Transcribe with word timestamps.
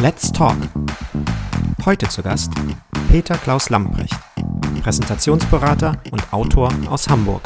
Let's 0.00 0.32
Talk. 0.32 0.56
Heute 1.84 2.08
zu 2.08 2.22
Gast 2.22 2.52
Peter 3.08 3.36
Klaus 3.36 3.70
Lambrecht, 3.70 4.14
Präsentationsberater 4.82 6.00
und 6.10 6.32
Autor 6.32 6.72
aus 6.88 7.08
Hamburg. 7.08 7.42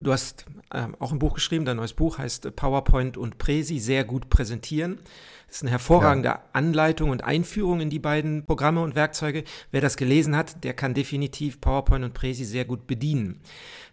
Du 0.00 0.12
hast 0.12 0.46
äh, 0.70 0.86
auch 1.00 1.12
ein 1.12 1.18
Buch 1.18 1.34
geschrieben, 1.34 1.64
dein 1.64 1.78
neues 1.78 1.94
Buch 1.94 2.18
heißt 2.18 2.54
PowerPoint 2.54 3.16
und 3.16 3.38
Presi 3.38 3.80
sehr 3.80 4.04
gut 4.04 4.30
präsentieren. 4.30 4.98
Das 5.46 5.56
ist 5.56 5.62
eine 5.62 5.70
hervorragende 5.70 6.28
ja. 6.28 6.42
Anleitung 6.52 7.10
und 7.10 7.24
Einführung 7.24 7.80
in 7.80 7.90
die 7.90 7.98
beiden 7.98 8.44
Programme 8.46 8.82
und 8.82 8.94
Werkzeuge. 8.94 9.44
Wer 9.70 9.80
das 9.80 9.96
gelesen 9.96 10.36
hat, 10.36 10.64
der 10.64 10.74
kann 10.74 10.92
definitiv 10.92 11.60
PowerPoint 11.60 12.04
und 12.04 12.14
Presi 12.14 12.44
sehr 12.44 12.64
gut 12.64 12.86
bedienen. 12.86 13.40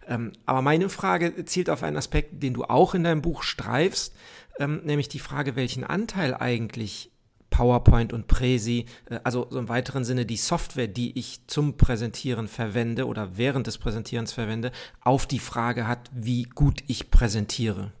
Ähm, 0.08 0.32
aber 0.46 0.62
meine 0.62 0.88
Frage 0.88 1.44
zielt 1.44 1.70
auf 1.70 1.82
einen 1.82 1.96
Aspekt, 1.96 2.42
den 2.42 2.54
du 2.54 2.64
auch 2.64 2.94
in 2.94 3.04
deinem 3.04 3.22
Buch 3.22 3.42
streifst, 3.42 4.14
ähm, 4.58 4.82
nämlich 4.84 5.08
die 5.08 5.18
Frage, 5.18 5.56
welchen 5.56 5.84
Anteil 5.84 6.34
eigentlich 6.34 7.10
PowerPoint 7.50 8.12
und 8.12 8.26
Presi, 8.26 8.86
äh, 9.08 9.20
also 9.22 9.46
so 9.48 9.58
im 9.58 9.68
weiteren 9.68 10.04
Sinne 10.04 10.26
die 10.26 10.36
Software, 10.36 10.88
die 10.88 11.16
ich 11.18 11.46
zum 11.46 11.76
Präsentieren 11.76 12.48
verwende 12.48 13.06
oder 13.06 13.36
während 13.36 13.68
des 13.68 13.78
Präsentierens 13.78 14.32
verwende, 14.32 14.72
auf 15.00 15.26
die 15.26 15.38
Frage 15.38 15.86
hat, 15.86 16.10
wie 16.12 16.42
gut 16.42 16.82
ich 16.88 17.10
präsentiere. 17.10 17.92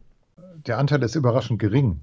Der 0.66 0.78
Anteil 0.78 1.02
ist 1.02 1.14
überraschend 1.14 1.60
gering. 1.60 2.00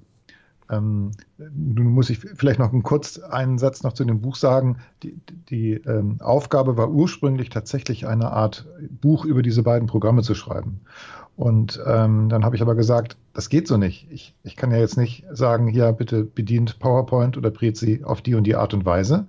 Ähm, 0.72 1.10
nun 1.38 1.86
muss 1.86 2.10
ich 2.10 2.18
vielleicht 2.18 2.58
noch 2.58 2.72
einen 2.72 2.82
kurz 2.82 3.18
einen 3.18 3.58
Satz 3.58 3.82
noch 3.82 3.92
zu 3.92 4.04
dem 4.04 4.20
Buch 4.20 4.36
sagen. 4.36 4.78
Die, 5.02 5.20
die 5.50 5.74
ähm, 5.74 6.16
Aufgabe 6.20 6.76
war 6.76 6.90
ursprünglich 6.90 7.50
tatsächlich 7.50 8.06
eine 8.06 8.32
Art 8.32 8.66
Buch 9.00 9.24
über 9.24 9.42
diese 9.42 9.62
beiden 9.62 9.86
Programme 9.86 10.22
zu 10.22 10.34
schreiben. 10.34 10.80
Und 11.36 11.80
ähm, 11.86 12.28
dann 12.28 12.44
habe 12.44 12.56
ich 12.56 12.62
aber 12.62 12.74
gesagt, 12.74 13.16
das 13.32 13.48
geht 13.48 13.66
so 13.66 13.76
nicht. 13.76 14.06
Ich, 14.10 14.34
ich 14.42 14.56
kann 14.56 14.70
ja 14.70 14.78
jetzt 14.78 14.96
nicht 14.96 15.24
sagen, 15.30 15.66
hier 15.66 15.92
bitte 15.92 16.24
bedient 16.24 16.78
PowerPoint 16.78 17.36
oder 17.36 17.50
Prezi 17.50 18.02
auf 18.04 18.20
die 18.20 18.34
und 18.34 18.44
die 18.44 18.56
Art 18.56 18.74
und 18.74 18.84
Weise. 18.84 19.26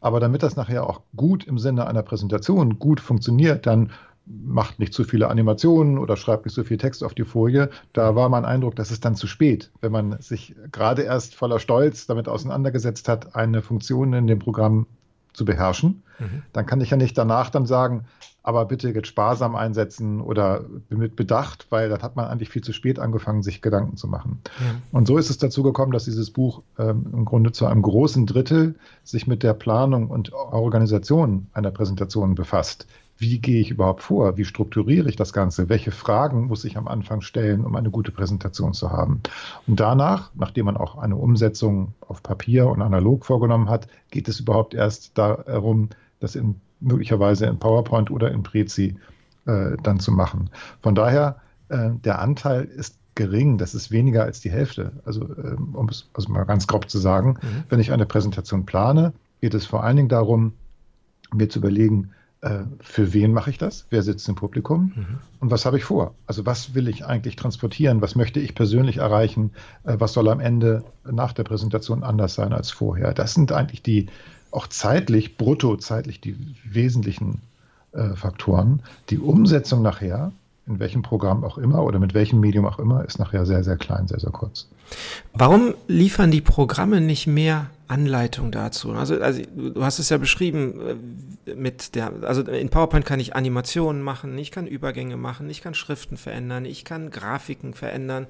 Aber 0.00 0.20
damit 0.20 0.42
das 0.42 0.56
nachher 0.56 0.88
auch 0.88 1.00
gut 1.16 1.44
im 1.44 1.58
Sinne 1.58 1.86
einer 1.86 2.02
Präsentation 2.02 2.78
gut 2.78 3.00
funktioniert, 3.00 3.66
dann 3.66 3.90
macht 4.26 4.78
nicht 4.78 4.92
zu 4.92 5.04
viele 5.04 5.28
Animationen 5.28 5.98
oder 5.98 6.16
schreibt 6.16 6.46
nicht 6.46 6.54
so 6.54 6.64
viel 6.64 6.78
Text 6.78 7.04
auf 7.04 7.14
die 7.14 7.24
Folie. 7.24 7.70
Da 7.92 8.16
war 8.16 8.28
mein 8.28 8.44
Eindruck, 8.44 8.74
dass 8.74 8.90
es 8.90 9.00
dann 9.00 9.14
zu 9.14 9.26
spät, 9.26 9.70
wenn 9.80 9.92
man 9.92 10.20
sich 10.20 10.54
gerade 10.72 11.02
erst 11.02 11.34
voller 11.34 11.60
Stolz 11.60 12.06
damit 12.06 12.28
auseinandergesetzt 12.28 13.08
hat, 13.08 13.36
eine 13.36 13.62
Funktion 13.62 14.12
in 14.12 14.26
dem 14.26 14.40
Programm 14.40 14.86
zu 15.32 15.44
beherrschen. 15.44 16.02
Mhm. 16.18 16.42
Dann 16.52 16.66
kann 16.66 16.80
ich 16.80 16.90
ja 16.90 16.96
nicht 16.96 17.16
danach 17.16 17.50
dann 17.50 17.66
sagen, 17.66 18.06
aber 18.42 18.64
bitte 18.64 18.90
jetzt 18.90 19.08
sparsam 19.08 19.56
einsetzen 19.56 20.20
oder 20.20 20.64
mit 20.88 21.16
Bedacht, 21.16 21.66
weil 21.70 21.88
dann 21.88 22.02
hat 22.02 22.14
man 22.14 22.26
eigentlich 22.26 22.48
viel 22.48 22.62
zu 22.62 22.72
spät 22.72 22.98
angefangen, 22.98 23.42
sich 23.42 23.60
Gedanken 23.60 23.96
zu 23.96 24.06
machen. 24.06 24.40
Ja. 24.60 24.76
Und 24.92 25.08
so 25.08 25.18
ist 25.18 25.30
es 25.30 25.38
dazu 25.38 25.64
gekommen, 25.64 25.90
dass 25.90 26.04
dieses 26.04 26.30
Buch 26.30 26.62
ähm, 26.78 27.06
im 27.12 27.24
Grunde 27.24 27.50
zu 27.50 27.66
einem 27.66 27.82
großen 27.82 28.24
Drittel 28.24 28.76
sich 29.02 29.26
mit 29.26 29.42
der 29.42 29.52
Planung 29.52 30.08
und 30.08 30.32
Organisation 30.32 31.48
einer 31.54 31.72
Präsentation 31.72 32.36
befasst 32.36 32.86
wie 33.18 33.38
gehe 33.38 33.60
ich 33.60 33.70
überhaupt 33.70 34.02
vor? 34.02 34.36
Wie 34.36 34.44
strukturiere 34.44 35.08
ich 35.08 35.16
das 35.16 35.32
Ganze? 35.32 35.68
Welche 35.68 35.90
Fragen 35.90 36.46
muss 36.46 36.64
ich 36.64 36.76
am 36.76 36.86
Anfang 36.86 37.22
stellen, 37.22 37.64
um 37.64 37.74
eine 37.74 37.90
gute 37.90 38.12
Präsentation 38.12 38.74
zu 38.74 38.90
haben? 38.90 39.22
Und 39.66 39.80
danach, 39.80 40.30
nachdem 40.34 40.66
man 40.66 40.76
auch 40.76 40.98
eine 40.98 41.16
Umsetzung 41.16 41.94
auf 42.00 42.22
Papier 42.22 42.68
und 42.68 42.82
analog 42.82 43.24
vorgenommen 43.24 43.70
hat, 43.70 43.88
geht 44.10 44.28
es 44.28 44.40
überhaupt 44.40 44.74
erst 44.74 45.16
darum, 45.16 45.88
das 46.20 46.36
in, 46.36 46.60
möglicherweise 46.80 47.46
in 47.46 47.58
PowerPoint 47.58 48.10
oder 48.10 48.30
in 48.30 48.42
Prezi 48.42 48.96
äh, 49.46 49.76
dann 49.82 49.98
zu 49.98 50.12
machen. 50.12 50.50
Von 50.82 50.94
daher, 50.94 51.36
äh, 51.68 51.90
der 52.04 52.20
Anteil 52.20 52.64
ist 52.64 52.98
gering, 53.14 53.56
das 53.56 53.74
ist 53.74 53.90
weniger 53.90 54.24
als 54.24 54.40
die 54.40 54.50
Hälfte. 54.50 54.92
Also, 55.06 55.24
äh, 55.24 55.56
um 55.72 55.88
es 55.88 56.08
also 56.12 56.30
mal 56.30 56.44
ganz 56.44 56.66
grob 56.66 56.90
zu 56.90 56.98
sagen, 56.98 57.38
mhm. 57.40 57.64
wenn 57.70 57.80
ich 57.80 57.92
eine 57.92 58.06
Präsentation 58.06 58.66
plane, 58.66 59.14
geht 59.40 59.54
es 59.54 59.64
vor 59.64 59.82
allen 59.82 59.96
Dingen 59.96 60.08
darum, 60.08 60.52
mir 61.34 61.48
zu 61.48 61.58
überlegen, 61.58 62.10
äh, 62.46 62.64
für 62.80 63.12
wen 63.12 63.32
mache 63.32 63.50
ich 63.50 63.58
das? 63.58 63.86
Wer 63.90 64.02
sitzt 64.02 64.28
im 64.28 64.36
Publikum? 64.36 64.92
Mhm. 64.94 65.18
Und 65.40 65.50
was 65.50 65.66
habe 65.66 65.78
ich 65.78 65.84
vor? 65.84 66.14
Also 66.26 66.46
was 66.46 66.74
will 66.74 66.88
ich 66.88 67.04
eigentlich 67.04 67.34
transportieren? 67.34 68.00
Was 68.00 68.14
möchte 68.14 68.38
ich 68.38 68.54
persönlich 68.54 68.98
erreichen? 68.98 69.50
Äh, 69.84 69.96
was 69.98 70.12
soll 70.12 70.28
am 70.28 70.40
Ende 70.40 70.84
nach 71.10 71.32
der 71.32 71.44
Präsentation 71.44 72.04
anders 72.04 72.34
sein 72.34 72.52
als 72.52 72.70
vorher? 72.70 73.14
Das 73.14 73.34
sind 73.34 73.50
eigentlich 73.52 73.82
die, 73.82 74.06
auch 74.52 74.68
zeitlich, 74.68 75.36
brutto 75.36 75.76
zeitlich 75.76 76.20
die 76.20 76.36
wesentlichen 76.64 77.42
äh, 77.92 78.10
Faktoren. 78.14 78.82
Die 79.10 79.18
Umsetzung 79.18 79.82
nachher, 79.82 80.30
in 80.66 80.78
welchem 80.80 81.02
Programm 81.02 81.44
auch 81.44 81.58
immer 81.58 81.82
oder 81.84 81.98
mit 81.98 82.14
welchem 82.14 82.40
Medium 82.40 82.66
auch 82.66 82.78
immer, 82.78 83.04
ist 83.04 83.18
nachher 83.18 83.46
sehr, 83.46 83.62
sehr 83.62 83.76
klein, 83.76 84.08
sehr, 84.08 84.20
sehr 84.20 84.32
kurz. 84.32 84.68
Warum 85.32 85.74
liefern 85.86 86.30
die 86.30 86.40
Programme 86.40 87.00
nicht 87.00 87.26
mehr 87.26 87.70
Anleitung 87.88 88.50
dazu. 88.50 88.92
Also, 88.92 89.20
also 89.20 89.42
du 89.54 89.84
hast 89.84 89.98
es 89.98 90.08
ja 90.08 90.18
beschrieben 90.18 90.98
äh, 91.46 91.54
mit 91.54 91.94
der, 91.94 92.12
also 92.22 92.42
in 92.42 92.68
PowerPoint 92.68 93.06
kann 93.06 93.20
ich 93.20 93.36
Animationen 93.36 94.02
machen, 94.02 94.36
ich 94.38 94.50
kann 94.50 94.66
Übergänge 94.66 95.16
machen, 95.16 95.48
ich 95.50 95.62
kann 95.62 95.74
Schriften 95.74 96.16
verändern, 96.16 96.64
ich 96.64 96.84
kann 96.84 97.10
Grafiken 97.10 97.74
verändern. 97.74 98.26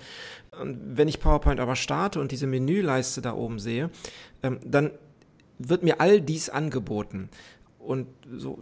Und 0.60 0.78
wenn 0.96 1.08
ich 1.08 1.20
PowerPoint 1.20 1.60
aber 1.60 1.76
starte 1.76 2.20
und 2.20 2.32
diese 2.32 2.46
Menüleiste 2.46 3.22
da 3.22 3.32
oben 3.32 3.58
sehe, 3.58 3.90
ähm, 4.42 4.58
dann 4.64 4.90
wird 5.58 5.82
mir 5.82 6.02
all 6.02 6.20
dies 6.20 6.50
angeboten 6.50 7.30
und 7.86 8.06
so 8.36 8.58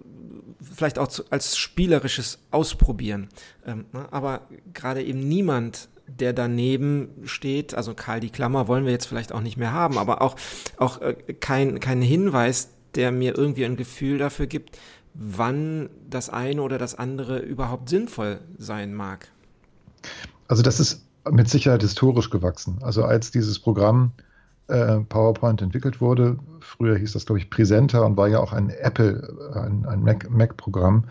vielleicht 0.60 0.98
auch 0.98 1.08
als 1.30 1.56
spielerisches 1.56 2.38
Ausprobieren. 2.50 3.28
Ähm, 3.66 3.86
ne? 3.92 4.06
Aber 4.12 4.42
gerade 4.72 5.02
eben 5.02 5.20
niemand 5.20 5.88
der 6.06 6.32
daneben 6.32 7.08
steht, 7.24 7.74
also 7.74 7.94
Karl 7.94 8.20
die 8.20 8.30
Klammer 8.30 8.68
wollen 8.68 8.84
wir 8.84 8.92
jetzt 8.92 9.06
vielleicht 9.06 9.32
auch 9.32 9.40
nicht 9.40 9.56
mehr 9.56 9.72
haben, 9.72 9.98
aber 9.98 10.20
auch, 10.20 10.36
auch 10.76 11.00
äh, 11.00 11.14
kein, 11.40 11.80
kein 11.80 12.02
Hinweis, 12.02 12.68
der 12.94 13.10
mir 13.10 13.36
irgendwie 13.36 13.64
ein 13.64 13.76
Gefühl 13.76 14.18
dafür 14.18 14.46
gibt, 14.46 14.78
wann 15.14 15.88
das 16.08 16.28
eine 16.28 16.62
oder 16.62 16.78
das 16.78 16.94
andere 16.94 17.38
überhaupt 17.38 17.88
sinnvoll 17.88 18.40
sein 18.58 18.94
mag. 18.94 19.28
Also 20.48 20.62
das 20.62 20.80
ist 20.80 21.06
mit 21.30 21.48
Sicherheit 21.48 21.82
historisch 21.82 22.30
gewachsen. 22.30 22.78
Also 22.82 23.04
als 23.04 23.30
dieses 23.30 23.58
Programm 23.58 24.12
äh, 24.68 25.00
PowerPoint 25.00 25.62
entwickelt 25.62 26.00
wurde, 26.00 26.38
früher 26.60 26.96
hieß 26.96 27.12
das, 27.12 27.26
glaube 27.26 27.38
ich, 27.38 27.50
Presenter 27.50 28.04
und 28.04 28.16
war 28.16 28.28
ja 28.28 28.40
auch 28.40 28.52
ein 28.52 28.70
Apple, 28.70 29.52
ein, 29.54 29.86
ein 29.86 30.02
Mac-Programm, 30.30 31.04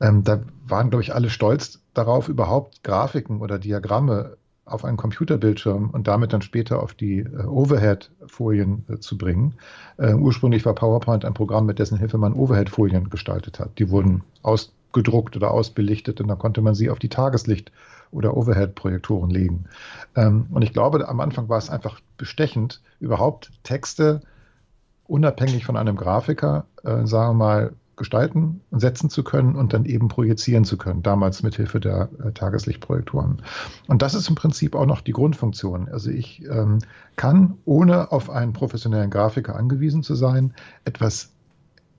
ähm, 0.00 0.24
da 0.24 0.40
waren, 0.66 0.90
glaube 0.90 1.02
ich, 1.02 1.14
alle 1.14 1.30
stolz 1.30 1.80
darauf, 1.94 2.28
überhaupt 2.28 2.82
Grafiken 2.82 3.40
oder 3.40 3.58
Diagramme 3.58 4.36
auf 4.64 4.84
einen 4.84 4.96
Computerbildschirm 4.96 5.90
und 5.90 6.08
damit 6.08 6.32
dann 6.32 6.42
später 6.42 6.82
auf 6.82 6.92
die 6.92 7.20
äh, 7.20 7.44
Overhead-Folien 7.44 8.84
äh, 8.88 8.98
zu 8.98 9.16
bringen. 9.16 9.54
Äh, 9.96 10.14
ursprünglich 10.14 10.66
war 10.66 10.74
PowerPoint 10.74 11.24
ein 11.24 11.34
Programm, 11.34 11.66
mit 11.66 11.78
dessen 11.78 11.98
Hilfe 11.98 12.18
man 12.18 12.34
Overhead-Folien 12.34 13.08
gestaltet 13.08 13.60
hat. 13.60 13.78
Die 13.78 13.90
wurden 13.90 14.24
ausgedruckt 14.42 15.36
oder 15.36 15.52
ausbelichtet 15.52 16.20
und 16.20 16.28
dann 16.28 16.38
konnte 16.38 16.62
man 16.62 16.74
sie 16.74 16.90
auf 16.90 16.98
die 16.98 17.08
Tageslicht- 17.08 17.70
oder 18.10 18.36
Overhead-Projektoren 18.36 19.30
legen. 19.30 19.66
Ähm, 20.16 20.46
und 20.50 20.62
ich 20.62 20.72
glaube, 20.72 21.08
am 21.08 21.20
Anfang 21.20 21.48
war 21.48 21.58
es 21.58 21.70
einfach 21.70 22.00
bestechend, 22.16 22.82
überhaupt 23.00 23.52
Texte 23.62 24.20
unabhängig 25.04 25.64
von 25.64 25.76
einem 25.76 25.96
Grafiker, 25.96 26.66
äh, 26.82 27.06
sagen 27.06 27.38
wir 27.38 27.44
mal, 27.44 27.72
gestalten 27.96 28.60
und 28.70 28.80
setzen 28.80 29.08
zu 29.08 29.24
können 29.24 29.56
und 29.56 29.72
dann 29.72 29.86
eben 29.86 30.08
projizieren 30.08 30.64
zu 30.64 30.76
können, 30.76 31.02
damals 31.02 31.42
mit 31.42 31.56
Hilfe 31.56 31.80
der 31.80 32.10
äh, 32.22 32.32
Tageslichtprojektoren. 32.32 33.42
Und 33.88 34.02
das 34.02 34.14
ist 34.14 34.28
im 34.28 34.34
Prinzip 34.34 34.74
auch 34.74 34.86
noch 34.86 35.00
die 35.00 35.12
Grundfunktion. 35.12 35.88
Also 35.88 36.10
ich 36.10 36.44
ähm, 36.44 36.80
kann, 37.16 37.56
ohne 37.64 38.12
auf 38.12 38.28
einen 38.28 38.52
professionellen 38.52 39.10
Grafiker 39.10 39.56
angewiesen 39.56 40.02
zu 40.02 40.14
sein, 40.14 40.52
etwas 40.84 41.32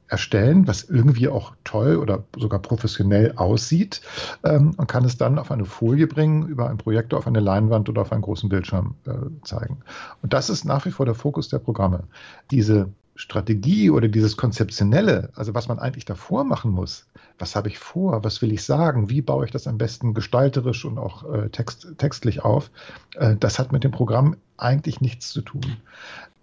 erstellen, 0.07 0.68
was 0.68 0.83
irgendwie 0.83 1.27
auch 1.27 1.54
toll 1.63 1.98
oder 1.98 2.24
sogar 2.36 2.59
professionell 2.59 3.33
aussieht 3.36 4.01
ähm, 4.44 4.74
und 4.77 4.88
kann 4.88 5.06
es 5.06 5.18
dann 5.18 5.38
auf 5.38 5.51
eine 5.51 5.65
Folie 5.65 6.07
bringen, 6.07 6.48
über 6.48 6.69
einen 6.69 6.77
Projektor 6.77 7.19
auf 7.19 7.27
eine 7.27 7.39
Leinwand 7.39 7.89
oder 7.89 8.01
auf 8.01 8.12
einen 8.12 8.21
großen 8.21 8.50
Bildschirm 8.50 8.95
äh, 9.06 9.12
zeigen. 9.44 9.80
Und 10.21 10.33
das 10.33 10.50
ist 10.50 10.65
nach 10.65 10.86
wie 10.86 10.92
vor 10.92 11.06
der 11.06 11.15
Fokus 11.15 11.50
der 11.50 11.59
Programme. 11.59 12.04
Diese 12.51 12.89
Strategie 13.15 13.89
oder 13.89 14.07
dieses 14.07 14.38
Konzeptionelle, 14.38 15.30
also 15.36 15.56
was 15.56 15.68
man 15.68 15.80
eigentlich 15.80 16.06
davor 16.06 16.44
machen 16.44 16.71
muss, 16.71 17.07
was 17.39 17.56
habe 17.56 17.68
ich 17.68 17.80
vor, 17.80 18.24
was 18.24 18.42
will 18.42 18.54
ich 18.54 18.63
sagen, 18.63 19.09
wie 19.09 19.21
baue 19.21 19.45
ich 19.45 19.51
das 19.51 19.68
am 19.68 19.80
besten 19.80 20.13
gestalterisch 20.13 20.86
und 20.86 21.00
auch 21.00 21.24
äh, 21.33 21.50
text, 21.50 21.95
textlich 21.98 22.45
auf, 22.45 22.69
äh, 23.15 23.36
das 23.36 23.57
hat 23.57 23.71
mit 23.71 23.83
dem 23.83 23.92
Programm 23.92 24.38
eigentlich 24.56 25.01
nichts 25.01 25.31
zu 25.31 25.42
tun. 25.42 25.77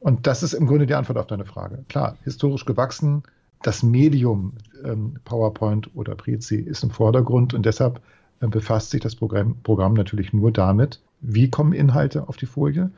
Und 0.01 0.27
das 0.27 0.43
ist 0.43 0.53
im 0.53 0.67
Grunde 0.67 0.87
die 0.87 0.95
Antwort 0.95 1.17
auf 1.17 1.27
deine 1.29 1.47
Frage. 1.47 1.85
Klar, 1.89 2.17
historisch 2.25 2.65
gewachsen, 2.67 3.23
das 3.65 3.83
Medium 3.83 4.53
ähm, 4.85 5.17
PowerPoint 5.25 5.91
oder 5.95 6.15
Prezi 6.15 6.57
ist 6.57 6.85
im 6.85 6.91
Vordergrund 6.91 7.55
und 7.55 7.65
deshalb 7.65 8.03
äh, 8.41 8.47
befasst 8.47 8.91
sich 8.91 9.01
das 9.01 9.17
Programm, 9.17 9.57
Programm 9.63 9.95
natürlich 9.95 10.35
nur 10.35 10.53
damit, 10.53 11.01
wie 11.23 11.51
kommen 11.51 11.73
Inhalte 11.73 12.29
auf 12.29 12.37
die 12.37 12.47
Folie, 12.47 12.91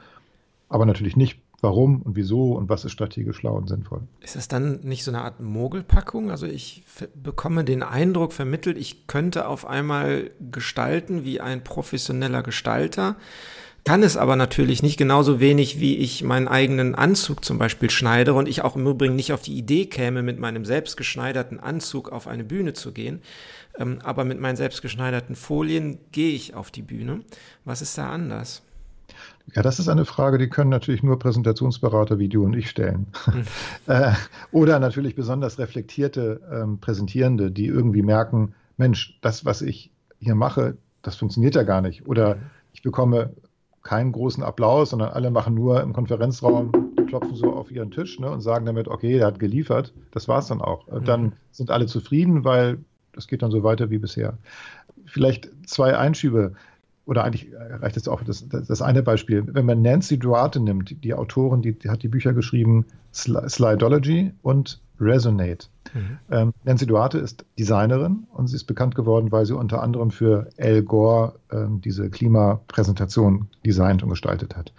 aber 0.68 0.84
natürlich 0.84 1.16
nicht, 1.16 1.38
warum 1.60 2.02
und 2.02 2.16
wieso 2.16 2.52
und 2.54 2.68
was 2.68 2.84
ist 2.84 2.90
strategisch 2.90 3.36
schlau 3.36 3.56
und 3.56 3.68
sinnvoll. 3.68 4.02
Ist 4.20 4.34
das 4.34 4.48
dann 4.48 4.80
nicht 4.80 5.04
so 5.04 5.12
eine 5.12 5.22
Art 5.22 5.40
Mogelpackung? 5.40 6.32
Also 6.32 6.46
ich 6.46 6.82
bekomme 7.14 7.62
den 7.62 7.84
Eindruck 7.84 8.32
vermittelt, 8.32 8.76
ich 8.76 9.06
könnte 9.06 9.46
auf 9.46 9.66
einmal 9.66 10.32
gestalten 10.50 11.24
wie 11.24 11.40
ein 11.40 11.62
professioneller 11.62 12.42
Gestalter 12.42 13.14
kann 13.86 14.02
es 14.02 14.16
aber 14.16 14.34
natürlich 14.34 14.82
nicht 14.82 14.96
genauso 14.96 15.38
wenig, 15.38 15.78
wie 15.78 15.96
ich 15.96 16.24
meinen 16.24 16.48
eigenen 16.48 16.96
Anzug 16.96 17.44
zum 17.44 17.56
Beispiel 17.56 17.88
schneide 17.88 18.34
und 18.34 18.48
ich 18.48 18.62
auch 18.62 18.74
im 18.74 18.84
Übrigen 18.84 19.14
nicht 19.14 19.32
auf 19.32 19.42
die 19.42 19.56
Idee 19.56 19.86
käme, 19.86 20.24
mit 20.24 20.40
meinem 20.40 20.64
selbstgeschneiderten 20.64 21.60
Anzug 21.60 22.10
auf 22.10 22.26
eine 22.26 22.42
Bühne 22.42 22.72
zu 22.72 22.90
gehen. 22.90 23.22
Ähm, 23.78 24.00
aber 24.02 24.24
mit 24.24 24.40
meinen 24.40 24.56
selbstgeschneiderten 24.56 25.36
Folien 25.36 25.98
gehe 26.10 26.34
ich 26.34 26.54
auf 26.54 26.72
die 26.72 26.82
Bühne. 26.82 27.20
Was 27.64 27.80
ist 27.80 27.96
da 27.96 28.10
anders? 28.10 28.62
Ja, 29.54 29.62
das 29.62 29.78
ist 29.78 29.88
eine 29.88 30.04
Frage, 30.04 30.38
die 30.38 30.48
können 30.48 30.70
natürlich 30.70 31.04
nur 31.04 31.20
Präsentationsberater 31.20 32.18
wie 32.18 32.28
du 32.28 32.44
und 32.44 32.56
ich 32.56 32.68
stellen. 32.68 33.06
Mhm. 33.32 33.44
äh, 33.86 34.12
oder 34.50 34.80
natürlich 34.80 35.14
besonders 35.14 35.60
reflektierte 35.60 36.40
ähm, 36.52 36.78
Präsentierende, 36.80 37.52
die 37.52 37.66
irgendwie 37.66 38.02
merken, 38.02 38.54
Mensch, 38.78 39.16
das, 39.22 39.44
was 39.44 39.62
ich 39.62 39.92
hier 40.18 40.34
mache, 40.34 40.76
das 41.02 41.14
funktioniert 41.14 41.54
ja 41.54 41.62
gar 41.62 41.82
nicht. 41.82 42.04
Oder 42.06 42.34
mhm. 42.34 42.40
ich 42.72 42.82
bekomme 42.82 43.30
keinen 43.86 44.12
großen 44.12 44.42
Applaus, 44.42 44.90
sondern 44.90 45.10
alle 45.10 45.30
machen 45.30 45.54
nur 45.54 45.80
im 45.80 45.92
Konferenzraum, 45.92 46.72
klopfen 47.06 47.36
so 47.36 47.54
auf 47.54 47.70
ihren 47.70 47.92
Tisch 47.92 48.18
ne, 48.18 48.28
und 48.28 48.40
sagen 48.40 48.66
damit, 48.66 48.88
okay, 48.88 49.18
der 49.18 49.28
hat 49.28 49.38
geliefert. 49.38 49.94
Das 50.10 50.26
war 50.26 50.40
es 50.40 50.48
dann 50.48 50.60
auch. 50.60 50.86
Mhm. 50.88 51.04
Dann 51.04 51.32
sind 51.52 51.70
alle 51.70 51.86
zufrieden, 51.86 52.44
weil 52.44 52.78
das 53.12 53.28
geht 53.28 53.42
dann 53.42 53.52
so 53.52 53.62
weiter 53.62 53.88
wie 53.88 53.98
bisher. 53.98 54.36
Vielleicht 55.06 55.50
zwei 55.66 55.96
Einschübe 55.96 56.54
oder 57.06 57.22
eigentlich 57.22 57.48
reicht 57.54 57.96
es 57.96 58.08
auch 58.08 58.22
das, 58.24 58.48
das, 58.48 58.66
das, 58.66 58.82
eine 58.82 59.04
Beispiel. 59.04 59.44
Wenn 59.46 59.64
man 59.64 59.80
Nancy 59.80 60.18
Duarte 60.18 60.58
nimmt, 60.58 61.04
die 61.04 61.14
Autorin, 61.14 61.62
die, 61.62 61.78
die 61.78 61.88
hat 61.88 62.02
die 62.02 62.08
Bücher 62.08 62.32
geschrieben, 62.32 62.84
Slidology 63.12 64.32
und 64.42 64.80
Resonate. 65.00 65.68
Mhm. 65.94 66.18
Ähm, 66.30 66.52
Nancy 66.64 66.86
Duarte 66.86 67.18
ist 67.18 67.44
Designerin 67.58 68.26
und 68.32 68.48
sie 68.48 68.56
ist 68.56 68.64
bekannt 68.64 68.94
geworden, 68.94 69.32
weil 69.32 69.46
sie 69.46 69.56
unter 69.56 69.82
anderem 69.82 70.10
für 70.10 70.48
Al 70.58 70.82
Gore 70.82 71.34
ähm, 71.50 71.80
diese 71.80 72.10
Klimapräsentation 72.10 73.48
designt 73.64 74.02
und 74.02 74.10
gestaltet 74.10 74.56
hat. 74.56 74.72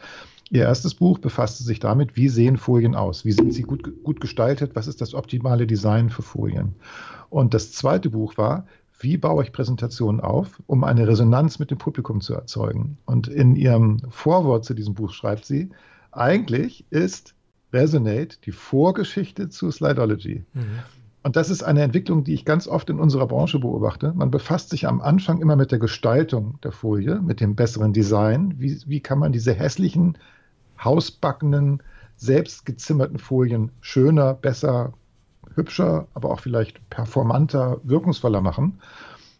Ihr 0.49 0.63
erstes 0.63 0.95
Buch 0.95 1.19
befasste 1.19 1.63
sich 1.63 1.79
damit, 1.79 2.15
wie 2.15 2.29
sehen 2.29 2.57
Folien 2.57 2.95
aus? 2.95 3.25
Wie 3.25 3.33
sind 3.33 3.53
sie 3.53 3.63
gut, 3.63 4.03
gut 4.03 4.21
gestaltet? 4.21 4.75
Was 4.75 4.87
ist 4.87 5.01
das 5.01 5.13
optimale 5.13 5.67
Design 5.67 6.09
für 6.09 6.21
Folien? 6.21 6.75
Und 7.29 7.53
das 7.53 7.73
zweite 7.73 8.09
Buch 8.09 8.37
war, 8.37 8.65
wie 8.99 9.17
baue 9.17 9.43
ich 9.43 9.51
Präsentationen 9.51 10.21
auf, 10.21 10.61
um 10.65 10.83
eine 10.83 11.07
Resonanz 11.07 11.59
mit 11.59 11.69
dem 11.69 11.77
Publikum 11.77 12.21
zu 12.21 12.33
erzeugen? 12.33 12.97
Und 13.05 13.27
in 13.27 13.55
ihrem 13.55 13.99
Vorwort 14.09 14.63
zu 14.63 14.73
diesem 14.73 14.93
Buch 14.93 15.11
schreibt 15.11 15.45
sie, 15.45 15.69
eigentlich 16.11 16.85
ist 16.89 17.35
Resonate 17.73 18.37
die 18.45 18.51
Vorgeschichte 18.51 19.49
zu 19.49 19.71
Slidology. 19.71 20.45
Mhm. 20.53 20.79
Und 21.23 21.35
das 21.35 21.49
ist 21.49 21.61
eine 21.61 21.81
Entwicklung, 21.81 22.23
die 22.23 22.33
ich 22.33 22.45
ganz 22.45 22.67
oft 22.67 22.89
in 22.89 22.99
unserer 22.99 23.27
Branche 23.27 23.59
beobachte. 23.59 24.13
Man 24.15 24.31
befasst 24.31 24.69
sich 24.69 24.87
am 24.87 25.01
Anfang 25.01 25.41
immer 25.41 25.57
mit 25.57 25.71
der 25.71 25.79
Gestaltung 25.79 26.57
der 26.63 26.71
Folie, 26.71 27.19
mit 27.21 27.41
dem 27.41 27.55
besseren 27.55 27.91
Design. 27.91 28.53
Wie, 28.57 28.79
wie 28.85 29.01
kann 29.01 29.19
man 29.19 29.33
diese 29.33 29.53
hässlichen, 29.53 30.17
hausbackenen, 30.81 31.83
selbstgezimmerten 32.15 33.19
Folien 33.19 33.71
schöner, 33.81 34.35
besser, 34.35 34.93
hübscher, 35.53 36.07
aber 36.13 36.29
auch 36.29 36.39
vielleicht 36.39 36.89
performanter, 36.89 37.81
wirkungsvoller 37.83 38.39
machen? 38.39 38.79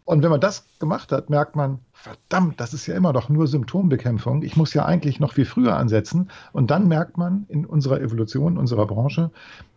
Und 0.08 0.24
wenn 0.24 0.30
man 0.30 0.40
das 0.40 0.66
gemacht 0.80 1.12
hat, 1.12 1.30
merkt 1.30 1.58
man, 1.58 1.80
verdammt, 1.92 2.62
das 2.62 2.74
ist 2.74 2.88
ja 2.88 2.96
immer 2.96 3.12
noch 3.12 3.28
nur 3.28 3.46
Symptombekämpfung. 3.46 4.42
Ich 4.42 4.56
muss 4.56 4.74
ja 4.74 4.86
eigentlich 4.86 5.20
noch 5.20 5.34
viel 5.34 5.44
früher 5.44 5.76
ansetzen. 5.76 6.30
Und 6.54 6.72
dann 6.72 6.88
merkt 6.88 7.18
man 7.18 7.46
in 7.50 7.66
unserer 7.66 8.00
Evolution, 8.00 8.54
in 8.54 8.58
unserer 8.58 8.86
Branche, 8.86 9.32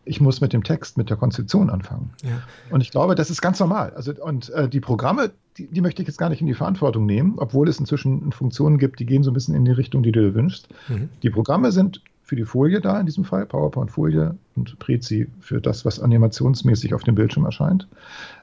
ich 0.04 0.20
muss 0.20 0.40
mit 0.40 0.52
dem 0.52 0.62
Text, 0.62 0.96
mit 0.96 1.10
der 1.10 1.16
Konzeption 1.16 1.68
anfangen. 1.68 2.10
Ja. 2.22 2.42
Und 2.70 2.80
ich 2.80 2.92
glaube, 2.92 3.16
das 3.16 3.28
ist 3.28 3.42
ganz 3.42 3.58
normal. 3.58 3.92
Also, 3.96 4.12
und 4.22 4.50
äh, 4.50 4.68
die 4.68 4.78
Programme, 4.78 5.32
die, 5.58 5.66
die, 5.66 5.80
möchte 5.80 6.00
ich 6.00 6.06
jetzt 6.06 6.18
gar 6.18 6.28
nicht 6.28 6.40
in 6.40 6.46
die 6.46 6.54
Verantwortung 6.54 7.06
nehmen, 7.06 7.34
obwohl 7.38 7.68
es 7.68 7.80
inzwischen 7.80 8.30
Funktionen 8.30 8.78
gibt, 8.78 9.00
die 9.00 9.06
gehen 9.06 9.24
so 9.24 9.32
ein 9.32 9.34
bisschen 9.34 9.56
in 9.56 9.64
die 9.64 9.72
Richtung, 9.72 10.04
die 10.04 10.12
du 10.12 10.20
dir 10.20 10.34
wünschst. 10.36 10.68
Mhm. 10.86 11.08
Die 11.24 11.30
Programme 11.30 11.72
sind 11.72 12.02
für 12.22 12.36
die 12.36 12.44
Folie 12.44 12.80
da 12.80 13.00
in 13.00 13.06
diesem 13.06 13.24
Fall, 13.24 13.46
PowerPoint-Folie 13.46 14.36
und 14.54 14.78
Prezi 14.78 15.26
für 15.40 15.60
das, 15.60 15.84
was 15.84 15.98
animationsmäßig 15.98 16.94
auf 16.94 17.02
dem 17.02 17.16
Bildschirm 17.16 17.46
erscheint. 17.46 17.88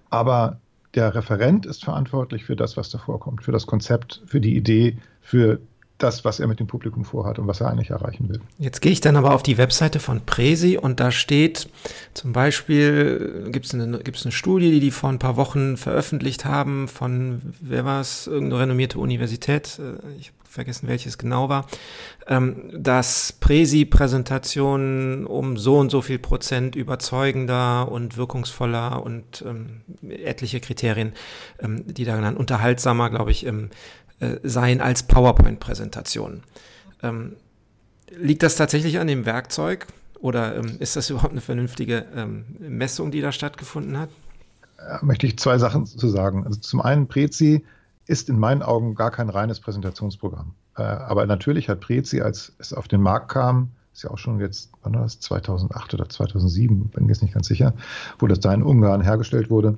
Aber 0.09 0.57
der 0.97 1.13
Referent 1.13 1.67
ist 1.67 1.85
verantwortlich 1.85 2.43
für 2.43 2.55
das, 2.55 2.75
was 2.75 2.89
davor 2.89 3.19
kommt, 3.19 3.43
für 3.43 3.51
das 3.51 3.67
Konzept, 3.67 4.21
für 4.25 4.41
die 4.41 4.57
Idee, 4.57 4.97
für 5.21 5.59
das, 5.99 6.25
was 6.25 6.39
er 6.39 6.47
mit 6.47 6.59
dem 6.59 6.67
Publikum 6.67 7.05
vorhat 7.05 7.39
und 7.39 7.47
was 7.47 7.61
er 7.61 7.69
eigentlich 7.69 7.91
erreichen 7.91 8.29
will. 8.29 8.39
Jetzt 8.57 8.81
gehe 8.81 8.91
ich 8.91 9.01
dann 9.01 9.15
aber 9.15 9.33
auf 9.33 9.43
die 9.43 9.57
Webseite 9.57 9.99
von 9.99 10.21
Presi 10.25 10.77
und 10.77 10.99
da 10.99 11.11
steht 11.11 11.69
zum 12.13 12.33
Beispiel, 12.33 13.49
gibt 13.51 13.67
es 13.67 13.73
eine, 13.73 13.99
gibt's 13.99 14.25
eine 14.25 14.31
Studie, 14.31 14.71
die 14.71 14.79
die 14.79 14.91
vor 14.91 15.09
ein 15.09 15.19
paar 15.19 15.37
Wochen 15.37 15.77
veröffentlicht 15.77 16.45
haben 16.45 16.87
von, 16.87 17.41
wer 17.61 17.85
war 17.85 18.01
es, 18.01 18.27
irgendeine 18.27 18.63
renommierte 18.63 18.99
Universität, 18.99 19.79
äh, 19.79 20.19
ich 20.19 20.31
vergessen, 20.49 20.87
welches 20.87 21.17
genau 21.17 21.49
war, 21.49 21.67
ähm, 22.27 22.69
dass 22.73 23.33
Presi-Präsentationen 23.33 25.25
um 25.25 25.57
so 25.57 25.77
und 25.77 25.89
so 25.89 26.01
viel 26.01 26.19
Prozent 26.19 26.75
überzeugender 26.75 27.91
und 27.91 28.17
wirkungsvoller 28.17 29.03
und 29.03 29.43
ähm, 29.45 29.81
etliche 30.09 30.59
Kriterien, 30.59 31.13
ähm, 31.59 31.83
die 31.85 32.05
da 32.05 32.15
genannt, 32.15 32.37
unterhaltsamer, 32.37 33.09
glaube 33.09 33.31
ich, 33.31 33.45
ähm, 33.45 33.69
äh, 34.19 34.37
seien 34.43 34.81
als 34.81 35.03
PowerPoint-Präsentationen. 35.03 36.43
Ähm, 37.03 37.35
liegt 38.09 38.43
das 38.43 38.55
tatsächlich 38.55 38.99
an 38.99 39.07
dem 39.07 39.25
Werkzeug 39.25 39.87
oder 40.19 40.55
ähm, 40.55 40.77
ist 40.79 40.95
das 40.95 41.09
überhaupt 41.09 41.33
eine 41.33 41.41
vernünftige 41.41 42.05
ähm, 42.15 42.45
Messung, 42.59 43.11
die 43.11 43.21
da 43.21 43.31
stattgefunden 43.31 43.97
hat? 43.97 44.09
Da 44.77 44.99
möchte 45.01 45.27
ich 45.27 45.37
zwei 45.37 45.57
Sachen 45.57 45.85
zu 45.85 46.07
sagen. 46.07 46.45
Also 46.45 46.59
zum 46.59 46.81
einen, 46.81 47.07
Prezi 47.07 47.63
ist 48.07 48.29
in 48.29 48.39
meinen 48.39 48.61
Augen 48.61 48.95
gar 48.95 49.11
kein 49.11 49.29
reines 49.29 49.59
Präsentationsprogramm. 49.59 50.53
Äh, 50.75 50.83
aber 50.83 51.25
natürlich 51.25 51.69
hat 51.69 51.81
Prezi, 51.81 52.21
als 52.21 52.53
es 52.59 52.73
auf 52.73 52.87
den 52.87 53.01
Markt 53.01 53.29
kam, 53.29 53.71
ist 53.93 54.03
ja 54.03 54.11
auch 54.11 54.17
schon 54.17 54.39
jetzt, 54.39 54.71
wann 54.83 54.93
war 54.93 55.01
das, 55.01 55.19
2008 55.19 55.93
oder 55.95 56.07
2007, 56.07 56.89
bin 56.89 57.09
jetzt 57.09 57.21
nicht 57.21 57.33
ganz 57.33 57.47
sicher, 57.47 57.73
wo 58.19 58.27
das 58.27 58.39
da 58.39 58.53
in 58.53 58.63
Ungarn 58.63 59.01
hergestellt 59.01 59.49
wurde, 59.49 59.77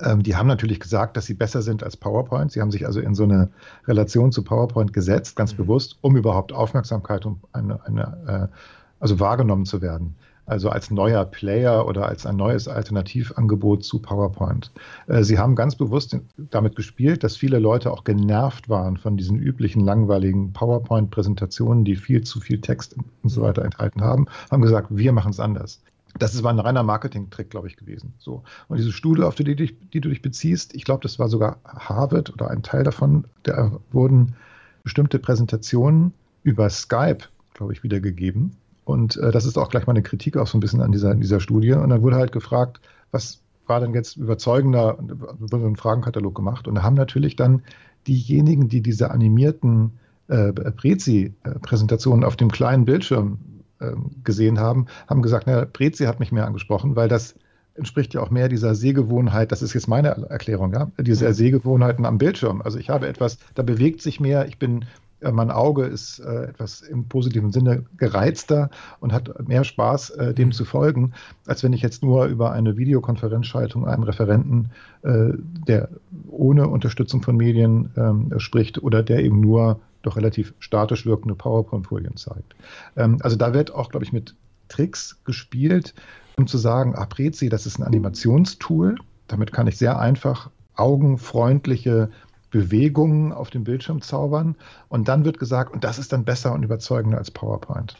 ähm, 0.00 0.22
die 0.22 0.36
haben 0.36 0.46
natürlich 0.46 0.80
gesagt, 0.80 1.16
dass 1.16 1.26
sie 1.26 1.34
besser 1.34 1.62
sind 1.62 1.82
als 1.82 1.96
PowerPoint. 1.96 2.52
Sie 2.52 2.60
haben 2.60 2.70
sich 2.70 2.86
also 2.86 3.00
in 3.00 3.14
so 3.14 3.24
eine 3.24 3.50
Relation 3.86 4.32
zu 4.32 4.42
PowerPoint 4.42 4.92
gesetzt, 4.92 5.36
ganz 5.36 5.52
mhm. 5.52 5.58
bewusst, 5.58 5.98
um 6.00 6.16
überhaupt 6.16 6.52
Aufmerksamkeit 6.52 7.26
und 7.26 7.38
eine, 7.52 7.84
eine 7.84 8.50
äh, 8.50 8.56
also 9.00 9.20
wahrgenommen 9.20 9.66
zu 9.66 9.82
werden. 9.82 10.16
Also 10.46 10.68
als 10.68 10.90
neuer 10.90 11.24
Player 11.24 11.86
oder 11.86 12.06
als 12.06 12.26
ein 12.26 12.36
neues 12.36 12.68
Alternativangebot 12.68 13.84
zu 13.84 14.00
PowerPoint. 14.00 14.70
Äh, 15.06 15.22
sie 15.22 15.38
haben 15.38 15.54
ganz 15.56 15.74
bewusst 15.74 16.16
damit 16.36 16.76
gespielt, 16.76 17.24
dass 17.24 17.36
viele 17.36 17.58
Leute 17.58 17.90
auch 17.90 18.04
genervt 18.04 18.68
waren 18.68 18.96
von 18.96 19.16
diesen 19.16 19.38
üblichen 19.38 19.80
langweiligen 19.80 20.52
PowerPoint-Präsentationen, 20.52 21.84
die 21.84 21.96
viel 21.96 22.22
zu 22.22 22.40
viel 22.40 22.60
Text 22.60 22.96
und 23.22 23.28
so 23.28 23.42
weiter 23.42 23.64
enthalten 23.64 24.02
haben, 24.02 24.26
haben 24.50 24.62
gesagt, 24.62 24.88
wir 24.90 25.12
machen 25.12 25.30
es 25.30 25.40
anders 25.40 25.80
das 26.18 26.42
war 26.42 26.52
ein 26.52 26.60
reiner 26.60 26.82
Marketing-Trick, 26.82 27.50
glaube 27.50 27.68
ich, 27.68 27.76
gewesen. 27.76 28.14
So. 28.18 28.44
Und 28.68 28.78
diese 28.78 28.92
Studie, 28.92 29.22
auf 29.22 29.34
die, 29.34 29.44
die, 29.56 29.72
die 29.72 30.00
du 30.00 30.08
dich 30.08 30.22
beziehst, 30.22 30.74
ich 30.74 30.84
glaube, 30.84 31.02
das 31.02 31.18
war 31.18 31.28
sogar 31.28 31.58
Harvard 31.64 32.32
oder 32.32 32.50
ein 32.50 32.62
Teil 32.62 32.84
davon, 32.84 33.24
da 33.42 33.72
wurden 33.90 34.36
bestimmte 34.84 35.18
Präsentationen 35.18 36.12
über 36.42 36.70
Skype, 36.70 37.24
glaube 37.54 37.72
ich, 37.72 37.82
wiedergegeben. 37.82 38.56
Und 38.84 39.16
äh, 39.16 39.30
das 39.30 39.46
ist 39.46 39.56
auch 39.58 39.70
gleich 39.70 39.86
mal 39.86 39.92
eine 39.92 40.02
Kritik 40.02 40.36
auch 40.36 40.46
so 40.46 40.58
ein 40.58 40.60
bisschen 40.60 40.80
an 40.80 40.92
dieser, 40.92 41.14
dieser 41.14 41.40
Studie. 41.40 41.72
Und 41.72 41.90
dann 41.90 42.02
wurde 42.02 42.16
halt 42.16 42.32
gefragt, 42.32 42.80
was 43.10 43.40
war 43.66 43.80
denn 43.80 43.94
jetzt 43.94 44.16
überzeugender, 44.16 44.98
wurde 45.38 45.66
ein 45.66 45.76
Fragenkatalog 45.76 46.34
gemacht. 46.34 46.68
Und 46.68 46.74
da 46.74 46.82
haben 46.82 46.94
natürlich 46.94 47.36
dann 47.36 47.62
diejenigen, 48.06 48.68
die 48.68 48.82
diese 48.82 49.10
animierten 49.10 49.92
äh, 50.28 50.52
Prezi-Präsentationen 50.52 52.24
auf 52.24 52.36
dem 52.36 52.50
kleinen 52.50 52.84
Bildschirm 52.84 53.38
ähm, 53.80 54.10
gesehen 54.22 54.60
haben, 54.60 54.86
haben 55.08 55.22
gesagt, 55.22 55.46
na, 55.46 55.64
Prezi 55.64 56.04
hat 56.04 56.20
mich 56.20 56.32
mehr 56.32 56.46
angesprochen, 56.46 56.96
weil 56.96 57.08
das 57.08 57.34
entspricht 57.74 58.14
ja 58.14 58.20
auch 58.20 58.30
mehr 58.30 58.48
dieser 58.48 58.74
Sehgewohnheit, 58.74 59.50
das 59.50 59.62
ist 59.62 59.74
jetzt 59.74 59.88
meine 59.88 60.08
Erklärung, 60.08 60.72
ja, 60.72 60.90
dieser. 60.98 61.34
Sehgewohnheiten 61.34 62.06
am 62.06 62.18
Bildschirm. 62.18 62.62
Also 62.62 62.78
ich 62.78 62.88
habe 62.88 63.08
etwas, 63.08 63.38
da 63.54 63.62
bewegt 63.62 64.00
sich 64.00 64.20
mehr, 64.20 64.46
ich 64.46 64.58
bin, 64.58 64.82
äh, 64.82 64.84
mein 65.32 65.50
Auge 65.50 65.84
ist 65.84 66.18
äh, 66.20 66.44
etwas 66.44 66.80
im 66.82 67.08
positiven 67.08 67.52
Sinne 67.52 67.84
gereizter 67.96 68.70
und 69.00 69.12
hat 69.12 69.48
mehr 69.48 69.64
Spaß, 69.64 70.10
äh, 70.10 70.34
dem 70.34 70.48
mhm. 70.48 70.52
zu 70.52 70.64
folgen, 70.64 71.12
als 71.46 71.62
wenn 71.62 71.72
ich 71.72 71.82
jetzt 71.82 72.02
nur 72.02 72.26
über 72.26 72.52
eine 72.52 72.76
Videokonferenzschaltung 72.76 73.86
einen 73.86 74.02
Referenten, 74.02 74.70
äh, 75.02 75.32
der 75.66 75.88
ohne 76.28 76.68
Unterstützung 76.68 77.22
von 77.22 77.36
Medien 77.36 77.90
ähm, 77.96 78.32
spricht 78.38 78.82
oder 78.82 79.02
der 79.02 79.24
eben 79.24 79.40
nur 79.40 79.80
doch 80.02 80.16
relativ 80.16 80.54
statisch 80.58 81.06
wirkende 81.06 81.34
PowerPoint-Folien 81.34 82.16
zeigt. 82.16 82.54
Ähm, 82.96 83.18
also 83.20 83.36
da 83.36 83.54
wird 83.54 83.74
auch, 83.74 83.90
glaube 83.90 84.04
ich, 84.04 84.12
mit 84.12 84.34
Tricks 84.68 85.18
gespielt, 85.24 85.94
um 86.36 86.46
zu 86.46 86.58
sagen, 86.58 86.94
ah, 86.94 87.06
Prezi, 87.06 87.48
das 87.48 87.66
ist 87.66 87.78
ein 87.78 87.84
Animationstool. 87.84 88.96
Damit 89.28 89.52
kann 89.52 89.66
ich 89.66 89.78
sehr 89.78 89.98
einfach 89.98 90.50
augenfreundliche 90.74 92.10
Bewegungen 92.54 93.32
auf 93.32 93.50
dem 93.50 93.64
Bildschirm 93.64 94.00
zaubern. 94.00 94.54
Und 94.88 95.08
dann 95.08 95.24
wird 95.24 95.40
gesagt, 95.40 95.74
und 95.74 95.82
das 95.82 95.98
ist 95.98 96.12
dann 96.12 96.24
besser 96.24 96.52
und 96.52 96.62
überzeugender 96.62 97.18
als 97.18 97.32
PowerPoint. 97.32 97.96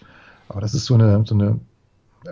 Aber 0.49 0.61
das 0.61 0.75
ist 0.75 0.85
so 0.85 0.95
eine, 0.95 1.25
so 1.27 1.35
eine 1.35 1.59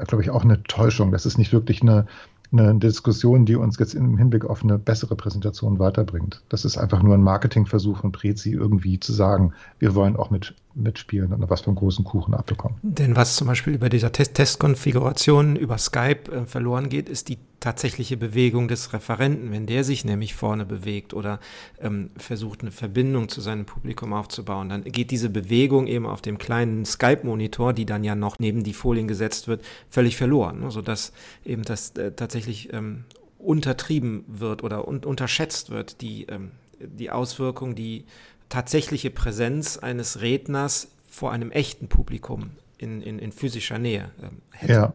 glaube 0.06 0.22
ich, 0.22 0.30
auch 0.30 0.44
eine 0.44 0.62
Täuschung. 0.62 1.10
Das 1.10 1.26
ist 1.26 1.36
nicht 1.36 1.52
wirklich 1.52 1.82
eine, 1.82 2.06
eine 2.52 2.76
Diskussion, 2.76 3.44
die 3.44 3.56
uns 3.56 3.76
jetzt 3.80 3.94
im 3.94 4.16
Hinblick 4.16 4.44
auf 4.44 4.62
eine 4.62 4.78
bessere 4.78 5.16
Präsentation 5.16 5.80
weiterbringt. 5.80 6.42
Das 6.48 6.64
ist 6.64 6.78
einfach 6.78 7.02
nur 7.02 7.14
ein 7.14 7.22
Marketingversuch 7.22 7.98
von 7.98 8.12
Prezi 8.12 8.52
irgendwie 8.52 9.00
zu 9.00 9.12
sagen, 9.12 9.52
wir 9.80 9.96
wollen 9.96 10.14
auch 10.14 10.30
mit, 10.30 10.54
mitspielen 10.74 11.32
und 11.32 11.50
was 11.50 11.62
vom 11.62 11.74
großen 11.74 12.04
Kuchen 12.04 12.34
abbekommen. 12.34 12.78
Denn 12.82 13.16
was 13.16 13.36
zum 13.36 13.46
Beispiel 13.46 13.74
über 13.74 13.88
dieser 13.88 14.12
Test 14.12 14.34
Testkonfiguration 14.34 15.56
über 15.56 15.78
Skype 15.78 16.30
äh, 16.30 16.46
verloren 16.46 16.88
geht, 16.88 17.08
ist 17.08 17.28
die 17.28 17.38
tatsächliche 17.60 18.16
Bewegung 18.16 18.66
des 18.66 18.92
Referenten, 18.92 19.52
wenn 19.52 19.66
der 19.66 19.84
sich 19.84 20.04
nämlich 20.04 20.34
vorne 20.34 20.66
bewegt 20.66 21.14
oder 21.14 21.38
ähm, 21.80 22.10
versucht, 22.16 22.62
eine 22.62 22.72
Verbindung 22.72 23.28
zu 23.28 23.40
seinem 23.40 23.66
Publikum 23.66 24.12
aufzubauen, 24.12 24.68
dann 24.68 24.84
geht 24.84 25.12
diese 25.12 25.30
Bewegung 25.30 25.86
eben 25.86 26.06
auf 26.06 26.20
dem 26.20 26.38
kleinen 26.38 26.84
Skype-Monitor, 26.84 27.72
die 27.72 27.86
dann 27.86 28.02
ja 28.02 28.14
noch 28.14 28.38
neben 28.40 28.64
die 28.64 28.72
Folien 28.72 29.06
gesetzt 29.06 29.46
wird, 29.46 29.64
völlig 29.88 30.16
verloren, 30.16 30.60
ne? 30.60 30.70
sodass 30.70 31.12
eben 31.44 31.62
das 31.62 31.90
äh, 31.90 32.12
tatsächlich 32.12 32.72
ähm, 32.72 33.04
untertrieben 33.38 34.24
wird 34.26 34.64
oder 34.64 34.86
un 34.88 35.04
unterschätzt 35.04 35.70
wird, 35.70 36.00
die, 36.00 36.26
ähm, 36.26 36.50
die 36.80 37.10
Auswirkung, 37.10 37.74
die 37.74 38.04
tatsächliche 38.52 39.10
Präsenz 39.10 39.78
eines 39.78 40.20
Redners 40.20 40.88
vor 41.08 41.32
einem 41.32 41.50
echten 41.50 41.88
Publikum 41.88 42.50
in, 42.76 43.00
in, 43.00 43.18
in 43.18 43.32
physischer 43.32 43.78
Nähe 43.78 44.10
ähm, 44.22 44.42
hätte. 44.50 44.72
Ja. 44.72 44.92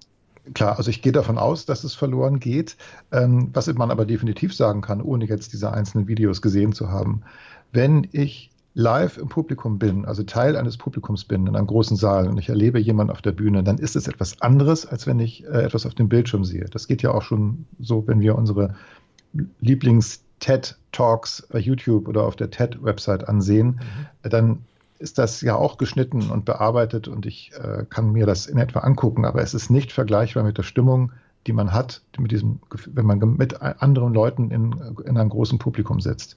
Klar, 0.54 0.78
also 0.78 0.90
ich 0.92 1.02
gehe 1.02 1.12
davon 1.12 1.38
aus, 1.38 1.66
dass 1.66 1.84
es 1.84 1.94
verloren 1.96 2.40
geht. 2.40 2.78
Ähm, 3.12 3.50
was 3.54 3.68
man 3.74 3.92
aber 3.92 4.06
definitiv 4.06 4.56
sagen 4.56 4.82
kann, 4.82 5.02
ohne 5.02 5.26
jetzt 5.26 5.52
diese 5.54 5.74
einzelnen 5.74 6.08
Videos 6.08 6.42
gesehen 6.42 6.72
zu 6.72 6.90
haben, 6.90 7.24
wenn 7.74 8.08
ich 8.12 8.52
live 8.76 9.18
im 9.18 9.28
Publikum 9.28 9.80
bin, 9.80 10.06
also 10.06 10.22
Teil 10.22 10.56
eines 10.56 10.78
Publikums 10.78 11.26
bin 11.26 11.48
in 11.48 11.56
einem 11.56 11.68
großen 11.68 11.98
Saal 11.98 12.28
und 12.30 12.38
ich 12.38 12.48
erlebe 12.48 12.80
jemanden 12.80 13.12
auf 13.12 13.24
der 13.24 13.32
Bühne, 13.32 13.64
dann 13.64 13.80
ist 13.80 13.96
es 13.96 14.08
etwas 14.08 14.40
anderes, 14.40 14.86
als 14.86 15.08
wenn 15.08 15.20
ich 15.20 15.44
äh, 15.46 15.64
etwas 15.64 15.88
auf 15.88 15.96
dem 15.96 16.08
Bildschirm 16.08 16.46
sehe. 16.46 16.66
Das 16.66 16.88
geht 16.88 17.02
ja 17.02 17.12
auch 17.12 17.24
schon 17.24 17.66
so, 17.80 18.08
wenn 18.08 18.22
wir 18.22 18.36
unsere 18.36 18.76
Lieblings-TED-Talks 20.40 21.48
bei 21.52 21.60
YouTube 21.60 22.08
oder 22.08 22.24
auf 22.24 22.36
der 22.36 22.50
TED-Website 22.50 23.28
ansehen, 23.28 23.80
mhm. 24.24 24.30
dann 24.30 24.60
ist 25.00 25.18
das 25.20 25.42
ja 25.42 25.56
auch 25.56 25.78
geschnitten 25.78 26.32
und 26.32 26.46
bearbeitet 26.46 27.08
und 27.08 27.26
ich 27.26 27.52
äh, 27.54 27.86
kann 27.90 28.12
mir 28.12 28.26
das 28.26 28.48
in 28.48 28.58
etwa 28.58 28.80
angucken, 28.80 29.26
aber 29.26 29.42
es 29.42 29.54
ist 29.54 29.70
nicht 29.70 29.92
vergleichbar 29.92 30.44
mit 30.44 30.58
der 30.58 30.64
Stimmung, 30.64 31.12
die 31.46 31.54
man 31.54 31.72
hat, 31.72 32.02
mit 32.18 32.32
diesem, 32.32 32.60
wenn 32.88 33.06
man 33.06 33.20
mit 33.20 33.62
anderen 33.62 34.14
Leuten 34.14 34.52
in, 34.52 34.74
in 35.06 35.18
einem 35.18 35.30
großen 35.30 35.60
Publikum 35.60 36.02
sitzt. 36.02 36.36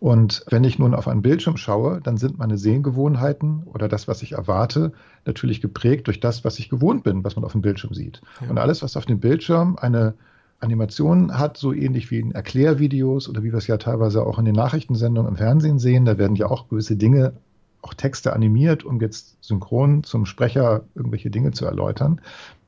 Und 0.00 0.42
wenn 0.48 0.64
ich 0.64 0.78
nun 0.80 0.94
auf 0.94 1.06
einen 1.06 1.22
Bildschirm 1.22 1.56
schaue, 1.56 2.00
dann 2.00 2.16
sind 2.16 2.38
meine 2.38 2.58
Sehgewohnheiten 2.58 3.64
oder 3.66 3.88
das, 3.88 4.08
was 4.08 4.22
ich 4.22 4.32
erwarte, 4.32 4.92
natürlich 5.26 5.60
geprägt 5.60 6.08
durch 6.08 6.18
das, 6.18 6.44
was 6.44 6.58
ich 6.58 6.70
gewohnt 6.70 7.04
bin, 7.04 7.22
was 7.22 7.36
man 7.36 7.44
auf 7.44 7.52
dem 7.52 7.60
Bildschirm 7.60 7.94
sieht. 7.94 8.20
Ja. 8.40 8.50
Und 8.50 8.58
alles, 8.58 8.82
was 8.82 8.96
auf 8.96 9.06
dem 9.06 9.20
Bildschirm 9.20 9.76
eine 9.76 10.14
Animation 10.60 11.38
hat, 11.38 11.56
so 11.56 11.72
ähnlich 11.72 12.10
wie 12.10 12.18
in 12.18 12.32
Erklärvideos 12.32 13.28
oder 13.28 13.42
wie 13.42 13.52
wir 13.52 13.58
es 13.58 13.66
ja 13.66 13.76
teilweise 13.76 14.26
auch 14.26 14.38
in 14.38 14.44
den 14.44 14.54
Nachrichtensendungen 14.54 15.30
im 15.30 15.36
Fernsehen 15.36 15.78
sehen, 15.78 16.04
da 16.04 16.18
werden 16.18 16.36
ja 16.36 16.46
auch 16.46 16.68
gewisse 16.68 16.96
Dinge 16.96 17.34
auch 17.82 17.94
Texte 17.94 18.32
animiert, 18.32 18.84
um 18.84 19.00
jetzt 19.00 19.36
synchron 19.40 20.02
zum 20.02 20.26
Sprecher 20.26 20.82
irgendwelche 20.94 21.30
Dinge 21.30 21.52
zu 21.52 21.64
erläutern, 21.64 22.20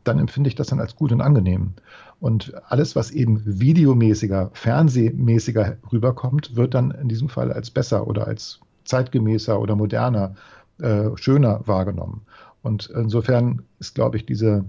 dann 0.04 0.18
empfinde 0.18 0.48
ich 0.48 0.54
das 0.54 0.68
dann 0.68 0.80
als 0.80 0.96
gut 0.96 1.12
und 1.12 1.20
angenehm. 1.20 1.74
Und 2.20 2.54
alles, 2.68 2.96
was 2.96 3.10
eben 3.10 3.42
videomäßiger, 3.44 4.50
fernsehmäßiger 4.52 5.76
rüberkommt, 5.92 6.56
wird 6.56 6.74
dann 6.74 6.90
in 6.92 7.08
diesem 7.08 7.28
Fall 7.28 7.52
als 7.52 7.70
besser 7.70 8.06
oder 8.06 8.26
als 8.26 8.60
zeitgemäßer 8.84 9.60
oder 9.60 9.76
moderner, 9.76 10.34
äh, 10.78 11.10
schöner 11.16 11.60
wahrgenommen. 11.66 12.22
Und 12.62 12.90
insofern 12.94 13.62
ist, 13.78 13.94
glaube 13.94 14.16
ich, 14.16 14.26
diese, 14.26 14.64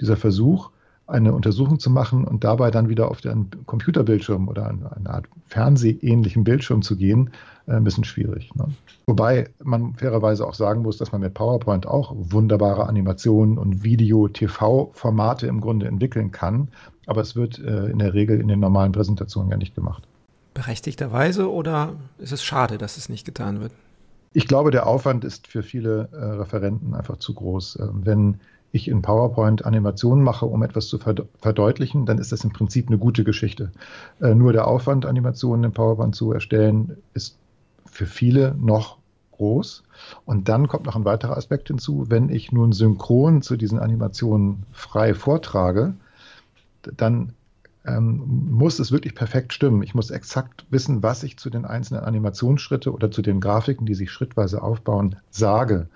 dieser 0.00 0.16
Versuch, 0.16 0.70
eine 1.06 1.32
Untersuchung 1.32 1.78
zu 1.78 1.90
machen 1.90 2.24
und 2.24 2.42
dabei 2.42 2.70
dann 2.70 2.88
wieder 2.88 3.10
auf 3.10 3.20
den 3.20 3.50
Computerbildschirm 3.66 4.48
oder 4.48 4.68
eine 4.68 5.10
Art 5.10 5.26
Fernsehähnlichen 5.46 6.42
Bildschirm 6.42 6.82
zu 6.82 6.96
gehen, 6.96 7.30
äh, 7.66 7.72
ein 7.72 7.84
bisschen 7.84 8.04
schwierig. 8.04 8.54
Ne? 8.56 8.66
Wobei 9.06 9.48
man 9.62 9.94
fairerweise 9.94 10.46
auch 10.46 10.54
sagen 10.54 10.82
muss, 10.82 10.98
dass 10.98 11.12
man 11.12 11.20
mit 11.20 11.34
PowerPoint 11.34 11.86
auch 11.86 12.12
wunderbare 12.16 12.88
Animationen 12.88 13.56
und 13.56 13.84
Video-TV-Formate 13.84 15.46
im 15.46 15.60
Grunde 15.60 15.86
entwickeln 15.86 16.32
kann, 16.32 16.68
aber 17.06 17.20
es 17.20 17.36
wird 17.36 17.58
äh, 17.60 17.86
in 17.86 18.00
der 18.00 18.14
Regel 18.14 18.40
in 18.40 18.48
den 18.48 18.58
normalen 18.58 18.92
Präsentationen 18.92 19.50
ja 19.50 19.56
nicht 19.56 19.76
gemacht. 19.76 20.02
Berechtigterweise 20.54 21.52
oder 21.52 21.92
ist 22.18 22.32
es 22.32 22.42
schade, 22.42 22.78
dass 22.78 22.96
es 22.96 23.08
nicht 23.08 23.24
getan 23.24 23.60
wird? 23.60 23.72
Ich 24.32 24.48
glaube, 24.48 24.70
der 24.70 24.86
Aufwand 24.86 25.24
ist 25.24 25.46
für 25.46 25.62
viele 25.62 26.08
äh, 26.12 26.16
Referenten 26.16 26.94
einfach 26.94 27.18
zu 27.18 27.32
groß. 27.32 27.78
Ähm, 27.80 28.00
wenn 28.04 28.40
ich 28.72 28.88
in 28.88 29.02
PowerPoint 29.02 29.64
Animationen 29.64 30.22
mache, 30.22 30.46
um 30.46 30.62
etwas 30.62 30.88
zu 30.88 30.98
verdeutlichen, 30.98 32.06
dann 32.06 32.18
ist 32.18 32.32
das 32.32 32.44
im 32.44 32.52
Prinzip 32.52 32.88
eine 32.88 32.98
gute 32.98 33.24
Geschichte. 33.24 33.72
Äh, 34.20 34.34
nur 34.34 34.52
der 34.52 34.66
Aufwand, 34.66 35.06
Animationen 35.06 35.64
in 35.64 35.72
PowerPoint 35.72 36.14
zu 36.14 36.32
erstellen, 36.32 36.96
ist 37.14 37.38
für 37.86 38.06
viele 38.06 38.54
noch 38.58 38.98
groß. 39.32 39.82
Und 40.24 40.48
dann 40.48 40.68
kommt 40.68 40.86
noch 40.86 40.96
ein 40.96 41.04
weiterer 41.04 41.36
Aspekt 41.36 41.68
hinzu, 41.68 42.06
wenn 42.08 42.28
ich 42.28 42.52
nun 42.52 42.72
synchron 42.72 43.42
zu 43.42 43.56
diesen 43.56 43.78
Animationen 43.78 44.64
frei 44.72 45.14
vortrage, 45.14 45.94
dann 46.96 47.32
ähm, 47.86 48.48
muss 48.50 48.78
es 48.78 48.92
wirklich 48.92 49.14
perfekt 49.14 49.52
stimmen. 49.52 49.82
Ich 49.82 49.94
muss 49.94 50.10
exakt 50.10 50.66
wissen, 50.70 51.02
was 51.02 51.22
ich 51.22 51.38
zu 51.38 51.50
den 51.50 51.64
einzelnen 51.64 52.02
Animationsschritten 52.02 52.92
oder 52.92 53.10
zu 53.10 53.22
den 53.22 53.40
Grafiken, 53.40 53.86
die 53.86 53.94
sich 53.94 54.10
schrittweise 54.10 54.62
aufbauen, 54.62 55.16
sage. 55.30 55.88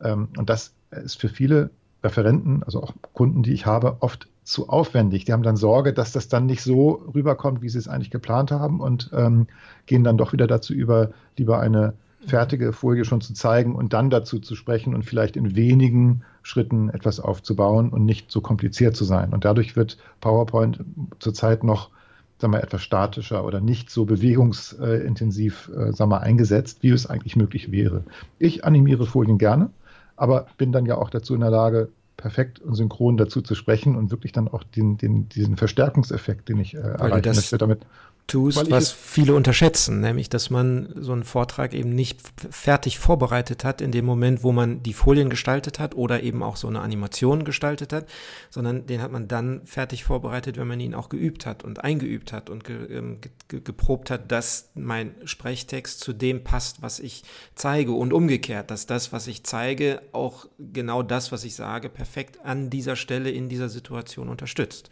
Ähm, 0.00 0.28
und 0.36 0.50
das 0.50 0.72
ist 0.90 1.20
für 1.20 1.28
viele 1.28 1.70
Referenten, 2.04 2.62
also 2.62 2.82
auch 2.82 2.92
Kunden, 3.12 3.42
die 3.42 3.52
ich 3.52 3.66
habe, 3.66 3.96
oft 4.00 4.28
zu 4.44 4.68
aufwendig. 4.68 5.24
Die 5.24 5.32
haben 5.32 5.42
dann 5.42 5.56
Sorge, 5.56 5.92
dass 5.92 6.12
das 6.12 6.28
dann 6.28 6.46
nicht 6.46 6.62
so 6.62 7.02
rüberkommt, 7.14 7.62
wie 7.62 7.68
sie 7.70 7.78
es 7.78 7.88
eigentlich 7.88 8.10
geplant 8.10 8.50
haben 8.50 8.80
und 8.80 9.10
ähm, 9.14 9.46
gehen 9.86 10.04
dann 10.04 10.18
doch 10.18 10.32
wieder 10.32 10.46
dazu 10.46 10.74
über, 10.74 11.10
lieber 11.36 11.60
eine 11.60 11.94
fertige 12.26 12.72
Folie 12.72 13.04
schon 13.04 13.20
zu 13.20 13.34
zeigen 13.34 13.74
und 13.74 13.92
dann 13.92 14.10
dazu 14.10 14.38
zu 14.38 14.54
sprechen 14.54 14.94
und 14.94 15.04
vielleicht 15.04 15.36
in 15.36 15.56
wenigen 15.56 16.22
Schritten 16.42 16.90
etwas 16.90 17.20
aufzubauen 17.20 17.90
und 17.90 18.04
nicht 18.04 18.30
so 18.30 18.40
kompliziert 18.40 18.96
zu 18.96 19.04
sein. 19.04 19.32
Und 19.32 19.44
dadurch 19.44 19.76
wird 19.76 19.98
PowerPoint 20.20 20.80
zurzeit 21.18 21.64
noch 21.64 21.90
sagen 22.38 22.52
wir, 22.52 22.62
etwas 22.62 22.82
statischer 22.82 23.44
oder 23.44 23.60
nicht 23.60 23.90
so 23.90 24.04
bewegungsintensiv 24.04 25.70
äh, 25.74 25.92
sagen 25.92 26.10
wir, 26.10 26.20
eingesetzt, 26.20 26.78
wie 26.82 26.90
es 26.90 27.06
eigentlich 27.06 27.36
möglich 27.36 27.70
wäre. 27.70 28.04
Ich 28.38 28.64
animiere 28.64 29.06
Folien 29.06 29.38
gerne 29.38 29.70
aber 30.16 30.46
bin 30.56 30.72
dann 30.72 30.86
ja 30.86 30.96
auch 30.96 31.10
dazu 31.10 31.34
in 31.34 31.40
der 31.40 31.50
Lage, 31.50 31.88
perfekt 32.16 32.60
und 32.60 32.74
synchron 32.74 33.16
dazu 33.16 33.42
zu 33.42 33.54
sprechen 33.54 33.96
und 33.96 34.10
wirklich 34.10 34.32
dann 34.32 34.48
auch 34.48 34.62
den, 34.62 34.96
den, 34.96 35.28
diesen 35.28 35.56
Verstärkungseffekt, 35.56 36.48
den 36.48 36.60
ich 36.60 36.74
äh, 36.74 36.78
erreichen 36.78 37.34
möchte, 37.34 37.58
damit 37.58 37.80
tust, 38.26 38.70
was 38.70 38.90
viele 38.90 39.34
unterschätzen, 39.34 40.00
nämlich, 40.00 40.28
dass 40.28 40.48
man 40.48 40.88
so 40.96 41.12
einen 41.12 41.24
Vortrag 41.24 41.74
eben 41.74 41.94
nicht 41.94 42.20
fertig 42.50 42.98
vorbereitet 42.98 43.64
hat 43.64 43.80
in 43.80 43.92
dem 43.92 44.04
Moment, 44.04 44.42
wo 44.42 44.52
man 44.52 44.82
die 44.82 44.94
Folien 44.94 45.28
gestaltet 45.28 45.78
hat 45.78 45.94
oder 45.94 46.22
eben 46.22 46.42
auch 46.42 46.56
so 46.56 46.66
eine 46.66 46.80
Animation 46.80 47.44
gestaltet 47.44 47.92
hat, 47.92 48.06
sondern 48.50 48.86
den 48.86 49.02
hat 49.02 49.12
man 49.12 49.28
dann 49.28 49.66
fertig 49.66 50.04
vorbereitet, 50.04 50.56
wenn 50.56 50.66
man 50.66 50.80
ihn 50.80 50.94
auch 50.94 51.10
geübt 51.10 51.44
hat 51.44 51.64
und 51.64 51.84
eingeübt 51.84 52.32
hat 52.32 52.48
und 52.48 52.64
ge, 52.64 52.76
ähm, 52.90 53.20
ge, 53.48 53.60
geprobt 53.60 54.10
hat, 54.10 54.32
dass 54.32 54.70
mein 54.74 55.14
Sprechtext 55.24 56.00
zu 56.00 56.12
dem 56.12 56.44
passt, 56.44 56.82
was 56.82 57.00
ich 57.00 57.24
zeige 57.54 57.92
und 57.92 58.12
umgekehrt, 58.12 58.70
dass 58.70 58.86
das, 58.86 59.12
was 59.12 59.26
ich 59.26 59.44
zeige, 59.44 60.00
auch 60.12 60.46
genau 60.58 61.02
das, 61.02 61.30
was 61.30 61.44
ich 61.44 61.54
sage, 61.54 61.90
perfekt 61.90 62.38
an 62.44 62.70
dieser 62.70 62.96
Stelle 62.96 63.30
in 63.30 63.48
dieser 63.48 63.68
Situation 63.68 64.28
unterstützt. 64.28 64.90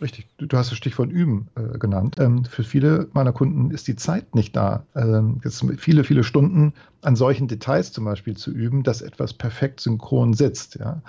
Richtig, 0.00 0.26
du 0.38 0.56
hast 0.56 0.70
das 0.70 0.76
Stichwort 0.78 1.10
Üben 1.10 1.48
äh, 1.54 1.78
genannt. 1.78 2.16
Ähm, 2.18 2.44
für 2.44 2.64
viele 2.64 3.08
meiner 3.12 3.32
Kunden 3.32 3.70
ist 3.70 3.86
die 3.86 3.96
Zeit 3.96 4.34
nicht 4.34 4.56
da, 4.56 4.84
ähm, 4.96 5.40
jetzt 5.44 5.64
viele, 5.78 6.04
viele 6.04 6.24
Stunden 6.24 6.74
an 7.02 7.16
solchen 7.16 7.46
Details 7.46 7.92
zum 7.92 8.04
Beispiel 8.04 8.36
zu 8.36 8.50
üben, 8.50 8.82
dass 8.82 9.02
etwas 9.02 9.32
perfekt 9.32 9.80
synchron 9.80 10.34
sitzt. 10.34 10.76
Ja? 10.76 11.00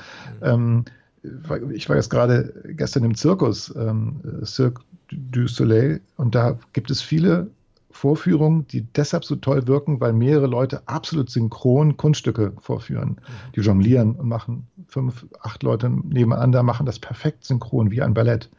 Mhm. 0.41 0.85
Ähm, 1.23 1.71
ich 1.73 1.89
war 1.89 1.95
jetzt 1.95 2.11
gerade 2.11 2.53
gestern 2.67 3.03
im 3.03 3.15
Zirkus, 3.15 3.73
ähm, 3.75 4.21
Cirque 4.45 4.83
du 5.09 5.47
Soleil, 5.47 6.01
und 6.17 6.35
da 6.35 6.57
gibt 6.73 6.91
es 6.91 7.01
viele 7.01 7.47
Vorführungen, 7.95 8.67
die 8.67 8.81
deshalb 8.81 9.23
so 9.23 9.37
toll 9.37 9.67
wirken, 9.67 10.01
weil 10.01 10.11
mehrere 10.11 10.47
Leute 10.47 10.85
absolut 10.85 11.29
synchron 11.29 11.95
Kunststücke 11.95 12.51
vorführen. 12.59 13.21
Die 13.55 13.61
jonglieren 13.61 14.15
und 14.15 14.27
machen 14.27 14.67
fünf, 14.87 15.25
acht 15.39 15.63
Leute 15.63 15.89
nebeneinander, 15.89 16.61
machen 16.61 16.85
das 16.85 16.99
perfekt 16.99 17.45
synchron, 17.45 17.91
wie 17.91 18.01
ein 18.01 18.13
Ballett. 18.13 18.49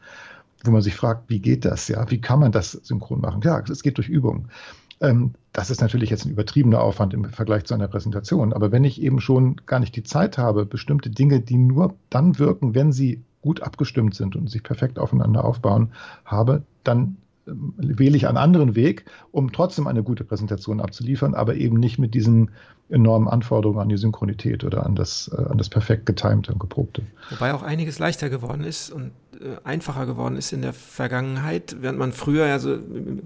Wo 0.63 0.71
man 0.71 0.81
sich 0.81 0.95
fragt, 0.95 1.29
wie 1.29 1.39
geht 1.39 1.65
das? 1.65 1.87
Ja, 1.87 2.09
wie 2.09 2.19
kann 2.19 2.39
man 2.39 2.51
das 2.51 2.71
synchron 2.71 3.21
machen? 3.21 3.41
Ja, 3.43 3.59
es 3.59 3.83
geht 3.83 3.97
durch 3.97 4.09
Übung. 4.09 4.47
Ähm, 5.01 5.33
das 5.53 5.69
ist 5.69 5.81
natürlich 5.81 6.09
jetzt 6.09 6.25
ein 6.25 6.31
übertriebener 6.31 6.81
Aufwand 6.81 7.13
im 7.13 7.25
Vergleich 7.25 7.65
zu 7.65 7.75
einer 7.75 7.87
Präsentation. 7.87 8.53
Aber 8.53 8.71
wenn 8.71 8.85
ich 8.85 8.99
eben 8.99 9.19
schon 9.19 9.57
gar 9.67 9.79
nicht 9.79 9.95
die 9.95 10.03
Zeit 10.03 10.39
habe, 10.39 10.65
bestimmte 10.65 11.11
Dinge, 11.11 11.41
die 11.41 11.57
nur 11.57 11.93
dann 12.09 12.39
wirken, 12.39 12.73
wenn 12.73 12.91
sie 12.91 13.23
gut 13.41 13.61
abgestimmt 13.61 14.15
sind 14.15 14.35
und 14.35 14.49
sich 14.49 14.63
perfekt 14.63 14.97
aufeinander 14.97 15.45
aufbauen, 15.45 15.91
habe, 16.25 16.63
dann 16.83 17.17
wähle 17.47 18.17
ich 18.17 18.27
einen 18.27 18.37
anderen 18.37 18.75
Weg, 18.75 19.05
um 19.31 19.51
trotzdem 19.51 19.87
eine 19.87 20.03
gute 20.03 20.23
Präsentation 20.23 20.81
abzuliefern, 20.81 21.33
aber 21.33 21.55
eben 21.55 21.77
nicht 21.77 21.97
mit 21.97 22.13
diesen 22.13 22.51
enormen 22.89 23.27
Anforderungen 23.27 23.79
an 23.79 23.89
die 23.89 23.97
Synchronität 23.97 24.63
oder 24.63 24.85
an 24.85 24.95
das, 24.95 25.29
äh, 25.37 25.41
an 25.41 25.57
das 25.57 25.69
perfekt 25.69 26.05
getimte 26.05 26.53
und 26.53 26.59
geprobte. 26.59 27.03
Wobei 27.29 27.53
auch 27.53 27.63
einiges 27.63 27.99
leichter 27.99 28.29
geworden 28.29 28.63
ist 28.63 28.89
und 28.91 29.11
einfacher 29.63 30.05
geworden 30.05 30.35
ist 30.35 30.51
in 30.51 30.61
der 30.61 30.73
Vergangenheit, 30.73 31.77
während 31.79 31.99
man 31.99 32.13
früher 32.13 32.47
ja 32.47 32.59
so 32.59 32.77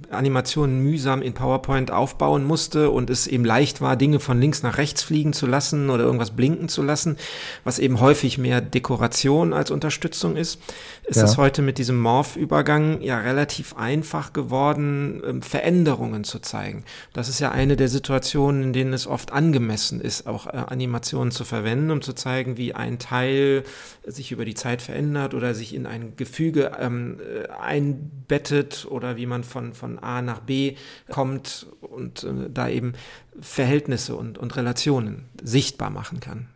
Animationen 0.10 0.82
mühsam 0.82 1.22
in 1.22 1.34
PowerPoint 1.34 1.91
aufbauen 1.91 2.44
musste 2.44 2.89
und 2.89 3.10
es 3.10 3.27
eben 3.27 3.46
leicht 3.46 3.82
war, 3.82 3.96
Dinge 3.96 4.20
von 4.20 4.39
links 4.39 4.63
nach 4.63 4.77
rechts 4.77 5.03
fliegen 5.03 5.34
zu 5.34 5.48
lassen 5.48 5.89
oder 5.89 6.03
irgendwas 6.03 6.32
blinken 6.32 6.70
zu 6.70 6.82
lassen, 6.82 7.18
was 7.63 7.80
eben 7.80 8.00
häufig 8.00 8.38
mehr 8.38 8.62
Dekoration 8.62 9.53
als 9.53 9.72
Unterstützung 9.72 10.36
ist, 10.36 10.60
ist 11.06 11.18
ja. 11.18 11.24
es 11.24 11.38
heute 11.38 11.62
mit 11.62 11.77
diesem 11.77 12.00
Morph-Übergang 12.00 13.01
ja 13.01 13.20
relativ 13.20 13.75
einfach 13.75 14.34
geworden, 14.34 15.22
ähm, 15.25 15.41
Veränderungen 15.41 16.24
zu 16.24 16.39
zeigen. 16.39 16.84
Das 17.13 17.30
ist 17.30 17.39
ja 17.39 17.51
eine 17.51 17.75
der 17.75 17.88
Situationen, 17.88 18.63
in 18.63 18.74
denen 18.74 18.94
es 18.94 19.08
oft 19.08 19.32
angemessen 19.32 20.01
ist, 20.01 20.27
auch 20.27 20.48
äh, 20.48 20.63
Animationen 20.68 21.32
zu 21.32 21.46
verwenden, 21.46 21.91
um 21.91 22.01
zu 22.01 22.13
zeigen, 22.13 22.58
wie 22.58 22.74
ein 22.74 23.00
Teil 23.00 23.63
sich 24.06 24.32
über 24.32 24.46
die 24.46 24.56
Zeit 24.56 24.82
verändert 24.82 25.34
oder 25.34 25.53
sich 25.53 25.74
in 25.74 25.86
ein 25.86 26.00
ein 26.01 26.15
Gefüge 26.15 26.72
ähm, 26.79 27.20
äh, 27.20 27.48
einbettet 27.50 28.88
oder 28.89 29.17
wie 29.17 29.25
man 29.25 29.43
von, 29.43 29.74
von 29.74 30.00
A 30.00 30.22
nach 30.22 30.39
B 30.39 30.75
kommt 31.10 31.67
und 31.81 32.24
äh, 32.24 32.50
da 32.53 32.67
eben 32.67 32.93
Verhältnisse 33.39 34.15
und, 34.15 34.38
und 34.38 34.55
Relationen 34.55 35.25
sichtbar 35.41 35.89
machen 35.89 36.20
kann. 36.20 36.48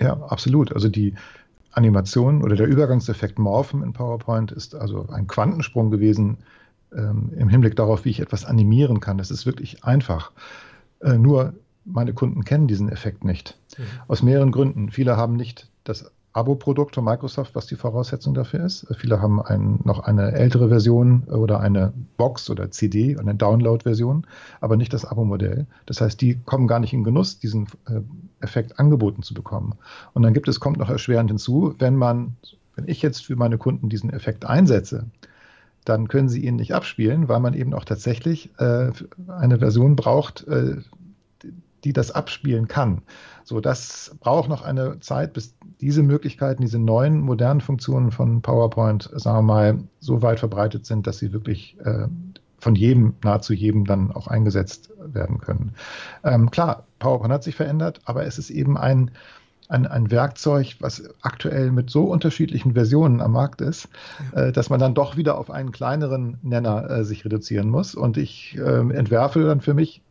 Ja, 0.00 0.14
absolut. 0.28 0.72
Also 0.72 0.88
die 0.88 1.14
Animation 1.72 2.42
oder 2.42 2.56
der 2.56 2.66
Übergangseffekt 2.66 3.38
Morphen 3.38 3.82
in 3.82 3.92
PowerPoint 3.92 4.52
ist 4.52 4.74
also 4.74 5.08
ein 5.08 5.26
Quantensprung 5.26 5.90
gewesen 5.90 6.38
ähm, 6.94 7.32
im 7.36 7.48
Hinblick 7.48 7.76
darauf, 7.76 8.04
wie 8.04 8.10
ich 8.10 8.20
etwas 8.20 8.44
animieren 8.44 9.00
kann. 9.00 9.18
Das 9.18 9.30
ist 9.30 9.46
wirklich 9.46 9.84
einfach. 9.84 10.32
Äh, 11.00 11.18
nur 11.18 11.54
meine 11.84 12.14
Kunden 12.14 12.44
kennen 12.44 12.66
diesen 12.66 12.88
Effekt 12.88 13.24
nicht. 13.24 13.58
Mhm. 13.76 13.82
Aus 14.08 14.22
mehreren 14.22 14.52
Gründen. 14.52 14.90
Viele 14.90 15.16
haben 15.16 15.36
nicht 15.36 15.68
das 15.84 16.10
Abo-Produkt 16.34 16.96
von 16.96 17.04
Microsoft, 17.04 17.54
was 17.54 17.66
die 17.66 17.76
Voraussetzung 17.76 18.34
dafür 18.34 18.64
ist. 18.64 18.86
Viele 18.98 19.22
haben 19.22 19.40
ein, 19.40 19.78
noch 19.84 20.00
eine 20.00 20.32
ältere 20.32 20.68
Version 20.68 21.22
oder 21.28 21.60
eine 21.60 21.92
Box 22.16 22.50
oder 22.50 22.72
CD, 22.72 23.16
eine 23.16 23.36
Download-Version, 23.36 24.26
aber 24.60 24.76
nicht 24.76 24.92
das 24.92 25.04
Abo-Modell. 25.04 25.66
Das 25.86 26.00
heißt, 26.00 26.20
die 26.20 26.40
kommen 26.44 26.66
gar 26.66 26.80
nicht 26.80 26.92
in 26.92 27.04
Genuss, 27.04 27.38
diesen 27.38 27.68
äh, 27.88 28.00
Effekt 28.40 28.80
angeboten 28.80 29.22
zu 29.22 29.32
bekommen. 29.32 29.74
Und 30.12 30.24
dann 30.24 30.34
gibt 30.34 30.48
es, 30.48 30.58
kommt 30.58 30.78
noch 30.78 30.90
erschwerend 30.90 31.30
hinzu, 31.30 31.76
wenn 31.78 31.94
man, 31.94 32.36
wenn 32.74 32.88
ich 32.88 33.00
jetzt 33.00 33.24
für 33.24 33.36
meine 33.36 33.56
Kunden 33.56 33.88
diesen 33.88 34.10
Effekt 34.12 34.44
einsetze, 34.44 35.06
dann 35.84 36.08
können 36.08 36.28
sie 36.28 36.44
ihn 36.44 36.56
nicht 36.56 36.74
abspielen, 36.74 37.28
weil 37.28 37.38
man 37.38 37.54
eben 37.54 37.74
auch 37.74 37.84
tatsächlich 37.84 38.50
äh, 38.58 38.90
eine 39.28 39.58
Version 39.58 39.94
braucht, 39.94 40.48
äh, 40.48 40.78
die 41.84 41.92
das 41.92 42.10
abspielen 42.10 42.68
kann. 42.68 43.02
So, 43.44 43.60
das 43.60 44.16
braucht 44.20 44.48
noch 44.48 44.62
eine 44.62 45.00
Zeit, 45.00 45.34
bis 45.34 45.54
diese 45.80 46.02
Möglichkeiten, 46.02 46.62
diese 46.62 46.78
neuen 46.78 47.20
modernen 47.20 47.60
Funktionen 47.60 48.10
von 48.10 48.40
PowerPoint, 48.40 49.10
sagen 49.14 49.38
wir 49.38 49.42
mal, 49.42 49.78
so 50.00 50.22
weit 50.22 50.40
verbreitet 50.40 50.86
sind, 50.86 51.06
dass 51.06 51.18
sie 51.18 51.32
wirklich 51.32 51.76
äh, 51.84 52.08
von 52.58 52.74
jedem, 52.74 53.14
nahezu 53.22 53.52
jedem 53.52 53.84
dann 53.84 54.10
auch 54.10 54.26
eingesetzt 54.26 54.90
werden 54.98 55.38
können. 55.38 55.74
Ähm, 56.24 56.50
klar, 56.50 56.86
PowerPoint 56.98 57.32
hat 57.32 57.44
sich 57.44 57.54
verändert, 57.54 58.00
aber 58.06 58.24
es 58.24 58.38
ist 58.38 58.48
eben 58.48 58.78
ein, 58.78 59.10
ein, 59.68 59.86
ein 59.86 60.10
Werkzeug, 60.10 60.76
was 60.80 61.02
aktuell 61.22 61.70
mit 61.70 61.90
so 61.90 62.04
unterschiedlichen 62.04 62.74
Versionen 62.74 63.20
am 63.20 63.32
Markt 63.32 63.60
ist, 63.60 63.88
äh, 64.32 64.52
dass 64.52 64.70
man 64.70 64.80
dann 64.80 64.94
doch 64.94 65.16
wieder 65.16 65.38
auf 65.38 65.50
einen 65.50 65.72
kleineren 65.72 66.38
Nenner 66.42 66.90
äh, 66.90 67.04
sich 67.04 67.24
reduzieren 67.24 67.70
muss. 67.70 67.94
Und 67.94 68.16
ich 68.16 68.56
äh, 68.58 68.60
entwerfe 68.60 69.44
dann 69.44 69.60
für 69.60 69.74
mich 69.74 70.02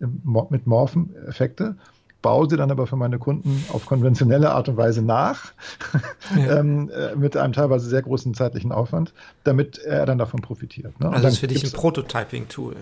mit 0.50 0.68
Morphen 0.68 1.16
Effekte 1.28 1.76
baue 2.24 2.50
sie 2.50 2.58
dann 2.58 2.72
aber 2.72 2.88
für 2.88 2.96
meine 2.96 3.20
Kunden 3.20 3.64
auf 3.72 3.86
konventionelle 3.86 4.52
Art 4.52 4.68
und 4.70 4.78
Weise 4.78 5.04
nach, 5.04 5.54
ja. 6.36 6.60
ähm, 6.60 6.90
äh, 6.90 7.16
mit 7.16 7.38
einem 7.38 7.54
teilweise 7.54 7.88
sehr 7.88 8.02
großen 8.02 8.34
zeitlichen 8.34 8.72
Aufwand, 8.72 9.14
damit 9.44 9.78
er 9.78 10.08
dann 10.08 10.18
davon 10.18 10.42
profitiert. 10.42 11.00
Ne? 11.00 11.10
Also 11.10 11.22
das 11.22 11.34
ist 11.34 11.40
für 11.40 11.48
dich 11.48 11.64
ein 11.64 11.72
Prototyping-Tool. 11.72 12.76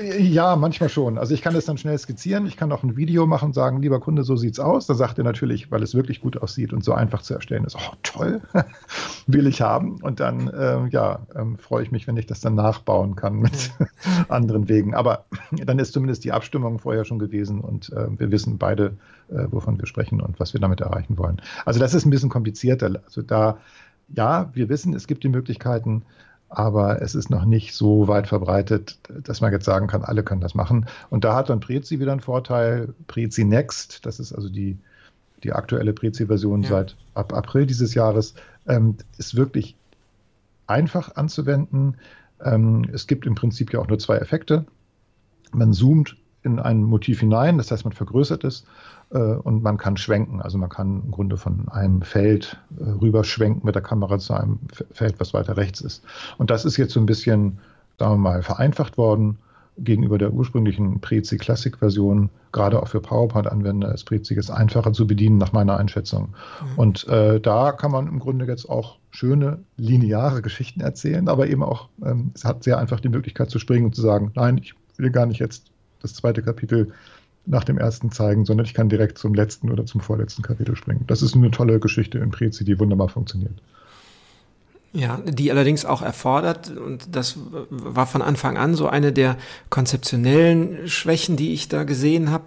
Äh, 0.00 0.22
ja, 0.22 0.56
manchmal 0.56 0.88
schon. 0.88 1.18
Also 1.18 1.34
ich 1.34 1.42
kann 1.42 1.54
das 1.54 1.66
dann 1.66 1.78
schnell 1.78 1.96
skizzieren, 1.98 2.46
ich 2.46 2.56
kann 2.56 2.72
auch 2.72 2.82
ein 2.82 2.96
Video 2.96 3.26
machen 3.26 3.46
und 3.46 3.54
sagen, 3.54 3.82
lieber 3.82 4.00
Kunde, 4.00 4.24
so 4.24 4.34
sieht's 4.36 4.58
aus. 4.58 4.86
Da 4.86 4.94
sagt 4.94 5.18
er 5.18 5.24
natürlich, 5.24 5.70
weil 5.70 5.82
es 5.82 5.94
wirklich 5.94 6.20
gut 6.20 6.40
aussieht 6.40 6.72
und 6.72 6.82
so 6.82 6.94
einfach 6.94 7.22
zu 7.22 7.34
erstellen 7.34 7.64
ist, 7.64 7.76
oh 7.76 7.94
toll, 8.02 8.40
will 9.26 9.46
ich 9.46 9.60
haben. 9.60 10.00
Und 10.00 10.20
dann, 10.20 10.48
äh, 10.48 10.86
ja, 10.88 11.20
ähm, 11.36 11.58
freue 11.58 11.82
ich 11.82 11.92
mich, 11.92 12.06
wenn 12.06 12.16
ich 12.16 12.26
das 12.26 12.40
dann 12.40 12.54
nachbauen 12.54 13.14
kann 13.14 13.40
mit 13.40 13.72
anderen 14.28 14.68
Wegen. 14.68 14.94
Aber 14.94 15.26
dann 15.50 15.78
ist 15.78 15.92
zumindest 15.92 16.24
die 16.24 16.32
Abstimmung 16.32 16.78
vorher 16.78 17.04
schon 17.04 17.18
gewesen 17.18 17.60
und 17.60 17.92
äh, 17.92 18.06
wir 18.18 18.30
wissen 18.30 18.56
beide, 18.56 18.69
beide, 18.70 18.96
äh, 19.28 19.46
wovon 19.50 19.78
wir 19.78 19.86
sprechen 19.86 20.20
und 20.20 20.38
was 20.38 20.52
wir 20.52 20.60
damit 20.60 20.80
erreichen 20.80 21.18
wollen. 21.18 21.40
Also 21.64 21.80
das 21.80 21.94
ist 21.94 22.06
ein 22.06 22.10
bisschen 22.10 22.30
komplizierter. 22.30 23.00
Also 23.04 23.22
da, 23.22 23.58
ja, 24.08 24.50
wir 24.54 24.68
wissen, 24.68 24.94
es 24.94 25.06
gibt 25.06 25.24
die 25.24 25.28
Möglichkeiten, 25.28 26.02
aber 26.48 27.00
es 27.00 27.14
ist 27.14 27.30
noch 27.30 27.44
nicht 27.44 27.74
so 27.74 28.08
weit 28.08 28.26
verbreitet, 28.26 28.98
dass 29.08 29.40
man 29.40 29.52
jetzt 29.52 29.64
sagen 29.64 29.86
kann, 29.86 30.02
alle 30.02 30.24
können 30.24 30.40
das 30.40 30.54
machen. 30.54 30.86
Und 31.08 31.24
da 31.24 31.34
hat 31.34 31.48
dann 31.48 31.60
Prezi 31.60 32.00
wieder 32.00 32.12
einen 32.12 32.20
Vorteil. 32.20 32.92
Prezi 33.06 33.44
Next, 33.44 34.04
das 34.04 34.18
ist 34.18 34.32
also 34.32 34.48
die, 34.48 34.76
die 35.44 35.52
aktuelle 35.52 35.92
Prezi-Version 35.92 36.62
ja. 36.62 36.68
seit 36.68 36.96
ab 37.14 37.32
April 37.32 37.66
dieses 37.66 37.94
Jahres, 37.94 38.34
ähm, 38.66 38.96
ist 39.16 39.36
wirklich 39.36 39.76
einfach 40.66 41.14
anzuwenden. 41.16 41.96
Ähm, 42.42 42.88
es 42.92 43.06
gibt 43.06 43.26
im 43.26 43.34
Prinzip 43.36 43.72
ja 43.72 43.80
auch 43.80 43.88
nur 43.88 43.98
zwei 43.98 44.16
Effekte. 44.16 44.64
Man 45.52 45.72
zoomt 45.72 46.16
in 46.42 46.58
ein 46.58 46.82
Motiv 46.82 47.20
hinein, 47.20 47.58
das 47.58 47.70
heißt, 47.70 47.84
man 47.84 47.92
vergrößert 47.92 48.44
es 48.44 48.64
äh, 49.10 49.18
und 49.18 49.62
man 49.62 49.76
kann 49.76 49.96
schwenken. 49.96 50.40
Also 50.40 50.58
man 50.58 50.68
kann 50.68 51.02
im 51.04 51.10
Grunde 51.10 51.36
von 51.36 51.68
einem 51.68 52.02
Feld 52.02 52.58
äh, 52.78 52.84
rüberschwenken 52.84 53.64
mit 53.64 53.74
der 53.74 53.82
Kamera 53.82 54.18
zu 54.18 54.34
einem 54.34 54.58
Feld, 54.92 55.18
was 55.18 55.34
weiter 55.34 55.56
rechts 55.56 55.80
ist. 55.80 56.02
Und 56.38 56.50
das 56.50 56.64
ist 56.64 56.76
jetzt 56.76 56.92
so 56.92 57.00
ein 57.00 57.06
bisschen, 57.06 57.58
sagen 57.98 58.14
wir 58.14 58.18
mal, 58.18 58.42
vereinfacht 58.42 58.96
worden 58.96 59.38
gegenüber 59.78 60.18
der 60.18 60.32
ursprünglichen 60.32 61.00
Prezi 61.00 61.38
Classic 61.38 61.76
Version, 61.76 62.28
gerade 62.52 62.82
auch 62.82 62.88
für 62.88 63.00
PowerPoint-Anwender 63.00 63.92
ist 63.94 64.04
Prezi 64.04 64.34
jetzt 64.34 64.50
einfacher 64.50 64.92
zu 64.92 65.06
bedienen, 65.06 65.38
nach 65.38 65.52
meiner 65.52 65.78
Einschätzung. 65.78 66.28
Mhm. 66.28 66.78
Und 66.78 67.08
äh, 67.08 67.40
da 67.40 67.72
kann 67.72 67.90
man 67.90 68.06
im 68.06 68.18
Grunde 68.18 68.44
jetzt 68.46 68.68
auch 68.68 68.98
schöne 69.10 69.58
lineare 69.76 70.42
Geschichten 70.42 70.80
erzählen, 70.80 71.28
aber 71.28 71.48
eben 71.48 71.62
auch, 71.62 71.88
ähm, 72.04 72.32
es 72.34 72.44
hat 72.44 72.62
sehr 72.62 72.78
einfach 72.78 73.00
die 73.00 73.08
Möglichkeit 73.08 73.50
zu 73.50 73.58
springen 73.58 73.86
und 73.86 73.94
zu 73.94 74.02
sagen, 74.02 74.32
nein, 74.34 74.58
ich 74.58 74.74
will 74.98 75.10
gar 75.10 75.26
nicht 75.26 75.40
jetzt 75.40 75.70
das 76.02 76.14
zweite 76.14 76.42
Kapitel 76.42 76.92
nach 77.46 77.64
dem 77.64 77.78
ersten 77.78 78.10
zeigen, 78.12 78.44
sondern 78.44 78.66
ich 78.66 78.74
kann 78.74 78.88
direkt 78.88 79.18
zum 79.18 79.34
letzten 79.34 79.70
oder 79.70 79.86
zum 79.86 80.00
vorletzten 80.00 80.42
Kapitel 80.42 80.76
springen. 80.76 81.04
Das 81.06 81.22
ist 81.22 81.34
eine 81.34 81.50
tolle 81.50 81.80
Geschichte 81.80 82.18
in 82.18 82.30
Prezi, 82.30 82.64
die 82.64 82.78
wunderbar 82.78 83.08
funktioniert. 83.08 83.54
Ja, 84.92 85.20
die 85.24 85.52
allerdings 85.52 85.84
auch 85.84 86.02
erfordert, 86.02 86.76
und 86.76 87.14
das 87.14 87.38
war 87.70 88.08
von 88.08 88.22
Anfang 88.22 88.56
an 88.58 88.74
so 88.74 88.88
eine 88.88 89.12
der 89.12 89.36
konzeptionellen 89.68 90.88
Schwächen, 90.88 91.36
die 91.36 91.52
ich 91.52 91.68
da 91.68 91.84
gesehen 91.84 92.32
habe. 92.32 92.44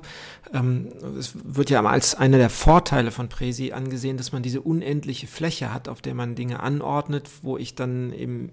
Ähm, 0.53 0.89
es 1.17 1.33
wird 1.43 1.69
ja 1.69 1.83
als 1.83 2.15
einer 2.15 2.37
der 2.37 2.49
Vorteile 2.49 3.11
von 3.11 3.27
Presi 3.27 3.71
angesehen, 3.71 4.17
dass 4.17 4.31
man 4.31 4.43
diese 4.43 4.61
unendliche 4.61 5.27
Fläche 5.27 5.73
hat, 5.73 5.89
auf 5.89 6.01
der 6.01 6.13
man 6.13 6.35
Dinge 6.35 6.61
anordnet, 6.61 7.29
wo 7.41 7.57
ich 7.57 7.75
dann 7.75 8.13
eben, 8.13 8.51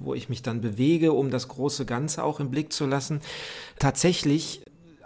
wo 0.00 0.14
ich 0.14 0.28
mich 0.28 0.42
dann 0.42 0.60
bewege, 0.60 1.12
um 1.12 1.30
das 1.30 1.48
große 1.48 1.86
Ganze 1.86 2.22
auch 2.22 2.38
im 2.38 2.50
Blick 2.50 2.72
zu 2.72 2.86
lassen. 2.86 3.20
Tatsächlich 3.78 4.62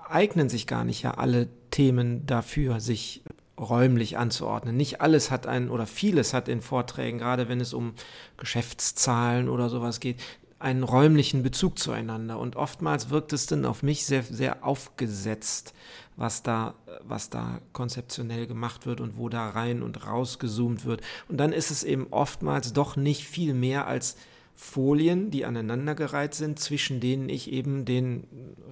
eignen 0.08 0.48
sich 0.48 0.66
gar 0.66 0.84
nicht 0.84 1.02
ja 1.02 1.12
alle 1.12 1.48
Themen 1.70 2.26
dafür, 2.26 2.80
sich 2.80 3.22
räumlich 3.58 4.18
anzuordnen. 4.18 4.76
Nicht 4.76 5.00
alles 5.00 5.30
hat 5.30 5.46
einen 5.46 5.70
oder 5.70 5.86
vieles 5.86 6.34
hat 6.34 6.48
in 6.48 6.60
Vorträgen, 6.60 7.18
gerade 7.18 7.48
wenn 7.48 7.60
es 7.60 7.72
um 7.72 7.94
Geschäftszahlen 8.36 9.48
oder 9.48 9.70
sowas 9.70 10.00
geht, 10.00 10.20
einen 10.58 10.82
räumlichen 10.82 11.42
Bezug 11.42 11.78
zueinander. 11.78 12.38
Und 12.38 12.56
oftmals 12.56 13.10
wirkt 13.10 13.32
es 13.32 13.46
dann 13.46 13.64
auf 13.64 13.82
mich 13.82 14.04
sehr, 14.04 14.22
sehr 14.22 14.64
aufgesetzt, 14.64 15.74
was 16.16 16.42
da, 16.42 16.74
was 17.02 17.30
da 17.30 17.60
konzeptionell 17.72 18.46
gemacht 18.46 18.86
wird 18.86 19.00
und 19.00 19.16
wo 19.16 19.28
da 19.28 19.50
rein 19.50 19.82
und 19.82 20.06
raus 20.06 20.38
gezoomt 20.38 20.84
wird. 20.84 21.02
Und 21.28 21.38
dann 21.38 21.52
ist 21.52 21.70
es 21.70 21.84
eben 21.84 22.06
oftmals 22.10 22.72
doch 22.72 22.96
nicht 22.96 23.24
viel 23.24 23.54
mehr 23.54 23.86
als 23.86 24.16
Folien, 24.54 25.30
die 25.30 25.44
aneinandergereiht 25.44 26.34
sind, 26.34 26.58
zwischen 26.58 26.98
denen 26.98 27.28
ich 27.28 27.52
eben 27.52 27.84
den 27.84 28.24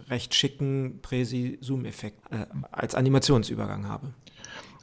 recht 0.09 0.35
schicken 0.35 1.01
Präsi-Zoom-Effekt 1.03 2.19
äh, 2.33 2.47
als 2.73 2.95
Animationsübergang 2.95 3.87
habe. 3.87 4.09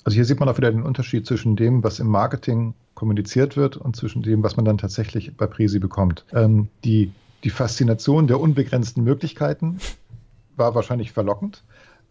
Also 0.04 0.15
hier 0.15 0.26
sieht 0.26 0.39
man 0.39 0.47
auch 0.47 0.58
wieder 0.58 0.71
den 0.71 0.84
Unterschied 0.84 1.26
zwischen 1.26 1.56
dem, 1.56 1.84
was 1.84 2.00
im 2.00 2.08
Marketing 2.08 2.76
kommuniziert 2.93 3.58
wird 3.58 3.78
und 3.78 3.95
zwischen 3.95 4.21
dem, 4.21 4.43
was 4.43 4.56
man 4.56 4.65
dann 4.65 4.78
tatsächlich 4.78 5.36
bei 5.36 5.47
Presi 5.47 5.80
bekommt. 5.80 6.26
Ähm, 6.34 6.67
die, 6.84 7.12
die 7.43 7.50
Faszination 7.50 8.28
der 8.28 8.39
unbegrenzten 8.39 9.04
Möglichkeiten 9.04 9.80
war 10.56 10.76
wahrscheinlich 10.76 11.12
verlockend. 11.12 11.63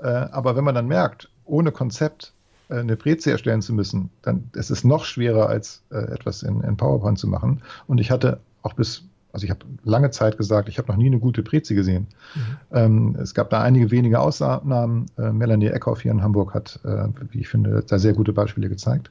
Äh, 0.03 0.07
aber 0.07 0.57
wenn 0.57 0.65
man 0.65 0.75
dann 0.75 0.87
merkt, 0.87 1.29
ohne 1.45 1.73
Konzept 1.73 2.33
äh, 2.69 2.79
eine 2.79 2.97
Prezi 2.97 3.31
erstellen 3.31 3.63
zu 3.63 3.75
müssen, 3.75 4.11
dann 4.23 4.51
ist 4.55 4.71
es 4.71 4.85
noch 4.85 5.05
schwerer, 5.05 5.49
als 5.49 5.83
äh, 5.91 5.99
etwas 6.13 6.43
in, 6.43 6.63
in 6.63 6.77
PowerPoint 6.77 7.19
zu 7.19 7.29
machen. 7.29 7.63
Und 7.87 7.99
ich 7.99 8.11
hatte 8.11 8.41
auch 8.63 8.75
bis 8.75 9.05
Also 9.33 9.45
ich 9.45 9.51
habe 9.51 9.65
lange 9.85 10.11
Zeit 10.11 10.37
gesagt, 10.37 10.69
ich 10.69 10.79
habe 10.79 10.89
noch 10.89 10.97
nie 10.97 11.07
eine 11.07 11.19
gute 11.19 11.43
Prezi 11.43 11.75
gesehen. 11.75 12.09
Mhm. 12.35 12.41
Ähm, 12.73 13.17
es 13.21 13.33
gab 13.35 13.51
da 13.51 13.63
einige 13.63 13.91
wenige 13.91 14.19
Ausnahmen. 14.19 15.07
Äh, 15.17 15.31
Melanie 15.33 15.69
Eckhoff 15.69 16.01
hier 16.03 16.13
in 16.13 16.23
Hamburg 16.23 16.53
hat, 16.53 16.81
äh, 16.85 17.09
wie 17.31 17.41
ich 17.41 17.49
finde, 17.49 17.85
da 17.87 17.99
sehr 17.99 18.13
gute 18.13 18.33
Beispiele 18.33 18.69
gezeigt. 18.69 19.11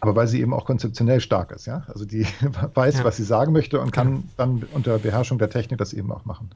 Aber 0.00 0.14
weil 0.14 0.28
sie 0.28 0.40
eben 0.40 0.54
auch 0.54 0.64
konzeptionell 0.64 1.20
stark 1.20 1.52
ist, 1.52 1.66
ja. 1.66 1.82
Also 1.88 2.04
die 2.04 2.26
weiß, 2.74 2.98
ja. 2.98 3.04
was 3.04 3.16
sie 3.16 3.24
sagen 3.24 3.52
möchte 3.52 3.80
und 3.80 3.92
kann 3.92 4.14
ja. 4.14 4.22
dann 4.36 4.62
unter 4.72 4.98
Beherrschung 4.98 5.38
der 5.38 5.50
Technik 5.50 5.78
das 5.78 5.92
eben 5.92 6.12
auch 6.12 6.24
machen. 6.24 6.50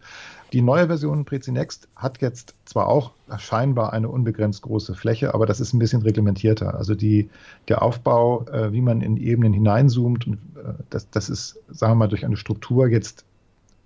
Die 0.53 0.63
neue 0.63 0.87
Version 0.87 1.25
Prezi 1.25 1.53
Next 1.53 1.89
hat 1.97 2.21
jetzt 2.21 2.55
zwar 2.65 2.87
auch 2.87 3.13
scheinbar 3.39 3.93
eine 3.93 4.09
unbegrenzt 4.09 4.63
große 4.63 4.95
Fläche, 4.95 5.35
aber 5.35 5.47
das 5.47 5.61
ist 5.61 5.73
ein 5.73 5.79
bisschen 5.79 6.03
reglementierter. 6.03 6.75
Also 6.75 6.95
die, 6.95 7.31
der 7.69 7.83
Aufbau, 7.83 8.47
äh, 8.47 8.73
wie 8.73 8.81
man 8.81 9.01
in 9.01 9.17
Ebenen 9.17 9.53
hineinzoomt, 9.53 10.27
und, 10.27 10.35
äh, 10.57 10.73
das, 10.91 11.09
das 11.11 11.29
ist, 11.29 11.59
sagen 11.69 11.93
wir 11.93 11.97
mal, 11.97 12.09
durch 12.09 12.25
eine 12.25 12.37
Struktur 12.37 12.89
jetzt 12.89 13.25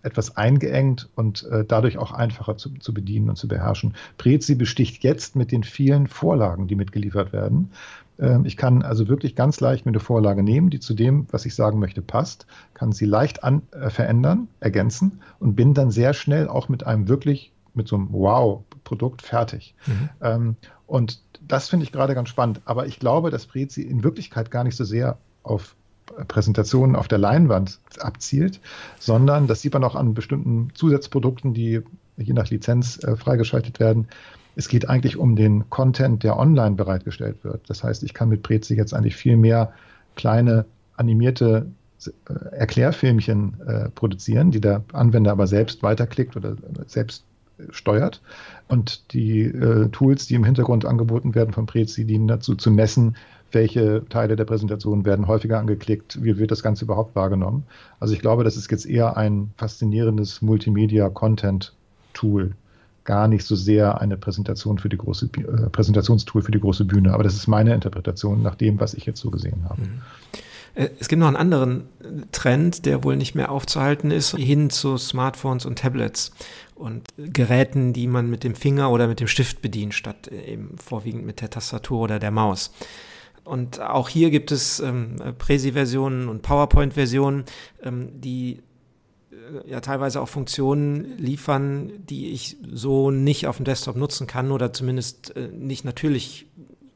etwas 0.04 0.36
eingeengt 0.36 1.08
und 1.16 1.44
äh, 1.44 1.64
dadurch 1.66 1.96
auch 1.98 2.12
einfacher 2.12 2.56
zu, 2.56 2.70
zu, 2.78 2.92
bedienen 2.92 3.30
und 3.30 3.36
zu 3.36 3.48
beherrschen. 3.48 3.94
Prezi 4.18 4.54
besticht 4.54 5.02
jetzt 5.02 5.34
mit 5.34 5.50
den 5.50 5.64
vielen 5.64 6.06
Vorlagen, 6.06 6.68
die 6.68 6.74
mitgeliefert 6.74 7.32
werden. 7.32 7.70
Ähm, 8.18 8.44
ich 8.44 8.56
kann 8.56 8.82
also 8.82 9.08
wirklich 9.08 9.34
ganz 9.34 9.60
leicht 9.60 9.86
mir 9.86 9.92
eine 9.92 10.00
Vorlage 10.00 10.42
nehmen, 10.42 10.70
die 10.70 10.78
zu 10.78 10.94
dem, 10.94 11.26
was 11.30 11.46
ich 11.46 11.54
sagen 11.54 11.78
möchte, 11.78 12.02
passt, 12.02 12.46
kann 12.74 12.92
sie 12.92 13.06
leicht 13.06 13.44
an, 13.44 13.62
äh, 13.72 13.88
verändern, 13.90 14.48
ergänzen 14.60 15.20
und 15.40 15.56
bin 15.56 15.74
dann 15.74 15.90
sehr 15.90 16.12
schnell 16.12 16.48
auch 16.48 16.68
mit 16.68 16.86
einem 16.86 17.08
wirklich, 17.08 17.52
mit 17.72 17.88
so 17.88 17.96
einem 17.96 18.12
Wow-Produkt 18.84 19.22
fertig. 19.22 19.74
Mhm. 19.86 20.08
Ähm, 20.20 20.56
und 20.86 21.20
das 21.40 21.68
finde 21.68 21.84
ich 21.84 21.92
gerade 21.92 22.14
ganz 22.14 22.28
spannend. 22.28 22.60
Aber 22.64 22.86
ich 22.86 23.00
glaube, 23.00 23.30
dass 23.30 23.46
Prezi 23.46 23.82
in 23.82 24.04
Wirklichkeit 24.04 24.50
gar 24.50 24.64
nicht 24.64 24.76
so 24.76 24.84
sehr 24.84 25.18
auf 25.42 25.74
Präsentationen 26.28 26.96
auf 26.96 27.08
der 27.08 27.18
Leinwand 27.18 27.80
abzielt, 27.98 28.60
sondern 29.00 29.46
das 29.46 29.62
sieht 29.62 29.72
man 29.72 29.84
auch 29.84 29.94
an 29.94 30.14
bestimmten 30.14 30.70
Zusatzprodukten, 30.74 31.54
die 31.54 31.82
je 32.16 32.32
nach 32.34 32.48
Lizenz 32.50 33.02
äh, 33.02 33.16
freigeschaltet 33.16 33.80
werden, 33.80 34.08
es 34.56 34.68
geht 34.68 34.88
eigentlich 34.88 35.16
um 35.16 35.34
den 35.34 35.68
Content, 35.68 36.22
der 36.22 36.38
online 36.38 36.76
bereitgestellt 36.76 37.42
wird. 37.42 37.68
Das 37.68 37.82
heißt, 37.82 38.04
ich 38.04 38.14
kann 38.14 38.28
mit 38.28 38.44
Prezi 38.44 38.76
jetzt 38.76 38.94
eigentlich 38.94 39.16
viel 39.16 39.36
mehr 39.36 39.72
kleine 40.14 40.64
animierte 40.96 41.66
äh, 42.06 42.54
Erklärfilmchen 42.54 43.60
äh, 43.66 43.88
produzieren, 43.88 44.52
die 44.52 44.60
der 44.60 44.84
Anwender 44.92 45.32
aber 45.32 45.48
selbst 45.48 45.82
weiterklickt 45.82 46.36
oder 46.36 46.54
selbst 46.86 47.24
steuert. 47.70 48.20
Und 48.68 49.12
die 49.12 49.42
äh, 49.42 49.88
Tools, 49.88 50.26
die 50.26 50.34
im 50.34 50.44
Hintergrund 50.44 50.84
angeboten 50.84 51.34
werden 51.34 51.52
von 51.52 51.66
Prezi, 51.66 52.04
dienen 52.04 52.28
dazu 52.28 52.54
zu 52.54 52.70
messen, 52.70 53.16
welche 53.52 54.04
Teile 54.08 54.36
der 54.36 54.44
Präsentation 54.44 55.04
werden 55.04 55.28
häufiger 55.28 55.58
angeklickt, 55.58 56.22
wie 56.22 56.38
wird 56.38 56.50
das 56.50 56.62
Ganze 56.62 56.84
überhaupt 56.84 57.14
wahrgenommen. 57.14 57.64
Also 58.00 58.14
ich 58.14 58.20
glaube, 58.20 58.44
das 58.44 58.56
ist 58.56 58.70
jetzt 58.70 58.86
eher 58.86 59.16
ein 59.16 59.52
faszinierendes 59.56 60.42
Multimedia-Content-Tool, 60.42 62.52
gar 63.04 63.28
nicht 63.28 63.44
so 63.44 63.54
sehr 63.54 64.00
eine 64.00 64.16
Präsentation 64.16 64.78
für 64.78 64.88
die 64.88 64.96
große 64.96 65.30
äh, 65.36 65.68
Präsentationstool 65.70 66.42
für 66.42 66.52
die 66.52 66.60
große 66.60 66.84
Bühne. 66.84 67.12
Aber 67.12 67.22
das 67.22 67.34
ist 67.34 67.46
meine 67.46 67.74
Interpretation 67.74 68.42
nach 68.42 68.56
dem, 68.56 68.80
was 68.80 68.94
ich 68.94 69.06
jetzt 69.06 69.20
so 69.20 69.30
gesehen 69.30 69.64
habe. 69.68 69.82
Mhm. 69.82 70.00
Äh, 70.74 70.88
es 70.98 71.08
gibt 71.08 71.20
noch 71.20 71.28
einen 71.28 71.36
anderen 71.36 71.88
Trend, 72.32 72.86
der 72.86 73.04
wohl 73.04 73.16
nicht 73.16 73.34
mehr 73.34 73.50
aufzuhalten 73.50 74.10
ist, 74.10 74.36
hin 74.36 74.70
zu 74.70 74.96
Smartphones 74.96 75.66
und 75.66 75.78
Tablets 75.78 76.32
und 76.74 77.06
Geräten, 77.16 77.92
die 77.92 78.06
man 78.06 78.28
mit 78.28 78.44
dem 78.44 78.54
Finger 78.54 78.90
oder 78.90 79.06
mit 79.08 79.20
dem 79.20 79.28
Stift 79.28 79.62
bedient, 79.62 79.94
statt 79.94 80.28
eben 80.28 80.76
vorwiegend 80.78 81.24
mit 81.24 81.40
der 81.40 81.50
Tastatur 81.50 82.00
oder 82.00 82.18
der 82.18 82.30
Maus. 82.30 82.72
Und 83.44 83.80
auch 83.80 84.08
hier 84.08 84.30
gibt 84.30 84.50
es 84.52 84.80
ähm, 84.80 85.16
Präsi-Versionen 85.38 86.28
und 86.28 86.42
PowerPoint-Versionen, 86.42 87.44
ähm, 87.82 88.08
die 88.20 88.62
äh, 89.30 89.70
ja 89.70 89.80
teilweise 89.80 90.20
auch 90.20 90.28
Funktionen 90.28 91.18
liefern, 91.18 91.92
die 91.98 92.30
ich 92.30 92.56
so 92.72 93.10
nicht 93.10 93.46
auf 93.46 93.58
dem 93.58 93.66
Desktop 93.66 93.96
nutzen 93.96 94.26
kann 94.26 94.50
oder 94.50 94.72
zumindest 94.72 95.36
äh, 95.36 95.48
nicht 95.48 95.84
natürlich 95.84 96.46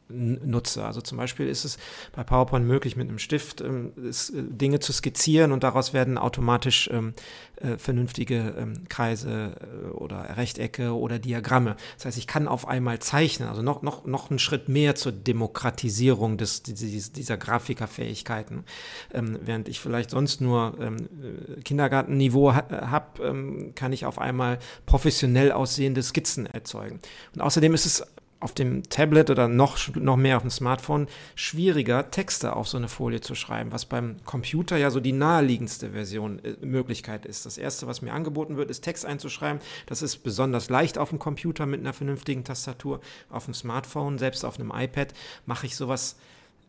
nutze. 0.08 0.84
Also 0.84 1.00
zum 1.00 1.18
Beispiel 1.18 1.48
ist 1.48 1.64
es 1.64 1.78
bei 2.12 2.24
PowerPoint 2.24 2.66
möglich, 2.66 2.96
mit 2.96 3.08
einem 3.08 3.18
Stift 3.18 3.60
ähm, 3.60 3.92
ist, 3.96 4.30
äh, 4.30 4.42
Dinge 4.42 4.80
zu 4.80 4.92
skizzieren 4.92 5.52
und 5.52 5.62
daraus 5.62 5.92
werden 5.92 6.18
automatisch 6.18 6.88
ähm, 6.92 7.14
äh, 7.56 7.76
vernünftige 7.76 8.54
ähm, 8.58 8.88
Kreise 8.88 9.56
äh, 9.60 9.88
oder 9.88 10.36
Rechtecke 10.36 10.96
oder 10.96 11.18
Diagramme. 11.18 11.76
Das 11.96 12.06
heißt, 12.06 12.18
ich 12.18 12.26
kann 12.26 12.48
auf 12.48 12.68
einmal 12.68 12.98
zeichnen, 13.00 13.48
also 13.48 13.62
noch, 13.62 13.82
noch, 13.82 14.04
noch 14.06 14.30
einen 14.30 14.38
Schritt 14.38 14.68
mehr 14.68 14.94
zur 14.94 15.12
Demokratisierung 15.12 16.38
des, 16.38 16.62
dieses, 16.62 17.12
dieser 17.12 17.36
Grafikerfähigkeiten. 17.36 18.64
Ähm, 19.12 19.38
während 19.42 19.68
ich 19.68 19.80
vielleicht 19.80 20.10
sonst 20.10 20.40
nur 20.40 20.76
ähm, 20.80 20.96
äh, 20.96 21.60
Kindergartenniveau 21.62 22.54
ha 22.54 22.64
habe, 22.90 23.22
ähm, 23.22 23.72
kann 23.74 23.92
ich 23.92 24.06
auf 24.06 24.18
einmal 24.18 24.58
professionell 24.86 25.52
aussehende 25.52 26.02
Skizzen 26.02 26.46
erzeugen. 26.46 27.00
Und 27.34 27.40
außerdem 27.40 27.74
ist 27.74 27.86
es 27.86 28.04
auf 28.40 28.54
dem 28.54 28.84
Tablet 28.84 29.30
oder 29.30 29.48
noch, 29.48 29.78
noch 29.94 30.16
mehr 30.16 30.36
auf 30.36 30.42
dem 30.42 30.50
Smartphone 30.50 31.08
schwieriger, 31.34 32.10
Texte 32.10 32.54
auf 32.54 32.68
so 32.68 32.76
eine 32.76 32.88
Folie 32.88 33.20
zu 33.20 33.34
schreiben, 33.34 33.72
was 33.72 33.84
beim 33.84 34.16
Computer 34.24 34.76
ja 34.76 34.90
so 34.90 35.00
die 35.00 35.12
naheliegendste 35.12 35.90
Version, 35.90 36.38
äh, 36.44 36.54
Möglichkeit 36.64 37.26
ist. 37.26 37.46
Das 37.46 37.58
erste, 37.58 37.86
was 37.86 38.02
mir 38.02 38.12
angeboten 38.12 38.56
wird, 38.56 38.70
ist 38.70 38.82
Text 38.82 39.04
einzuschreiben. 39.04 39.60
Das 39.86 40.02
ist 40.02 40.18
besonders 40.18 40.70
leicht 40.70 40.98
auf 40.98 41.10
dem 41.10 41.18
Computer 41.18 41.66
mit 41.66 41.80
einer 41.80 41.92
vernünftigen 41.92 42.44
Tastatur. 42.44 43.00
Auf 43.28 43.46
dem 43.46 43.54
Smartphone, 43.54 44.18
selbst 44.18 44.44
auf 44.44 44.60
einem 44.60 44.72
iPad, 44.74 45.12
mache 45.44 45.66
ich 45.66 45.74
sowas 45.74 46.16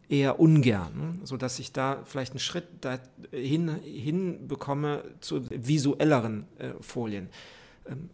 eher 0.09 0.39
ungern, 0.39 0.97
ne? 0.97 1.13
sodass 1.23 1.59
ich 1.59 1.71
da 1.71 2.01
vielleicht 2.05 2.31
einen 2.31 2.39
Schritt 2.39 2.65
dahin 2.81 3.79
hinbekomme 3.83 5.03
zu 5.21 5.47
visuelleren 5.51 6.47
äh, 6.57 6.71
Folien. 6.81 7.29
Ähm, 7.87 8.09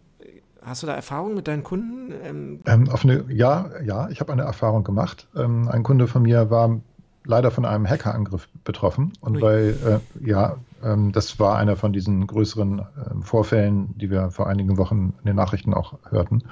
Hast 0.65 0.81
du 0.81 0.87
da 0.87 0.93
Erfahrung 0.93 1.35
mit 1.35 1.47
deinen 1.47 1.63
Kunden? 1.63 2.11
Ähm, 2.23 2.59
ähm, 2.65 2.89
eine, 2.89 3.25
ja, 3.29 3.69
ja, 3.83 4.09
ich 4.09 4.19
habe 4.19 4.33
eine 4.33 4.41
Erfahrung 4.41 4.83
gemacht. 4.83 5.27
Ähm, 5.35 5.67
ein 5.67 5.83
Kunde 5.83 6.07
von 6.07 6.23
mir 6.23 6.49
war 6.49 6.81
leider 7.23 7.51
von 7.51 7.65
einem 7.65 7.87
Hackerangriff 7.87 8.49
betroffen. 8.63 9.13
Und 9.21 9.35
Ui. 9.35 9.41
weil, 9.41 9.77
äh, 9.85 10.27
ja, 10.27 10.57
ähm, 10.83 11.11
das 11.11 11.39
war 11.39 11.57
einer 11.57 11.75
von 11.75 11.93
diesen 11.93 12.25
größeren 12.25 12.79
äh, 12.79 12.83
Vorfällen, 13.21 13.95
die 13.97 14.09
wir 14.09 14.31
vor 14.31 14.47
einigen 14.47 14.77
Wochen 14.77 15.13
in 15.19 15.27
den 15.27 15.35
Nachrichten 15.35 15.73
auch 15.73 15.99
hörten. 16.09 16.37
Mhm. 16.37 16.43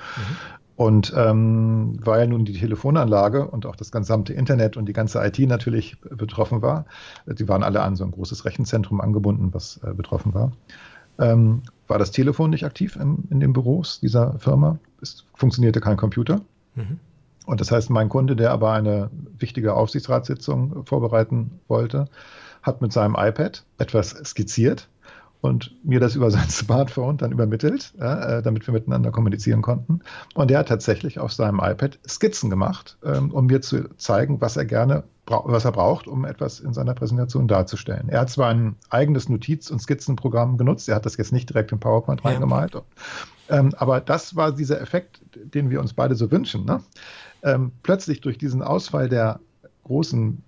Und 0.76 1.14
ähm, 1.16 2.00
weil 2.04 2.28
nun 2.28 2.46
die 2.46 2.54
Telefonanlage 2.54 3.48
und 3.48 3.66
auch 3.66 3.76
das 3.76 3.92
gesamte 3.92 4.34
Internet 4.34 4.76
und 4.76 4.88
die 4.88 4.94
ganze 4.94 5.24
IT 5.24 5.38
natürlich 5.40 6.00
betroffen 6.02 6.64
war, 6.64 6.86
die 7.28 7.48
waren 7.48 7.62
alle 7.62 7.82
an 7.82 7.96
so 7.96 8.04
ein 8.04 8.12
großes 8.12 8.46
Rechenzentrum 8.46 9.00
angebunden, 9.00 9.54
was 9.54 9.80
äh, 9.84 9.94
betroffen 9.94 10.34
war, 10.34 10.52
ähm, 11.20 11.62
war 11.94 12.00
das 12.00 12.10
Telefon 12.10 12.50
nicht 12.50 12.66
aktiv 12.66 12.96
in, 12.96 13.28
in 13.30 13.40
den 13.40 13.54
Büros 13.54 14.00
dieser 14.00 14.40
Firma. 14.40 14.80
Es 15.00 15.26
funktionierte 15.36 15.80
kein 15.80 15.96
Computer. 15.96 16.42
Mhm. 16.74 17.00
Und 17.46 17.62
das 17.62 17.72
heißt, 17.72 17.92
mein 17.92 18.10
Kunde, 18.10 18.36
der 18.36 18.50
aber 18.50 18.72
eine 18.72 19.12
wichtige 19.38 19.76
Aufsichtsratssitzung 19.76 20.88
vorbereiten 20.88 21.60
wollte, 21.68 22.08
hat 22.64 22.82
mit 22.82 22.92
seinem 22.92 23.16
iPad 23.16 23.64
etwas 23.78 24.10
skizziert 24.10 24.88
und 25.44 25.76
mir 25.84 26.00
das 26.00 26.16
über 26.16 26.32
sein 26.32 26.50
Smartphone 26.50 27.18
dann 27.18 27.34
übermittelt, 27.34 27.94
äh, 28.00 28.42
damit 28.42 28.66
wir 28.66 28.74
miteinander 28.74 29.12
kommunizieren 29.12 29.62
konnten. 29.62 30.00
Und 30.36 30.50
er 30.50 30.60
hat 30.60 30.70
tatsächlich 30.70 31.20
auf 31.20 31.34
seinem 31.34 31.60
iPad 31.60 32.00
Skizzen 32.08 32.50
gemacht, 32.50 32.98
ähm, 33.04 33.30
um 33.30 33.48
mir 33.48 33.62
zu 33.62 33.90
zeigen, 33.98 34.40
was 34.40 34.56
er 34.56 34.66
gerne 34.66 35.04
was 35.26 35.64
er 35.64 35.72
braucht, 35.72 36.08
um 36.08 36.26
etwas 36.26 36.60
in 36.60 36.74
seiner 36.74 36.94
Präsentation 36.94 37.48
darzustellen. 37.48 38.10
Er 38.10 38.22
hat 38.22 38.30
zwar 38.30 38.50
ein 38.50 38.76
eigenes 38.90 39.30
Notiz- 39.30 39.72
und 39.72 39.80
Skizzenprogramm 39.80 40.58
genutzt, 40.58 40.90
er 40.90 40.96
hat 40.96 41.06
das 41.06 41.16
jetzt 41.16 41.32
nicht 41.32 41.50
direkt 41.50 41.72
in 41.72 41.80
PowerPoint 41.80 42.22
ja. 42.22 42.32
reingemalt, 42.32 42.76
ähm, 43.48 43.74
aber 43.78 44.02
das 44.02 44.36
war 44.36 44.52
dieser 44.52 44.82
Effekt, 44.82 45.22
den 45.34 45.70
wir 45.70 45.80
uns 45.80 45.94
beide 45.94 46.16
so 46.16 46.30
wünschen. 46.30 46.66
Ne? 46.66 46.82
Ähm, 47.42 47.72
plötzlich 47.84 48.20
durch 48.20 48.38
diesen 48.38 48.62
Ausfall 48.62 49.08
der 49.08 49.40
großen 49.86 50.44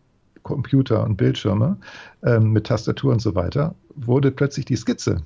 Computer 0.45 1.03
und 1.03 1.17
Bildschirme 1.17 1.77
ähm, 2.23 2.51
mit 2.51 2.67
Tastatur 2.67 3.11
und 3.11 3.21
so 3.21 3.35
weiter, 3.35 3.75
wurde 3.95 4.31
plötzlich 4.31 4.65
die 4.65 4.75
Skizze 4.75 5.23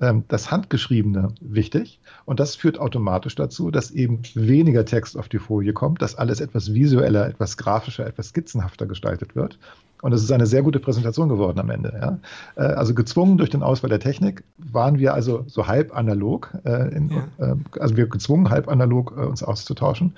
ähm, 0.00 0.24
das 0.28 0.50
Handgeschriebene 0.50 1.28
wichtig. 1.40 2.00
Und 2.24 2.40
das 2.40 2.56
führt 2.56 2.78
automatisch 2.78 3.34
dazu, 3.34 3.70
dass 3.70 3.90
eben 3.90 4.22
weniger 4.34 4.84
Text 4.84 5.16
auf 5.16 5.28
die 5.28 5.38
Folie 5.38 5.72
kommt, 5.72 6.02
dass 6.02 6.16
alles 6.16 6.40
etwas 6.40 6.72
visueller, 6.72 7.28
etwas 7.28 7.56
grafischer, 7.56 8.06
etwas 8.06 8.28
skizzenhafter 8.28 8.86
gestaltet 8.86 9.36
wird. 9.36 9.58
Und 10.02 10.12
es 10.12 10.22
ist 10.22 10.32
eine 10.32 10.46
sehr 10.46 10.62
gute 10.62 10.80
Präsentation 10.80 11.28
geworden 11.28 11.58
am 11.58 11.70
Ende. 11.70 11.92
Ja. 12.00 12.18
Äh, 12.62 12.74
also 12.74 12.94
gezwungen 12.94 13.38
durch 13.38 13.50
den 13.50 13.62
Ausfall 13.62 13.90
der 13.90 14.00
Technik 14.00 14.44
waren 14.58 14.98
wir 14.98 15.14
also 15.14 15.44
so 15.46 15.66
halb 15.66 15.96
analog, 15.96 16.52
äh, 16.64 16.94
in, 16.94 17.10
ja. 17.10 17.52
äh, 17.52 17.56
also 17.78 17.96
wir 17.96 18.06
gezwungen 18.06 18.50
halb 18.50 18.68
analog 18.68 19.16
uns 19.16 19.42
auszutauschen. 19.42 20.14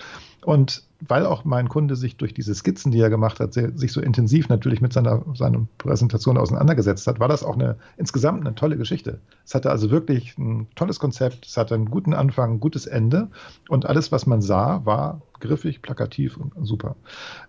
Und 0.46 0.84
weil 1.00 1.26
auch 1.26 1.44
mein 1.44 1.68
Kunde 1.68 1.96
sich 1.96 2.18
durch 2.18 2.32
diese 2.32 2.54
Skizzen, 2.54 2.92
die 2.92 3.00
er 3.00 3.10
gemacht 3.10 3.40
hat, 3.40 3.52
sehr, 3.52 3.76
sich 3.76 3.90
so 3.90 4.00
intensiv 4.00 4.48
natürlich 4.48 4.80
mit 4.80 4.92
seiner, 4.92 5.24
seiner 5.34 5.66
Präsentation 5.76 6.38
auseinandergesetzt 6.38 7.08
hat, 7.08 7.18
war 7.18 7.26
das 7.26 7.42
auch 7.42 7.56
eine 7.56 7.74
insgesamt 7.96 8.46
eine 8.46 8.54
tolle 8.54 8.76
Geschichte. 8.76 9.18
Es 9.44 9.56
hatte 9.56 9.72
also 9.72 9.90
wirklich 9.90 10.38
ein 10.38 10.68
tolles 10.76 11.00
Konzept, 11.00 11.46
es 11.46 11.56
hatte 11.56 11.74
einen 11.74 11.90
guten 11.90 12.14
Anfang, 12.14 12.52
ein 12.52 12.60
gutes 12.60 12.86
Ende 12.86 13.26
und 13.68 13.86
alles, 13.86 14.12
was 14.12 14.26
man 14.26 14.40
sah, 14.40 14.86
war 14.86 15.20
griffig, 15.40 15.82
plakativ 15.82 16.36
und 16.36 16.52
super. 16.64 16.94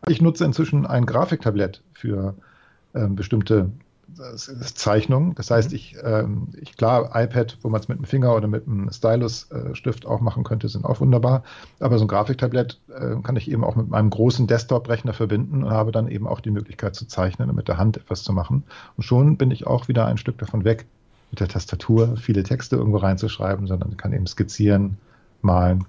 Ich 0.07 0.19
nutze 0.19 0.43
inzwischen 0.43 0.88
ein 0.88 1.05
Grafiktablett 1.05 1.83
für 1.93 2.33
äh, 2.93 3.05
bestimmte 3.07 3.69
das 4.15 4.48
ist 4.48 4.78
Zeichnung. 4.78 5.36
Das 5.36 5.52
heißt, 5.52 5.72
mhm. 5.72 5.76
ich, 5.76 5.96
ähm, 6.04 6.48
ich 6.60 6.78
klar, 6.78 7.12
iPad, 7.13 7.58
wo 7.62 7.70
man 7.70 7.82
es 7.82 7.88
mit 7.88 7.98
dem 7.98 8.06
Finger 8.06 8.36
oder 8.36 8.48
mit 8.48 8.67
einem 8.67 8.91
Stylus-Stift 8.91 10.06
äh, 10.06 10.08
auch 10.08 10.22
machen 10.22 10.43
könnte, 10.43 10.70
sind 10.70 10.86
auch 10.86 11.00
wunderbar. 11.00 11.43
Aber 11.80 11.98
so 11.98 12.06
ein 12.06 12.08
Grafiktablett 12.08 12.80
äh, 12.89 13.15
kann 13.22 13.36
ich 13.36 13.52
eben 13.52 13.63
auch 13.63 13.76
mit 13.76 13.89
meinem 13.89 14.10
großen 14.10 14.48
Desktop-Rechner 14.48 15.13
verbinden 15.13 15.63
und 15.63 15.72
habe 15.72 15.91
dann 15.91 16.08
eben 16.08 16.28
auch 16.28 16.39
die 16.39 16.52
Möglichkeit 16.52 16.96
zu 16.96 17.08
zeichnen 17.08 17.50
und 17.50 17.56
mit 17.56 17.67
der 17.67 17.78
Hand 17.78 17.98
etwas 17.98 18.24
zu 18.24 18.34
machen. 18.34 18.63
Und 18.96 19.04
schon 19.04 19.38
bin 19.38 19.52
ich 19.52 19.67
auch 19.67 19.88
wieder 19.88 20.06
ein 20.06 20.17
Stück 20.17 20.38
davon 20.38 20.63
weg, 20.63 20.86
mit 21.32 21.39
der 21.39 21.50
Tastatur 21.50 22.15
viele 22.17 22.43
Texte 22.43 22.78
irgendwo 22.78 22.98
reinzuschreiben, 22.98 23.67
sondern 23.67 23.98
kann 23.98 24.13
eben 24.13 24.28
skizzieren, 24.28 24.98
malen 25.41 25.86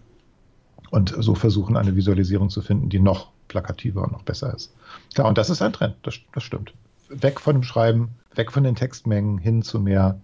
und 0.91 1.15
so 1.19 1.35
versuchen, 1.35 1.77
eine 1.77 1.95
Visualisierung 1.95 2.51
zu 2.51 2.63
finden, 2.63 2.89
die 2.89 2.99
noch 2.99 3.31
plakativer 3.47 4.03
und 4.03 4.13
noch 4.13 4.23
besser 4.23 4.53
ist. 4.55 4.75
Ja, 5.17 5.25
und 5.25 5.39
das 5.39 5.51
ist 5.51 5.63
ein 5.63 5.73
Trend, 5.73 5.97
das, 6.03 6.19
das 6.33 6.43
stimmt 6.43 6.73
weg 7.09 7.41
von 7.41 7.57
dem 7.57 7.63
Schreiben, 7.63 8.11
weg 8.35 8.53
von 8.53 8.65
den 8.65 8.75
Textmengen 8.75 9.39
hin 9.39 9.63
zu 9.63 9.81
mehr 9.81 10.21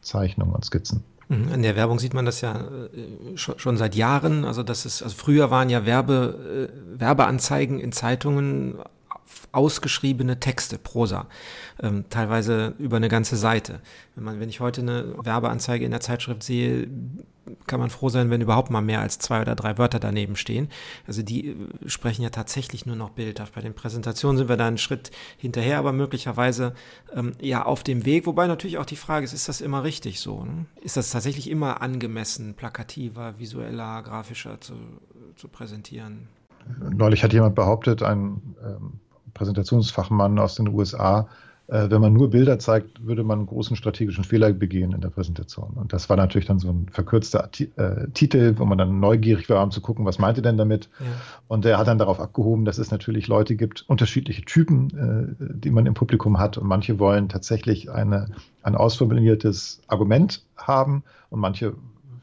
Zeichnungen 0.00 0.54
und 0.54 0.64
Skizzen. 0.64 1.02
Mhm, 1.28 1.52
in 1.54 1.62
der 1.62 1.76
Werbung 1.76 1.98
sieht 1.98 2.14
man 2.14 2.26
das 2.26 2.40
ja 2.40 2.54
äh, 2.54 3.36
schon 3.36 3.76
seit 3.76 3.94
Jahren. 3.94 4.44
Also 4.44 4.62
das 4.62 4.84
ist, 4.84 5.02
also 5.02 5.14
früher 5.16 5.50
waren 5.50 5.70
ja 5.70 5.86
Werbe, 5.86 6.70
äh, 6.70 7.00
Werbeanzeigen 7.00 7.80
in 7.80 7.92
Zeitungen 7.92 8.76
ausgeschriebene 9.52 10.40
Texte, 10.40 10.78
Prosa, 10.78 11.26
ähm, 11.82 12.04
teilweise 12.10 12.74
über 12.78 12.96
eine 12.96 13.08
ganze 13.08 13.36
Seite. 13.36 13.80
Wenn, 14.14 14.24
man, 14.24 14.40
wenn 14.40 14.48
ich 14.48 14.60
heute 14.60 14.80
eine 14.80 15.14
Werbeanzeige 15.24 15.84
in 15.84 15.90
der 15.90 16.00
Zeitschrift 16.00 16.42
sehe, 16.42 16.88
kann 17.66 17.80
man 17.80 17.90
froh 17.90 18.08
sein, 18.08 18.30
wenn 18.30 18.40
überhaupt 18.40 18.70
mal 18.70 18.80
mehr 18.80 19.00
als 19.00 19.18
zwei 19.18 19.40
oder 19.40 19.54
drei 19.54 19.76
Wörter 19.78 19.98
daneben 19.98 20.36
stehen. 20.36 20.68
Also 21.06 21.22
die 21.22 21.50
äh, 21.50 21.54
sprechen 21.86 22.22
ja 22.22 22.30
tatsächlich 22.30 22.86
nur 22.86 22.96
noch 22.96 23.10
bildhaft. 23.10 23.54
Bei 23.54 23.60
den 23.60 23.74
Präsentationen 23.74 24.38
sind 24.38 24.48
wir 24.48 24.56
da 24.56 24.66
einen 24.66 24.78
Schritt 24.78 25.10
hinterher, 25.36 25.78
aber 25.78 25.92
möglicherweise 25.92 26.74
ähm, 27.14 27.32
ja 27.40 27.64
auf 27.64 27.82
dem 27.82 28.04
Weg. 28.04 28.26
Wobei 28.26 28.46
natürlich 28.46 28.78
auch 28.78 28.86
die 28.86 28.96
Frage 28.96 29.24
ist, 29.24 29.32
ist 29.32 29.48
das 29.48 29.60
immer 29.60 29.84
richtig 29.84 30.20
so? 30.20 30.44
Ne? 30.44 30.66
Ist 30.82 30.96
das 30.96 31.10
tatsächlich 31.10 31.50
immer 31.50 31.82
angemessen, 31.82 32.54
plakativer, 32.54 33.38
visueller, 33.38 34.02
grafischer 34.02 34.60
zu, 34.60 34.74
zu 35.36 35.48
präsentieren? 35.48 36.28
Neulich 36.78 37.22
hat 37.22 37.32
jemand 37.32 37.54
behauptet, 37.54 38.02
ein 38.02 38.40
ähm, 38.64 39.00
Präsentationsfachmann 39.34 40.38
aus 40.38 40.54
den 40.54 40.68
USA, 40.68 41.28
äh, 41.66 41.88
wenn 41.88 42.00
man 42.00 42.12
nur 42.12 42.30
Bilder 42.30 42.58
zeigt, 42.58 43.06
würde 43.06 43.24
man 43.24 43.38
einen 43.38 43.46
großen 43.46 43.76
strategischen 43.76 44.24
Fehler 44.24 44.52
begehen 44.52 44.92
in 44.92 45.00
der 45.00 45.08
Präsentation. 45.08 45.70
Und 45.74 45.92
das 45.94 46.10
war 46.10 46.16
natürlich 46.16 46.46
dann 46.46 46.58
so 46.58 46.68
ein 46.68 46.88
verkürzter 46.90 47.48
äh, 47.76 48.08
Titel, 48.12 48.54
wo 48.58 48.66
man 48.66 48.76
dann 48.76 49.00
neugierig 49.00 49.48
war, 49.48 49.62
um 49.62 49.70
zu 49.70 49.80
gucken, 49.80 50.04
was 50.04 50.18
meinte 50.18 50.42
denn 50.42 50.58
damit. 50.58 50.90
Ja. 51.00 51.06
Und 51.48 51.64
er 51.64 51.78
hat 51.78 51.86
dann 51.86 51.98
darauf 51.98 52.20
abgehoben, 52.20 52.66
dass 52.66 52.78
es 52.78 52.90
natürlich 52.90 53.28
Leute 53.28 53.56
gibt, 53.56 53.84
unterschiedliche 53.88 54.42
Typen, 54.42 55.36
äh, 55.38 55.44
die 55.58 55.70
man 55.70 55.86
im 55.86 55.94
Publikum 55.94 56.38
hat. 56.38 56.58
Und 56.58 56.66
manche 56.66 56.98
wollen 56.98 57.30
tatsächlich 57.30 57.90
eine, 57.90 58.26
ein 58.62 58.74
ausformuliertes 58.74 59.80
Argument 59.88 60.44
haben 60.56 61.02
und 61.30 61.40
manche 61.40 61.74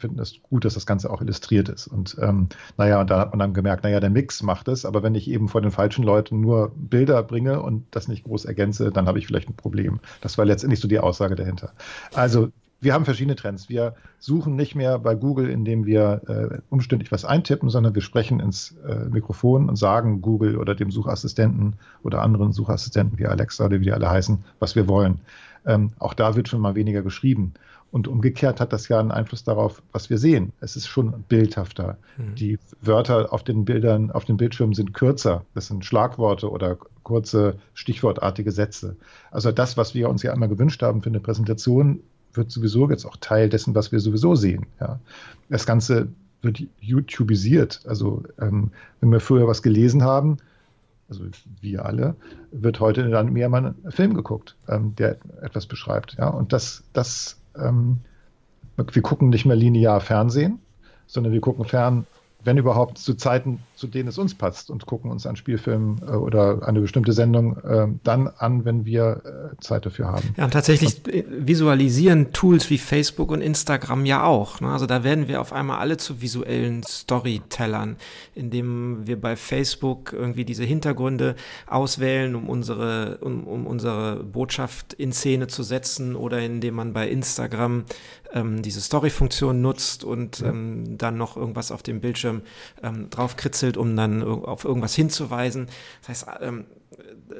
finden 0.01 0.19
es 0.19 0.41
gut, 0.41 0.65
dass 0.65 0.73
das 0.73 0.85
Ganze 0.85 1.09
auch 1.09 1.21
illustriert 1.21 1.69
ist. 1.69 1.87
Und 1.87 2.17
ähm, 2.19 2.49
naja, 2.77 2.99
und 2.99 3.09
da 3.09 3.19
hat 3.19 3.31
man 3.31 3.39
dann 3.39 3.53
gemerkt, 3.53 3.83
naja, 3.83 3.99
der 3.99 4.09
Mix 4.09 4.43
macht 4.43 4.67
es, 4.67 4.85
aber 4.85 5.03
wenn 5.03 5.15
ich 5.15 5.29
eben 5.29 5.47
vor 5.47 5.61
den 5.61 5.71
falschen 5.71 6.03
Leuten 6.03 6.41
nur 6.41 6.71
Bilder 6.75 7.23
bringe 7.23 7.61
und 7.61 7.85
das 7.91 8.07
nicht 8.07 8.23
groß 8.25 8.45
ergänze, 8.45 8.91
dann 8.91 9.07
habe 9.07 9.19
ich 9.19 9.27
vielleicht 9.27 9.49
ein 9.49 9.55
Problem. 9.55 9.99
Das 10.19 10.37
war 10.37 10.45
letztendlich 10.45 10.79
so 10.79 10.87
die 10.87 10.99
Aussage 10.99 11.35
dahinter. 11.35 11.71
Also 12.13 12.49
wir 12.81 12.95
haben 12.95 13.05
verschiedene 13.05 13.35
Trends. 13.35 13.69
Wir 13.69 13.93
suchen 14.17 14.55
nicht 14.55 14.73
mehr 14.73 14.97
bei 14.97 15.13
Google, 15.13 15.49
indem 15.49 15.85
wir 15.85 16.21
äh, 16.27 16.57
umständlich 16.69 17.11
was 17.11 17.25
eintippen, 17.25 17.69
sondern 17.69 17.93
wir 17.93 18.01
sprechen 18.01 18.39
ins 18.39 18.75
äh, 18.87 19.05
Mikrofon 19.05 19.69
und 19.69 19.75
sagen 19.75 20.21
Google 20.21 20.57
oder 20.57 20.73
dem 20.73 20.89
Suchassistenten 20.89 21.75
oder 22.01 22.23
anderen 22.23 22.53
Suchassistenten 22.53 23.19
wie 23.19 23.27
Alexa 23.27 23.65
oder 23.65 23.79
wie 23.79 23.85
die 23.85 23.93
alle 23.93 24.09
heißen, 24.09 24.43
was 24.59 24.75
wir 24.75 24.87
wollen. 24.87 25.21
Ähm, 25.63 25.91
auch 25.99 26.15
da 26.15 26.35
wird 26.35 26.47
schon 26.47 26.59
mal 26.59 26.73
weniger 26.73 27.03
geschrieben. 27.03 27.53
Und 27.91 28.07
umgekehrt 28.07 28.61
hat 28.61 28.71
das 28.71 28.87
ja 28.87 28.99
einen 28.99 29.11
Einfluss 29.11 29.43
darauf, 29.43 29.81
was 29.91 30.09
wir 30.09 30.17
sehen. 30.17 30.53
Es 30.61 30.77
ist 30.77 30.87
schon 30.87 31.23
bildhafter. 31.27 31.97
Mhm. 32.17 32.35
Die 32.35 32.59
Wörter 32.81 33.33
auf 33.33 33.43
den 33.43 33.65
Bildern, 33.65 34.11
auf 34.11 34.23
den 34.23 34.37
Bildschirmen 34.37 34.73
sind 34.73 34.93
kürzer. 34.93 35.43
Das 35.53 35.67
sind 35.67 35.83
Schlagworte 35.83 36.49
oder 36.49 36.77
kurze, 37.03 37.57
stichwortartige 37.73 38.51
Sätze. 38.51 38.95
Also 39.29 39.51
das, 39.51 39.75
was 39.75 39.93
wir 39.93 40.09
uns 40.09 40.23
ja 40.23 40.31
einmal 40.31 40.47
gewünscht 40.47 40.81
haben 40.81 41.01
für 41.01 41.09
eine 41.09 41.19
Präsentation, 41.19 41.99
wird 42.33 42.49
sowieso 42.49 42.89
jetzt 42.89 43.05
auch 43.05 43.17
Teil 43.17 43.49
dessen, 43.49 43.75
was 43.75 43.91
wir 43.91 43.99
sowieso 43.99 44.35
sehen. 44.35 44.67
Ja. 44.79 44.99
Das 45.49 45.65
Ganze 45.65 46.07
wird 46.41 46.63
YouTubeisiert. 46.79 47.81
Also 47.85 48.23
ähm, 48.39 48.71
wenn 49.01 49.11
wir 49.11 49.19
früher 49.19 49.47
was 49.47 49.61
gelesen 49.61 50.03
haben, 50.03 50.37
also 51.09 51.25
wir 51.59 51.85
alle, 51.85 52.15
wird 52.51 52.79
heute 52.79 53.09
dann 53.09 53.33
mehr 53.33 53.49
mal 53.49 53.75
ein 53.83 53.91
Film 53.91 54.13
geguckt, 54.13 54.55
ähm, 54.69 54.95
der 54.95 55.17
etwas 55.41 55.65
beschreibt. 55.65 56.15
Ja. 56.17 56.29
Und 56.29 56.53
das, 56.53 56.83
das 56.93 57.40
ähm, 57.55 57.99
wir 58.77 59.01
gucken 59.01 59.29
nicht 59.29 59.45
mehr 59.45 59.55
linear 59.55 60.01
Fernsehen, 60.01 60.59
sondern 61.07 61.33
wir 61.33 61.41
gucken 61.41 61.65
fern 61.65 62.07
wenn 62.43 62.57
überhaupt, 62.57 62.97
zu 62.97 63.13
Zeiten, 63.13 63.59
zu 63.75 63.87
denen 63.87 64.09
es 64.09 64.17
uns 64.17 64.35
passt 64.35 64.69
und 64.69 64.85
gucken 64.85 65.11
uns 65.11 65.25
einen 65.25 65.35
Spielfilm 65.35 65.97
äh, 66.01 66.11
oder 66.11 66.67
eine 66.67 66.81
bestimmte 66.81 67.13
Sendung 67.13 67.57
äh, 67.57 67.87
dann 68.03 68.27
an, 68.27 68.65
wenn 68.65 68.85
wir 68.85 69.21
äh, 69.53 69.61
Zeit 69.61 69.85
dafür 69.85 70.07
haben. 70.07 70.33
Ja, 70.37 70.45
und 70.45 70.51
tatsächlich 70.51 71.01
und, 71.05 71.47
visualisieren 71.47 72.33
Tools 72.33 72.69
wie 72.69 72.77
Facebook 72.77 73.31
und 73.31 73.41
Instagram 73.41 74.05
ja 74.05 74.23
auch. 74.23 74.61
Ne? 74.61 74.69
Also 74.69 74.85
da 74.85 75.03
werden 75.03 75.27
wir 75.27 75.41
auf 75.41 75.53
einmal 75.53 75.79
alle 75.79 75.97
zu 75.97 76.21
visuellen 76.21 76.83
Storytellern, 76.83 77.97
indem 78.35 79.07
wir 79.07 79.19
bei 79.19 79.35
Facebook 79.35 80.13
irgendwie 80.13 80.45
diese 80.45 80.63
Hintergründe 80.63 81.35
auswählen, 81.67 82.35
um 82.35 82.49
unsere, 82.49 83.17
um, 83.21 83.45
um 83.45 83.67
unsere 83.67 84.23
Botschaft 84.23 84.93
in 84.93 85.13
Szene 85.13 85.47
zu 85.47 85.63
setzen 85.63 86.15
oder 86.15 86.39
indem 86.39 86.75
man 86.75 86.93
bei 86.93 87.09
Instagram 87.09 87.83
ähm, 88.33 88.61
diese 88.61 88.81
Story-Funktion 88.81 89.61
nutzt 89.61 90.03
und 90.03 90.41
ähm, 90.41 90.97
dann 90.97 91.17
noch 91.17 91.37
irgendwas 91.37 91.71
auf 91.71 91.83
dem 91.83 92.01
Bildschirm 92.01 92.41
ähm, 92.83 93.09
drauf 93.09 93.35
kritzelt, 93.35 93.77
um 93.77 93.95
dann 93.95 94.23
auf 94.23 94.65
irgendwas 94.65 94.95
hinzuweisen. 94.95 95.67
Das 96.01 96.09
heißt, 96.09 96.27
ähm, 96.41 96.65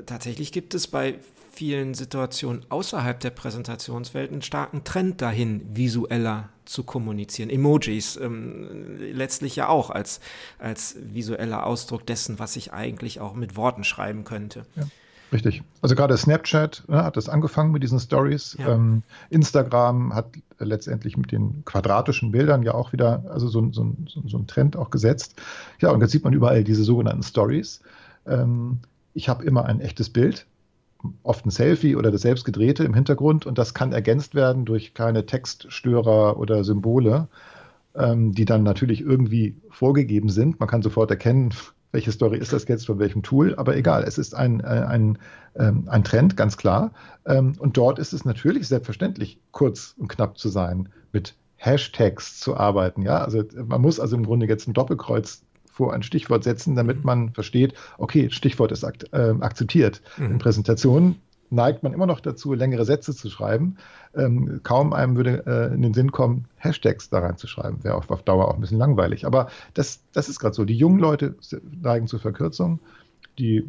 tatsächlich 0.06 0.52
gibt 0.52 0.74
es 0.74 0.88
bei 0.88 1.20
vielen 1.52 1.94
Situationen 1.94 2.66
außerhalb 2.70 3.20
der 3.20 3.30
Präsentationswelt 3.30 4.32
einen 4.32 4.42
starken 4.42 4.84
Trend 4.84 5.22
dahin, 5.22 5.62
visueller 5.76 6.50
zu 6.66 6.84
kommunizieren. 6.84 7.50
Emojis 7.50 8.16
ähm, 8.16 8.98
letztlich 9.00 9.58
ja 9.58 9.68
auch 9.68 9.90
als, 9.90 10.22
als 10.60 10.96
visueller 11.00 11.66
Ausdruck 11.66 12.06
dessen, 12.06 12.40
was 12.40 12.56
ich 12.56 12.72
eigentlich 12.72 13.20
auch 13.20 13.34
mit 13.34 13.58
Worten 13.58 13.84
schreiben 13.84 14.24
könnte. 14.24 14.66
Ja. 14.76 14.84
Richtig. 15.32 15.64
Also 15.82 15.96
gerade 15.96 16.18
Snapchat 16.18 16.84
ne, 16.88 17.04
hat 17.04 17.16
das 17.16 17.30
angefangen 17.30 17.72
mit 17.72 17.84
diesen 17.84 18.00
Stories. 18.00 18.58
Ja. 18.60 18.74
Ähm, 18.74 19.04
Instagram 19.30 20.14
hat 20.14 20.28
letztendlich 20.60 21.16
mit 21.16 21.32
den 21.32 21.64
quadratischen 21.64 22.32
Bildern 22.32 22.64
ja 22.64 22.74
auch 22.74 22.92
wieder, 22.92 23.24
also 23.30 23.48
so, 23.48 23.72
so, 23.72 23.94
so, 24.08 24.22
so 24.28 24.38
einen 24.38 24.48
Trend 24.48 24.76
auch 24.76 24.90
gesetzt. 24.90 25.42
Ja, 25.80 25.92
und 25.92 26.02
jetzt 26.02 26.12
sieht 26.12 26.24
man 26.24 26.34
überall 26.34 26.64
diese 26.64 26.84
sogenannten 26.84 27.24
Stories. 27.24 27.82
Ähm, 28.28 28.80
ich 29.14 29.30
habe 29.30 29.46
immer 29.46 29.66
ein 29.66 29.80
echtes 29.80 30.10
Bild, 30.10 30.46
oft 31.24 31.46
ein 31.46 31.50
Selfie 31.50 31.96
oder 31.96 32.12
das 32.12 32.22
selbstgedrehte 32.22 32.84
im 32.84 32.94
Hintergrund 32.94 33.46
und 33.46 33.58
das 33.58 33.74
kann 33.74 33.94
ergänzt 33.94 34.36
werden 34.36 34.66
durch 34.66 34.94
kleine 34.94 35.26
Textstörer 35.26 36.38
oder 36.38 36.64
Symbole, 36.64 37.28
ähm, 37.96 38.34
die 38.34 38.46
dann 38.46 38.64
natürlich 38.64 39.02
irgendwie 39.02 39.56
vorgegeben 39.70 40.30
sind. 40.30 40.60
Man 40.60 40.70
kann 40.70 40.82
sofort 40.82 41.10
erkennen, 41.10 41.54
welche 41.92 42.12
Story 42.12 42.38
ist 42.38 42.54
das 42.54 42.68
jetzt 42.68 42.86
von 42.86 43.00
welchem 43.00 43.24
Tool, 43.24 43.56
aber 43.56 43.76
egal, 43.76 44.04
es 44.04 44.18
ist 44.18 44.34
ein, 44.34 44.62
ein, 44.62 44.84
ein, 44.84 45.18
ähm, 45.56 45.84
ein 45.88 46.04
Trend, 46.04 46.38
ganz 46.38 46.58
klar. 46.58 46.92
Ähm, 47.26 47.54
und 47.60 47.78
dort 47.78 48.00
ist 48.00 48.14
es 48.14 48.26
natürlich 48.26 48.68
selbstverständlich, 48.68 49.40
kurz 49.52 49.96
und 49.98 50.08
knapp 50.08 50.38
zu 50.38 50.50
sein, 50.50 50.90
mit 51.12 51.36
Hashtags 51.58 52.40
zu 52.40 52.58
arbeiten. 52.58 53.04
Ja, 53.04 53.20
also 53.24 53.44
man 53.66 53.82
muss 53.82 54.00
also 54.00 54.16
im 54.16 54.26
Grunde 54.26 54.48
jetzt 54.48 54.68
ein 54.68 54.74
Doppelkreuz 54.74 55.44
vor 55.72 55.94
ein 55.94 56.04
Stichwort 56.04 56.44
setzen, 56.44 56.76
damit 56.76 57.04
man 57.04 57.32
versteht, 57.32 57.74
okay, 57.98 58.30
Stichwort 58.30 58.72
ist 58.72 58.84
ak 58.84 59.06
äh, 59.14 59.34
akzeptiert. 59.40 60.02
Mhm. 60.18 60.32
In 60.32 60.38
Präsentationen 60.40 61.16
neigt 61.52 61.84
man 61.84 61.94
immer 61.94 62.06
noch 62.06 62.22
dazu, 62.22 62.54
längere 62.54 62.86
Sätze 62.86 63.16
zu 63.16 63.30
schreiben. 63.30 63.78
Ähm, 64.16 64.62
kaum 64.64 64.94
einem 64.94 65.16
würde 65.16 65.44
äh, 65.46 65.74
in 65.74 65.82
den 65.82 65.94
Sinn 65.94 66.12
kommen, 66.12 66.46
Hashtags 66.58 67.10
da 67.10 67.20
reinzuschreiben. 67.20 67.84
Wäre 67.84 67.96
auf, 67.96 68.10
auf 68.10 68.24
Dauer 68.24 68.48
auch 68.48 68.56
ein 68.56 68.62
bisschen 68.62 68.78
langweilig. 68.78 69.26
Aber 69.26 69.48
das, 69.74 70.02
das 70.14 70.30
ist 70.30 70.40
gerade 70.40 70.56
so. 70.56 70.66
Die 70.66 70.76
jungen 70.76 71.00
Leute 71.00 71.36
neigen 71.82 72.08
zur 72.08 72.20
Verkürzung. 72.20 72.80
Die 73.38 73.68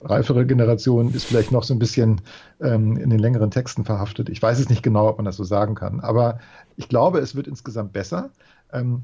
reifere 0.00 0.46
Generation 0.46 1.12
ist 1.12 1.24
vielleicht 1.24 1.52
noch 1.52 1.64
so 1.64 1.74
ein 1.74 1.78
bisschen 1.78 2.20
ähm, 2.60 2.96
in 2.96 3.10
den 3.10 3.18
längeren 3.18 3.50
Texten 3.50 3.84
verhaftet. 3.84 4.28
Ich 4.28 4.40
weiß 4.40 4.58
es 4.58 4.68
nicht 4.68 4.82
genau, 4.82 5.08
ob 5.08 5.18
man 5.18 5.24
das 5.24 5.36
so 5.36 5.44
sagen 5.44 5.74
kann. 5.74 6.00
Aber 6.00 6.38
ich 6.76 6.88
glaube, 6.88 7.18
es 7.18 7.34
wird 7.34 7.46
insgesamt 7.46 7.92
besser. 7.92 8.30
Ähm, 8.72 9.02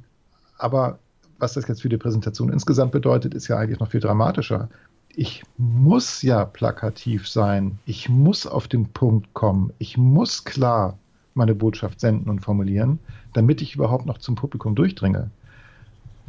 aber 0.57 0.99
was 1.39 1.55
das 1.55 1.67
jetzt 1.69 1.83
für 1.83 1.89
die 1.89 1.99
Präsentation 1.99 2.53
insgesamt 2.53 2.93
bedeutet, 2.93 3.35
ist 3.35 3.49
ja 3.49 3.59
eigentlich 3.59 3.81
noch 3.81 3.91
viel 3.91 4.01
dramatischer 4.01 4.69
ich 5.17 5.45
muss 5.57 6.23
ja 6.23 6.45
plakativ 6.45 7.29
sein, 7.29 7.79
ich 7.87 8.09
muss 8.09 8.47
auf 8.47 8.69
den 8.69 8.89
Punkt 8.89 9.33
kommen, 9.35 9.73
ich 9.79 9.97
muss 9.97 10.45
klar 10.45 10.99
meine 11.35 11.55
Botschaft 11.55 12.01
senden 12.01 12.31
und 12.31 12.41
formulieren, 12.41 12.99
damit 13.33 13.61
ich 13.61 13.75
überhaupt 13.75 14.07
noch 14.07 14.19
zum 14.19 14.35
Publikum 14.35 14.75
durchdringe. 14.75 15.31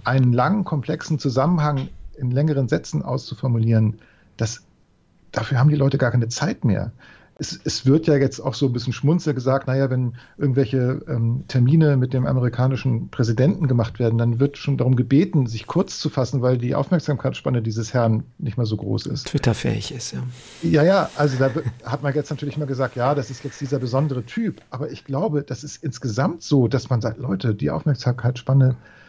Einen 0.04 0.34
langen, 0.34 0.64
komplexen 0.64 1.20
Zusammenhang 1.20 1.90
in 2.18 2.32
längeren 2.32 2.68
Sätzen 2.68 3.04
auszuformulieren, 3.04 4.00
das, 4.38 4.64
dafür 5.32 5.60
haben 5.60 5.70
die 5.70 5.76
Leute 5.76 5.98
gar 5.98 6.12
keine 6.12 6.30
Zeit 6.30 6.66
mehr. 6.66 6.92
Es, 7.38 7.60
es, 7.64 7.86
wird 7.86 8.08
ja 8.08 8.16
jetzt 8.16 8.40
auch 8.40 8.54
so 8.54 8.66
ein 8.68 8.74
bisschen 8.74 8.94
schmunzel 8.94 9.34
gesagt, 9.34 9.68
naja, 9.68 9.90
wenn 9.90 10.14
irgendwelche 10.38 11.02
ähm, 11.08 11.44
Termine 11.48 11.98
mit 11.98 12.14
dem 12.14 12.26
amerikanischen 12.26 13.10
Präsidenten 13.10 13.68
gemacht 13.68 14.00
werden, 14.00 14.18
dann 14.18 14.40
wird 14.40 14.58
schon 14.58 14.78
darum 14.78 14.96
gebeten, 14.96 15.46
sich 15.46 15.68
kurz 15.68 16.00
zu 16.00 16.10
fassen, 16.10 16.42
weil 16.42 16.58
die 16.58 16.76
Aufmerksamkeitsspanne 16.76 17.62
dieses 17.62 17.94
Herrn 17.94 18.24
nicht 18.38 18.58
mehr 18.58 18.66
so 18.66 18.78
groß 18.78 19.08
ist. 19.08 19.28
Twitter-fähig 19.28 19.94
ist, 19.94 20.14
ja. 20.14 20.20
Ja, 20.64 20.84
ja, 20.84 21.10
also 21.18 21.38
da 21.38 21.52
hat 21.84 22.04
man 22.04 22.14
jetzt 22.14 22.30
natürlich 22.30 22.58
mal 22.58 22.68
gesagt, 22.68 22.96
ja, 22.96 23.14
das 23.14 23.30
ist 23.30 23.44
jetzt 23.44 23.60
dieser 23.60 23.80
besondere 23.80 24.24
Typ. 24.24 24.62
Aber 24.70 24.92
ich 24.92 25.04
glaube, 25.04 25.44
das 25.44 25.64
ist 25.64 25.84
insgesamt 25.84 26.42
so, 26.42 26.68
dass 26.70 26.90
man 26.90 27.02
sagt, 27.02 27.20
Leute, 27.20 27.54
die 27.54 27.70
Aufmerksamkeitsspanne 27.70 28.70
äh, 28.70 29.05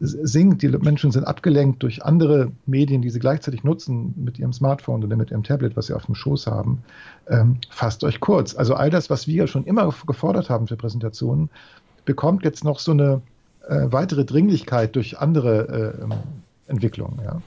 sinkt. 0.00 0.62
Die 0.62 0.68
Menschen 0.68 1.10
sind 1.10 1.24
abgelenkt 1.24 1.82
durch 1.82 2.04
andere 2.04 2.52
Medien, 2.66 3.02
die 3.02 3.10
sie 3.10 3.18
gleichzeitig 3.18 3.64
nutzen 3.64 4.14
mit 4.16 4.38
ihrem 4.38 4.52
Smartphone 4.52 5.02
oder 5.02 5.16
mit 5.16 5.30
ihrem 5.30 5.42
Tablet, 5.42 5.76
was 5.76 5.86
sie 5.86 5.94
auf 5.94 6.06
dem 6.06 6.14
Schoß 6.14 6.46
haben. 6.46 6.82
Ähm, 7.28 7.58
fasst 7.70 8.04
euch 8.04 8.20
kurz. 8.20 8.54
Also 8.54 8.74
all 8.74 8.90
das, 8.90 9.10
was 9.10 9.26
wir 9.26 9.46
schon 9.46 9.64
immer 9.64 9.92
gefordert 10.06 10.50
haben 10.50 10.68
für 10.68 10.76
Präsentationen, 10.76 11.50
bekommt 12.04 12.44
jetzt 12.44 12.62
noch 12.62 12.78
so 12.78 12.92
eine 12.92 13.22
äh, 13.68 13.86
weitere 13.90 14.24
Dringlichkeit 14.24 14.94
durch 14.94 15.18
andere 15.18 15.94
äh, 15.98 16.02
ähm, 16.04 16.12
Entwicklungen. 16.68 17.20
Ja. 17.24 17.42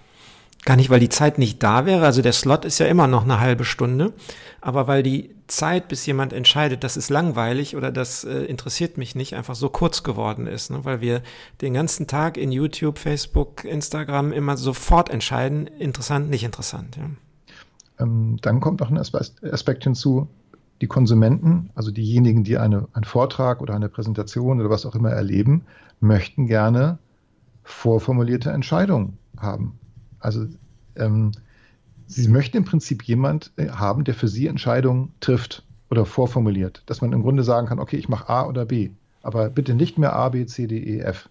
Gar 0.65 0.76
nicht, 0.76 0.89
weil 0.89 1.00
die 1.00 1.10
Zeit 1.10 1.38
nicht 1.38 1.63
da 1.63 1.86
wäre. 1.86 2.06
Also 2.06 2.22
der 2.22 2.34
Slot 2.34 2.65
ist 2.65 2.80
ja 2.80 2.86
immer 2.88 3.08
noch 3.08 3.24
eine 3.24 3.39
halbe 3.39 3.63
Stunde. 3.63 4.13
Aber 4.62 4.88
weil 4.88 5.04
die 5.04 5.34
Zeit, 5.48 5.88
bis 5.88 6.06
jemand 6.06 6.34
entscheidet, 6.34 6.84
das 6.84 6.98
ist 6.98 7.10
langweilig 7.10 7.76
oder 7.76 7.91
das 7.91 8.24
äh, 8.24 8.43
interessiert 8.43 8.98
mich 8.98 9.15
nicht, 9.15 9.36
einfach 9.36 9.56
so 9.56 9.69
kurz 9.69 10.04
geworden 10.04 10.48
ist. 10.48 10.69
Ne? 10.69 10.84
Weil 10.84 11.02
wir 11.02 11.22
den 11.62 11.74
ganzen 11.74 12.08
Tag 12.08 12.38
in 12.38 12.52
YouTube, 12.52 13.00
Facebook, 13.00 13.63
Instagram 13.63 14.32
immer 14.34 14.58
sofort 14.58 15.10
entscheiden, 15.10 15.67
interessant, 15.67 16.30
nicht 16.30 16.43
interessant. 16.43 16.98
Ja. 16.98 17.10
Ähm, 18.00 18.38
dann 18.41 18.60
kommt 18.60 18.82
noch 18.82 18.91
ein 18.91 18.98
Aspekt 18.98 19.84
hinzu, 19.84 20.28
die 20.82 20.88
Konsumenten, 20.88 21.69
also 21.76 21.91
diejenigen, 21.91 22.43
die 22.43 22.58
eine, 22.58 22.88
einen 22.93 23.04
Vortrag 23.04 23.62
oder 23.62 23.76
eine 23.76 23.89
Präsentation 23.89 24.60
oder 24.60 24.69
was 24.69 24.86
auch 24.86 24.95
immer 24.95 25.10
erleben, 25.10 25.65
möchten 26.00 26.48
gerne 26.48 27.00
vorformulierte 27.63 28.52
Entscheidungen 28.52 29.17
haben. 29.38 29.78
Also 30.19 30.45
ähm, 30.95 31.32
Sie 32.08 32.27
möchten 32.27 32.58
im 32.58 32.65
Prinzip 32.65 33.03
jemand 33.03 33.51
äh, 33.58 33.69
haben, 33.69 34.03
der 34.03 34.15
für 34.15 34.27
Sie 34.27 34.47
Entscheidungen 34.47 35.13
trifft 35.19 35.63
oder 35.89 36.05
vorformuliert, 36.05 36.84
dass 36.88 37.01
man 37.01 37.13
im 37.13 37.21
Grunde 37.21 37.43
sagen 37.43 37.67
kann, 37.67 37.79
okay, 37.79 37.97
ich 37.97 38.10
mache 38.10 38.29
A 38.29 38.47
oder 38.47 38.65
B, 38.65 38.89
aber 39.21 39.49
bitte 39.49 39.75
nicht 39.75 39.97
mehr 39.97 40.13
A, 40.13 40.29
B, 40.29 40.45
C, 40.45 40.67
D, 40.67 40.77
E, 40.77 40.99
F. 41.01 41.29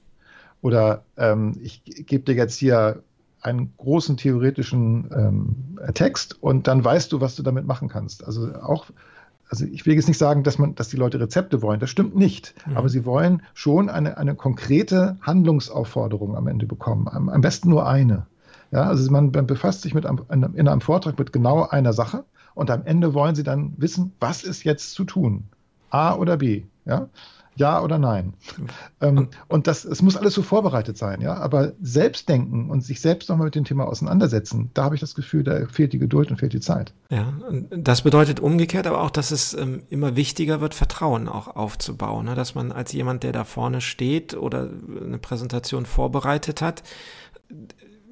Oder 0.61 1.05
ähm, 1.17 1.55
ich 1.63 1.83
gebe 1.85 2.25
dir 2.25 2.35
jetzt 2.35 2.57
hier 2.57 3.03
einen 3.41 3.73
großen 3.77 4.17
theoretischen 4.17 5.11
ähm, 5.15 5.95
Text 5.95 6.43
und 6.43 6.67
dann 6.67 6.85
weißt 6.85 7.13
du, 7.13 7.21
was 7.21 7.37
du 7.37 7.43
damit 7.43 7.67
machen 7.67 7.89
kannst. 7.89 8.25
Also 8.25 8.53
auch, 8.55 8.87
also 9.49 9.65
ich 9.65 9.87
will 9.87 9.95
jetzt 9.95 10.09
nicht 10.09 10.19
sagen, 10.19 10.43
dass 10.43 10.59
man, 10.59 10.75
dass 10.75 10.89
die 10.89 10.97
Leute 10.97 11.21
Rezepte 11.21 11.63
wollen. 11.63 11.79
Das 11.79 11.91
stimmt 11.91 12.17
nicht. 12.17 12.55
Mhm. 12.67 12.77
Aber 12.77 12.89
sie 12.89 13.05
wollen 13.05 13.43
schon 13.55 13.89
eine, 13.89 14.19
eine 14.19 14.35
konkrete 14.35 15.17
Handlungsaufforderung 15.23 16.37
am 16.37 16.49
Ende 16.49 16.67
bekommen. 16.67 17.09
Am, 17.09 17.29
am 17.29 17.41
besten 17.41 17.71
nur 17.71 17.89
eine. 17.89 18.27
Ja, 18.71 18.83
also 18.83 19.11
man 19.11 19.33
befasst 19.33 19.83
sich 19.83 19.95
mit 19.95 20.05
einem, 20.05 20.55
in 20.55 20.69
einem 20.69 20.81
Vortrag 20.81 21.19
mit 21.19 21.33
genau 21.33 21.67
einer 21.69 21.93
Sache 21.93 22.25
und 22.55 22.71
am 22.71 22.85
Ende 22.85 23.15
wollen 23.15 23.35
Sie 23.35 23.45
dann 23.45 23.73
wissen, 23.77 24.13
was 24.21 24.43
ist 24.43 24.65
jetzt 24.65 24.93
zu 24.93 25.05
tun? 25.05 25.45
A 25.91 26.15
oder 26.17 26.37
B? 26.37 26.65
Ja, 26.85 27.09
ja 27.55 27.81
oder 27.81 27.99
nein? 27.99 28.35
Ähm, 29.01 29.29
und 29.47 29.69
das, 29.69 29.85
es 29.85 30.03
muss 30.03 30.17
alles 30.17 30.35
so 30.35 30.43
vorbereitet 30.43 30.99
sein, 30.99 31.21
ja. 31.21 31.35
Aber 31.35 31.73
Selbstdenken 31.81 32.69
und 32.69 32.85
sich 32.85 33.01
selbst 33.01 33.29
nochmal 33.29 33.47
mit 33.47 33.55
dem 33.55 33.65
Thema 33.65 33.87
auseinandersetzen, 33.87 34.71
da 34.75 34.85
habe 34.85 34.97
ich 34.97 35.01
das 35.01 35.15
Gefühl, 35.15 35.45
da 35.45 35.67
fehlt 35.67 35.93
die 35.93 35.99
Geduld 35.99 36.31
und 36.31 36.39
fehlt 36.39 36.53
die 36.53 36.61
Zeit. 36.61 36.93
Ja, 37.11 37.33
und 37.49 37.69
das 37.71 38.03
bedeutet 38.03 38.41
umgekehrt 38.41 38.87
aber 38.89 39.03
auch, 39.03 39.11
dass 39.11 39.31
es 39.31 39.55
ähm, 39.55 39.85
immer 39.89 40.17
wichtiger 40.17 40.61
wird, 40.61 40.75
Vertrauen 40.75 41.29
auch 41.29 41.55
aufzubauen, 41.55 42.27
ne? 42.27 42.35
dass 42.35 42.57
man 42.57 42.73
als 42.73 42.93
jemand, 42.93 43.23
der 43.23 43.31
da 43.31 43.45
vorne 43.45 43.81
steht 43.81 44.37
oder 44.37 44.69
eine 45.05 45.19
Präsentation 45.19 45.87
vorbereitet 45.87 46.61
hat, 46.61 46.83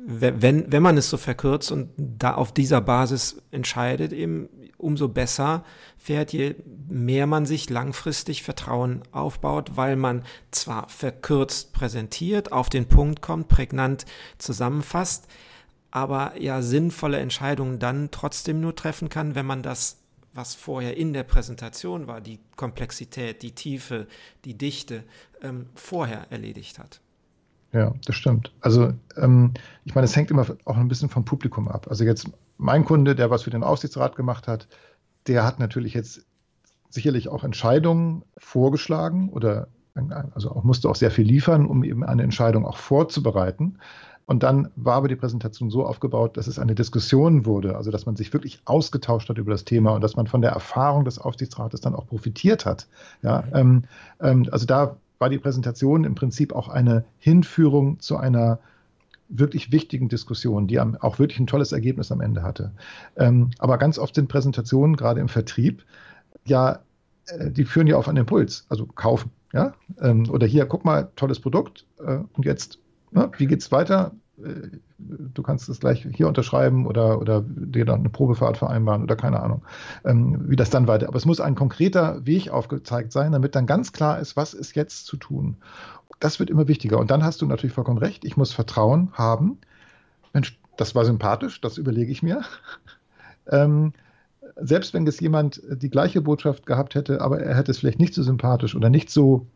wenn, 0.08 0.70
wenn 0.70 0.82
man 0.82 0.96
es 0.96 1.10
so 1.10 1.16
verkürzt 1.16 1.72
und 1.72 1.90
da 1.96 2.34
auf 2.34 2.54
dieser 2.54 2.80
Basis 2.80 3.42
entscheidet, 3.50 4.12
eben 4.12 4.48
umso 4.78 5.08
besser 5.08 5.64
fährt, 5.98 6.32
je 6.32 6.54
mehr 6.88 7.26
man 7.26 7.44
sich 7.44 7.68
langfristig 7.70 8.44
Vertrauen 8.44 9.02
aufbaut, 9.10 9.72
weil 9.74 9.96
man 9.96 10.22
zwar 10.52 10.88
verkürzt 10.88 11.72
präsentiert, 11.72 12.52
auf 12.52 12.68
den 12.68 12.86
Punkt 12.86 13.20
kommt, 13.20 13.48
prägnant 13.48 14.06
zusammenfasst, 14.38 15.26
aber 15.90 16.40
ja 16.40 16.62
sinnvolle 16.62 17.18
Entscheidungen 17.18 17.80
dann 17.80 18.10
trotzdem 18.12 18.60
nur 18.60 18.76
treffen 18.76 19.08
kann, 19.08 19.34
wenn 19.34 19.46
man 19.46 19.64
das, 19.64 20.02
was 20.32 20.54
vorher 20.54 20.96
in 20.96 21.14
der 21.14 21.24
Präsentation 21.24 22.06
war, 22.06 22.20
die 22.20 22.38
Komplexität, 22.54 23.42
die 23.42 23.56
Tiefe, 23.56 24.06
die 24.44 24.56
Dichte, 24.56 25.02
ähm, 25.42 25.66
vorher 25.74 26.30
erledigt 26.30 26.78
hat. 26.78 27.00
Ja, 27.76 27.92
das 28.06 28.16
stimmt. 28.16 28.52
Also 28.62 28.94
ähm, 29.18 29.52
ich 29.84 29.94
meine, 29.94 30.06
es 30.06 30.16
hängt 30.16 30.30
immer 30.30 30.46
auch 30.64 30.78
ein 30.78 30.88
bisschen 30.88 31.10
vom 31.10 31.26
Publikum 31.26 31.68
ab. 31.68 31.88
Also 31.90 32.04
jetzt 32.04 32.26
mein 32.56 32.86
Kunde, 32.86 33.14
der 33.14 33.30
was 33.30 33.42
für 33.42 33.50
den 33.50 33.62
Aufsichtsrat 33.62 34.16
gemacht 34.16 34.48
hat, 34.48 34.66
der 35.26 35.44
hat 35.44 35.58
natürlich 35.58 35.92
jetzt 35.92 36.24
sicherlich 36.88 37.28
auch 37.28 37.44
Entscheidungen 37.44 38.22
vorgeschlagen 38.38 39.28
oder 39.28 39.68
also 40.32 40.52
auch 40.52 40.64
musste 40.64 40.88
auch 40.88 40.96
sehr 40.96 41.10
viel 41.10 41.26
liefern, 41.26 41.66
um 41.66 41.84
eben 41.84 42.02
eine 42.02 42.22
Entscheidung 42.22 42.64
auch 42.64 42.78
vorzubereiten. 42.78 43.78
Und 44.24 44.42
dann 44.42 44.70
war 44.76 44.94
aber 44.94 45.08
die 45.08 45.16
Präsentation 45.16 45.68
so 45.68 45.84
aufgebaut, 45.84 46.38
dass 46.38 46.46
es 46.46 46.58
eine 46.58 46.74
Diskussion 46.74 47.44
wurde, 47.44 47.76
also 47.76 47.90
dass 47.90 48.06
man 48.06 48.16
sich 48.16 48.32
wirklich 48.32 48.62
ausgetauscht 48.64 49.28
hat 49.28 49.36
über 49.36 49.50
das 49.50 49.64
Thema 49.64 49.92
und 49.92 50.00
dass 50.00 50.16
man 50.16 50.26
von 50.26 50.40
der 50.40 50.52
Erfahrung 50.52 51.04
des 51.04 51.18
Aufsichtsrates 51.18 51.82
dann 51.82 51.94
auch 51.94 52.06
profitiert 52.06 52.64
hat. 52.64 52.88
Ja, 53.22 53.44
ähm, 53.52 53.84
ähm, 54.20 54.48
also 54.50 54.64
da 54.64 54.96
war 55.18 55.30
die 55.30 55.38
Präsentation 55.38 56.04
im 56.04 56.14
Prinzip 56.14 56.52
auch 56.52 56.68
eine 56.68 57.04
Hinführung 57.18 58.00
zu 58.00 58.16
einer 58.16 58.58
wirklich 59.28 59.72
wichtigen 59.72 60.08
Diskussion, 60.08 60.66
die 60.66 60.78
auch 60.78 61.18
wirklich 61.18 61.40
ein 61.40 61.46
tolles 61.46 61.72
Ergebnis 61.72 62.12
am 62.12 62.20
Ende 62.20 62.42
hatte. 62.42 62.72
Ähm, 63.16 63.50
aber 63.58 63.78
ganz 63.78 63.98
oft 63.98 64.14
sind 64.14 64.28
Präsentationen, 64.28 64.96
gerade 64.96 65.20
im 65.20 65.28
Vertrieb, 65.28 65.84
ja, 66.44 66.80
äh, 67.26 67.50
die 67.50 67.64
führen 67.64 67.86
ja 67.86 67.96
auf 67.96 68.08
einen 68.08 68.18
Impuls, 68.18 68.66
also 68.68 68.86
kaufen. 68.86 69.30
Ja? 69.52 69.74
Ähm, 70.00 70.28
oder 70.30 70.46
hier, 70.46 70.66
guck 70.66 70.84
mal, 70.84 71.10
tolles 71.16 71.40
Produkt 71.40 71.86
äh, 71.98 72.18
und 72.32 72.44
jetzt, 72.44 72.78
ne, 73.10 73.30
wie 73.36 73.52
es 73.52 73.72
weiter? 73.72 74.12
Du 74.38 75.42
kannst 75.42 75.68
es 75.68 75.80
gleich 75.80 76.06
hier 76.12 76.28
unterschreiben 76.28 76.86
oder, 76.86 77.20
oder 77.20 77.42
dir 77.46 77.86
dann 77.86 78.00
eine 78.00 78.10
Probefahrt 78.10 78.58
vereinbaren 78.58 79.02
oder 79.02 79.16
keine 79.16 79.40
Ahnung, 79.40 79.62
ähm, 80.04 80.44
wie 80.50 80.56
das 80.56 80.68
dann 80.68 80.86
weiter. 80.86 81.08
Aber 81.08 81.16
es 81.16 81.24
muss 81.24 81.40
ein 81.40 81.54
konkreter 81.54 82.26
Weg 82.26 82.50
aufgezeigt 82.50 83.12
sein, 83.12 83.32
damit 83.32 83.54
dann 83.54 83.66
ganz 83.66 83.92
klar 83.92 84.18
ist, 84.18 84.36
was 84.36 84.52
ist 84.52 84.76
jetzt 84.76 85.06
zu 85.06 85.16
tun. 85.16 85.56
Das 86.20 86.38
wird 86.38 86.50
immer 86.50 86.68
wichtiger. 86.68 86.98
Und 86.98 87.10
dann 87.10 87.24
hast 87.24 87.40
du 87.40 87.46
natürlich 87.46 87.74
vollkommen 87.74 87.98
recht, 87.98 88.24
ich 88.24 88.36
muss 88.36 88.52
Vertrauen 88.52 89.10
haben. 89.12 89.58
Mensch, 90.34 90.58
das 90.76 90.94
war 90.94 91.04
sympathisch, 91.06 91.60
das 91.62 91.78
überlege 91.78 92.12
ich 92.12 92.22
mir. 92.22 92.42
ähm, 93.50 93.94
selbst 94.56 94.92
wenn 94.94 95.06
es 95.06 95.20
jemand 95.20 95.62
die 95.70 95.90
gleiche 95.90 96.20
Botschaft 96.20 96.66
gehabt 96.66 96.94
hätte, 96.94 97.20
aber 97.20 97.40
er 97.40 97.56
hätte 97.56 97.70
es 97.70 97.78
vielleicht 97.78 97.98
nicht 97.98 98.14
so 98.14 98.22
sympathisch 98.22 98.74
oder 98.74 98.90
nicht 98.90 99.10
so 99.10 99.46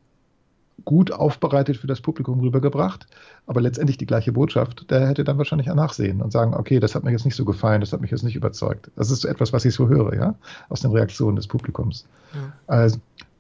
gut 0.85 1.13
aufbereitet 1.13 1.77
für 1.77 1.87
das 1.87 2.01
Publikum 2.01 2.41
rübergebracht, 2.41 3.07
aber 3.47 3.61
letztendlich 3.61 3.99
die 3.99 4.07
gleiche 4.07 4.33
Botschaft, 4.33 4.91
der 4.91 5.09
hätte 5.09 5.25
dann 5.25 5.39
wahrscheinlich 5.39 5.67
nachsehen 5.69 6.21
und 6.23 6.33
sagen, 6.33 6.55
okay, 6.55 6.81
das 6.81 6.95
hat 6.95 7.05
mir 7.05 7.11
jetzt 7.11 7.25
nicht 7.25 7.37
so 7.37 7.45
gefallen, 7.45 7.81
das 7.81 7.93
hat 7.93 8.01
mich 8.01 8.11
jetzt 8.11 8.23
nicht 8.23 8.37
überzeugt. 8.37 8.91
Das 8.97 9.11
ist 9.11 9.25
etwas, 9.25 9.53
was 9.53 9.65
ich 9.65 9.75
so 9.75 9.89
höre, 9.89 10.15
ja, 10.15 10.35
aus 10.69 10.81
den 10.81 10.93
Reaktionen 10.93 11.37
des 11.37 11.47
Publikums. 11.47 12.07
Ja. 12.35 12.53
Also, 12.67 12.99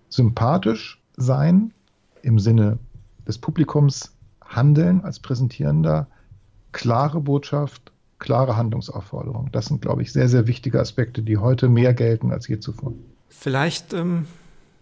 sympathisch 0.08 1.00
sein 1.16 1.72
im 2.22 2.38
Sinne 2.38 2.78
des 3.26 3.38
Publikums, 3.38 4.12
handeln 4.44 5.02
als 5.02 5.20
Präsentierender, 5.20 6.08
klare 6.72 7.20
Botschaft, 7.20 7.92
klare 8.18 8.56
Handlungsaufforderung. 8.56 9.50
Das 9.52 9.66
sind, 9.66 9.80
glaube 9.80 10.02
ich, 10.02 10.12
sehr, 10.12 10.28
sehr 10.28 10.46
wichtige 10.46 10.80
Aspekte, 10.80 11.22
die 11.22 11.38
heute 11.38 11.68
mehr 11.68 11.94
gelten 11.94 12.32
als 12.32 12.48
je 12.48 12.58
zuvor. 12.58 12.92
Vielleicht 13.28 13.94
ähm, 13.94 14.26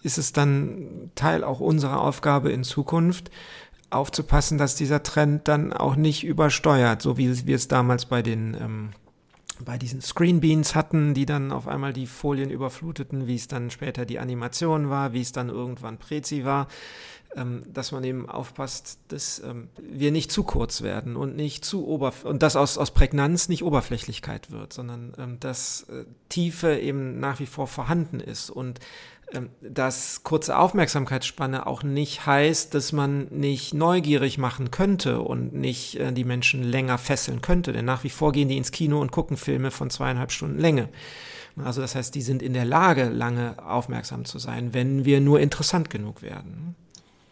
ist 0.02 0.18
es 0.18 0.32
dann 0.32 1.10
Teil 1.14 1.44
auch 1.44 1.60
unserer 1.60 2.00
Aufgabe 2.00 2.50
in 2.50 2.64
Zukunft, 2.64 3.30
aufzupassen, 3.90 4.58
dass 4.58 4.74
dieser 4.74 5.02
Trend 5.02 5.48
dann 5.48 5.72
auch 5.72 5.96
nicht 5.96 6.24
übersteuert, 6.24 7.00
so 7.02 7.16
wie 7.16 7.46
wir 7.46 7.56
es 7.56 7.68
damals 7.68 8.06
bei 8.06 8.22
den 8.22 8.54
ähm, 8.54 8.90
bei 9.64 9.76
diesen 9.76 10.00
Screenbeans 10.00 10.74
hatten, 10.74 11.14
die 11.14 11.26
dann 11.26 11.52
auf 11.52 11.66
einmal 11.66 11.92
die 11.92 12.06
Folien 12.06 12.50
überfluteten, 12.50 13.26
wie 13.26 13.34
es 13.34 13.48
dann 13.48 13.70
später 13.70 14.06
die 14.06 14.18
Animation 14.18 14.88
war, 14.88 15.12
wie 15.12 15.20
es 15.20 15.32
dann 15.32 15.48
irgendwann 15.48 15.98
Prezi 15.98 16.44
war, 16.44 16.68
ähm, 17.36 17.62
dass 17.72 17.92
man 17.92 18.04
eben 18.04 18.28
aufpasst, 18.28 19.00
dass 19.08 19.40
ähm, 19.40 19.68
wir 19.78 20.12
nicht 20.12 20.32
zu 20.32 20.44
kurz 20.44 20.82
werden 20.82 21.16
und 21.16 21.36
nicht 21.36 21.64
zu 21.64 21.86
oberf 21.86 22.24
und 22.24 22.42
dass 22.42 22.56
aus, 22.56 22.78
aus 22.78 22.92
Prägnanz 22.92 23.48
nicht 23.48 23.64
Oberflächlichkeit 23.64 24.50
wird, 24.50 24.72
sondern 24.72 25.12
ähm, 25.18 25.40
dass 25.40 25.82
äh, 25.90 26.04
Tiefe 26.28 26.78
eben 26.78 27.20
nach 27.20 27.40
wie 27.40 27.46
vor 27.46 27.66
vorhanden 27.66 28.20
ist 28.20 28.50
und 28.50 28.80
dass 29.60 30.22
kurze 30.22 30.56
Aufmerksamkeitsspanne 30.56 31.66
auch 31.66 31.82
nicht 31.82 32.26
heißt, 32.26 32.74
dass 32.74 32.92
man 32.92 33.26
nicht 33.28 33.74
neugierig 33.74 34.38
machen 34.38 34.70
könnte 34.70 35.20
und 35.20 35.52
nicht 35.52 35.96
äh, 35.96 36.12
die 36.12 36.24
Menschen 36.24 36.62
länger 36.62 36.98
fesseln 36.98 37.42
könnte. 37.42 37.72
Denn 37.72 37.84
nach 37.84 38.04
wie 38.04 38.10
vor 38.10 38.32
gehen 38.32 38.48
die 38.48 38.56
ins 38.56 38.72
Kino 38.72 39.00
und 39.00 39.12
gucken 39.12 39.36
Filme 39.36 39.70
von 39.70 39.90
zweieinhalb 39.90 40.32
Stunden 40.32 40.58
Länge. 40.58 40.88
Also 41.64 41.80
das 41.80 41.94
heißt, 41.94 42.14
die 42.14 42.22
sind 42.22 42.42
in 42.42 42.52
der 42.52 42.64
Lage, 42.64 43.08
lange 43.08 43.56
aufmerksam 43.64 44.24
zu 44.24 44.38
sein, 44.38 44.74
wenn 44.74 45.04
wir 45.04 45.20
nur 45.20 45.40
interessant 45.40 45.90
genug 45.90 46.22
werden. 46.22 46.74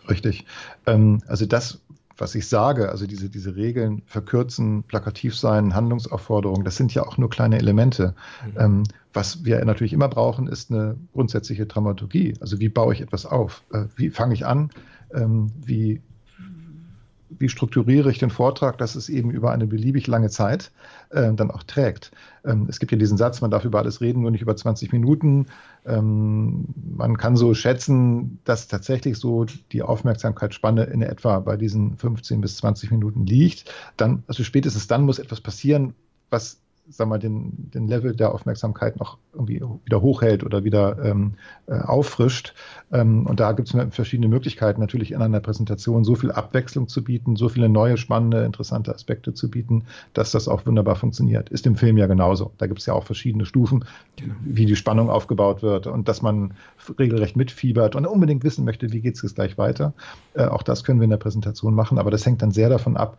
Richtig. 0.08 0.44
Ähm, 0.86 1.22
also 1.26 1.46
das, 1.46 1.80
was 2.18 2.34
ich 2.34 2.48
sage, 2.48 2.90
also 2.90 3.06
diese, 3.06 3.28
diese 3.28 3.56
Regeln, 3.56 4.02
verkürzen, 4.06 4.82
plakativ 4.82 5.36
sein, 5.36 5.74
Handlungsaufforderungen, 5.74 6.64
das 6.64 6.76
sind 6.76 6.94
ja 6.94 7.04
auch 7.04 7.18
nur 7.18 7.30
kleine 7.30 7.58
Elemente. 7.58 8.14
Mhm. 8.54 8.84
Was 9.16 9.46
wir 9.46 9.64
natürlich 9.64 9.94
immer 9.94 10.08
brauchen, 10.08 10.46
ist 10.46 10.70
eine 10.70 10.94
grundsätzliche 11.14 11.64
Dramaturgie. 11.64 12.34
Also 12.42 12.60
wie 12.60 12.68
baue 12.68 12.92
ich 12.92 13.00
etwas 13.00 13.24
auf? 13.24 13.62
Äh, 13.72 13.84
wie 13.96 14.10
fange 14.10 14.34
ich 14.34 14.44
an? 14.44 14.68
Ähm, 15.10 15.50
wie 15.64 16.02
wie 17.30 17.48
strukturiere 17.48 18.10
ich 18.10 18.18
den 18.18 18.28
Vortrag, 18.28 18.76
dass 18.76 18.94
es 18.94 19.08
eben 19.08 19.30
über 19.30 19.52
eine 19.52 19.66
beliebig 19.66 20.06
lange 20.06 20.28
Zeit 20.28 20.70
äh, 21.10 21.32
dann 21.32 21.50
auch 21.50 21.62
trägt. 21.62 22.12
Ähm, 22.44 22.66
es 22.68 22.78
gibt 22.78 22.92
ja 22.92 22.98
diesen 22.98 23.16
Satz, 23.16 23.40
man 23.40 23.50
darf 23.50 23.64
über 23.64 23.78
alles 23.78 24.02
reden, 24.02 24.20
nur 24.20 24.30
nicht 24.30 24.42
über 24.42 24.54
20 24.54 24.92
Minuten. 24.92 25.46
Ähm, 25.86 26.66
man 26.96 27.16
kann 27.16 27.36
so 27.36 27.54
schätzen, 27.54 28.38
dass 28.44 28.68
tatsächlich 28.68 29.16
so 29.16 29.46
die 29.72 29.82
Aufmerksamkeitsspanne 29.82 30.84
in 30.84 31.00
etwa 31.00 31.40
bei 31.40 31.56
diesen 31.56 31.96
15 31.96 32.42
bis 32.42 32.58
20 32.58 32.90
Minuten 32.90 33.24
liegt. 33.24 33.72
Dann, 33.96 34.24
also 34.26 34.44
spätestens 34.44 34.86
dann 34.86 35.04
muss 35.04 35.18
etwas 35.18 35.40
passieren, 35.40 35.94
was 36.28 36.60
sag 36.88 37.08
mal, 37.08 37.18
den, 37.18 37.70
den 37.70 37.88
Level 37.88 38.14
der 38.14 38.32
Aufmerksamkeit 38.32 38.98
noch 38.98 39.18
irgendwie 39.32 39.60
wieder 39.84 40.00
hochhält 40.00 40.44
oder 40.44 40.64
wieder 40.64 41.04
ähm, 41.04 41.34
äh, 41.66 41.74
auffrischt. 41.74 42.54
Ähm, 42.92 43.26
und 43.26 43.40
da 43.40 43.52
gibt 43.52 43.72
es 43.72 43.94
verschiedene 43.94 44.28
Möglichkeiten, 44.28 44.80
natürlich 44.80 45.12
in 45.12 45.20
einer 45.20 45.40
Präsentation 45.40 46.04
so 46.04 46.14
viel 46.14 46.30
Abwechslung 46.30 46.88
zu 46.88 47.02
bieten, 47.02 47.36
so 47.36 47.48
viele 47.48 47.68
neue, 47.68 47.96
spannende, 47.96 48.44
interessante 48.44 48.94
Aspekte 48.94 49.34
zu 49.34 49.50
bieten, 49.50 49.84
dass 50.14 50.30
das 50.30 50.48
auch 50.48 50.64
wunderbar 50.66 50.96
funktioniert. 50.96 51.48
Ist 51.48 51.66
im 51.66 51.76
Film 51.76 51.96
ja 51.96 52.06
genauso. 52.06 52.52
Da 52.58 52.66
gibt 52.66 52.80
es 52.80 52.86
ja 52.86 52.94
auch 52.94 53.04
verschiedene 53.04 53.46
Stufen, 53.46 53.84
genau. 54.16 54.34
wie 54.44 54.66
die 54.66 54.76
Spannung 54.76 55.10
aufgebaut 55.10 55.62
wird 55.62 55.86
und 55.86 56.08
dass 56.08 56.22
man 56.22 56.54
regelrecht 56.98 57.36
mitfiebert 57.36 57.96
und 57.96 58.06
unbedingt 58.06 58.44
wissen 58.44 58.64
möchte, 58.64 58.92
wie 58.92 59.00
geht 59.00 59.22
es 59.22 59.34
gleich 59.34 59.58
weiter. 59.58 59.92
Äh, 60.34 60.44
auch 60.46 60.62
das 60.62 60.84
können 60.84 61.00
wir 61.00 61.04
in 61.04 61.10
der 61.10 61.16
Präsentation 61.16 61.74
machen, 61.74 61.98
aber 61.98 62.10
das 62.10 62.24
hängt 62.24 62.42
dann 62.42 62.52
sehr 62.52 62.68
davon 62.68 62.96
ab, 62.96 63.18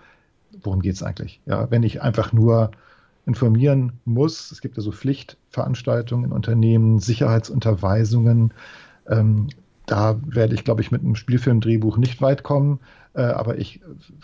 worum 0.63 0.81
geht 0.81 0.95
es 0.95 1.03
eigentlich. 1.03 1.41
Ja, 1.45 1.69
wenn 1.69 1.83
ich 1.83 2.01
einfach 2.01 2.31
nur 2.31 2.71
informieren 3.27 3.99
muss. 4.05 4.51
Es 4.51 4.61
gibt 4.61 4.77
ja 4.77 4.81
so 4.81 4.91
Pflichtveranstaltungen 4.91 6.25
in 6.25 6.31
Unternehmen, 6.31 6.99
Sicherheitsunterweisungen. 6.99 8.53
Ähm, 9.07 9.49
da 9.85 10.19
werde 10.25 10.55
ich, 10.55 10.63
glaube 10.63 10.81
ich, 10.81 10.91
mit 10.91 11.01
einem 11.01 11.15
Spielfilmdrehbuch 11.15 11.97
nicht 11.97 12.21
weit 12.21 12.43
kommen. 12.43 12.79
Äh, 13.13 13.21
aber 13.21 13.57
ich 13.57 13.81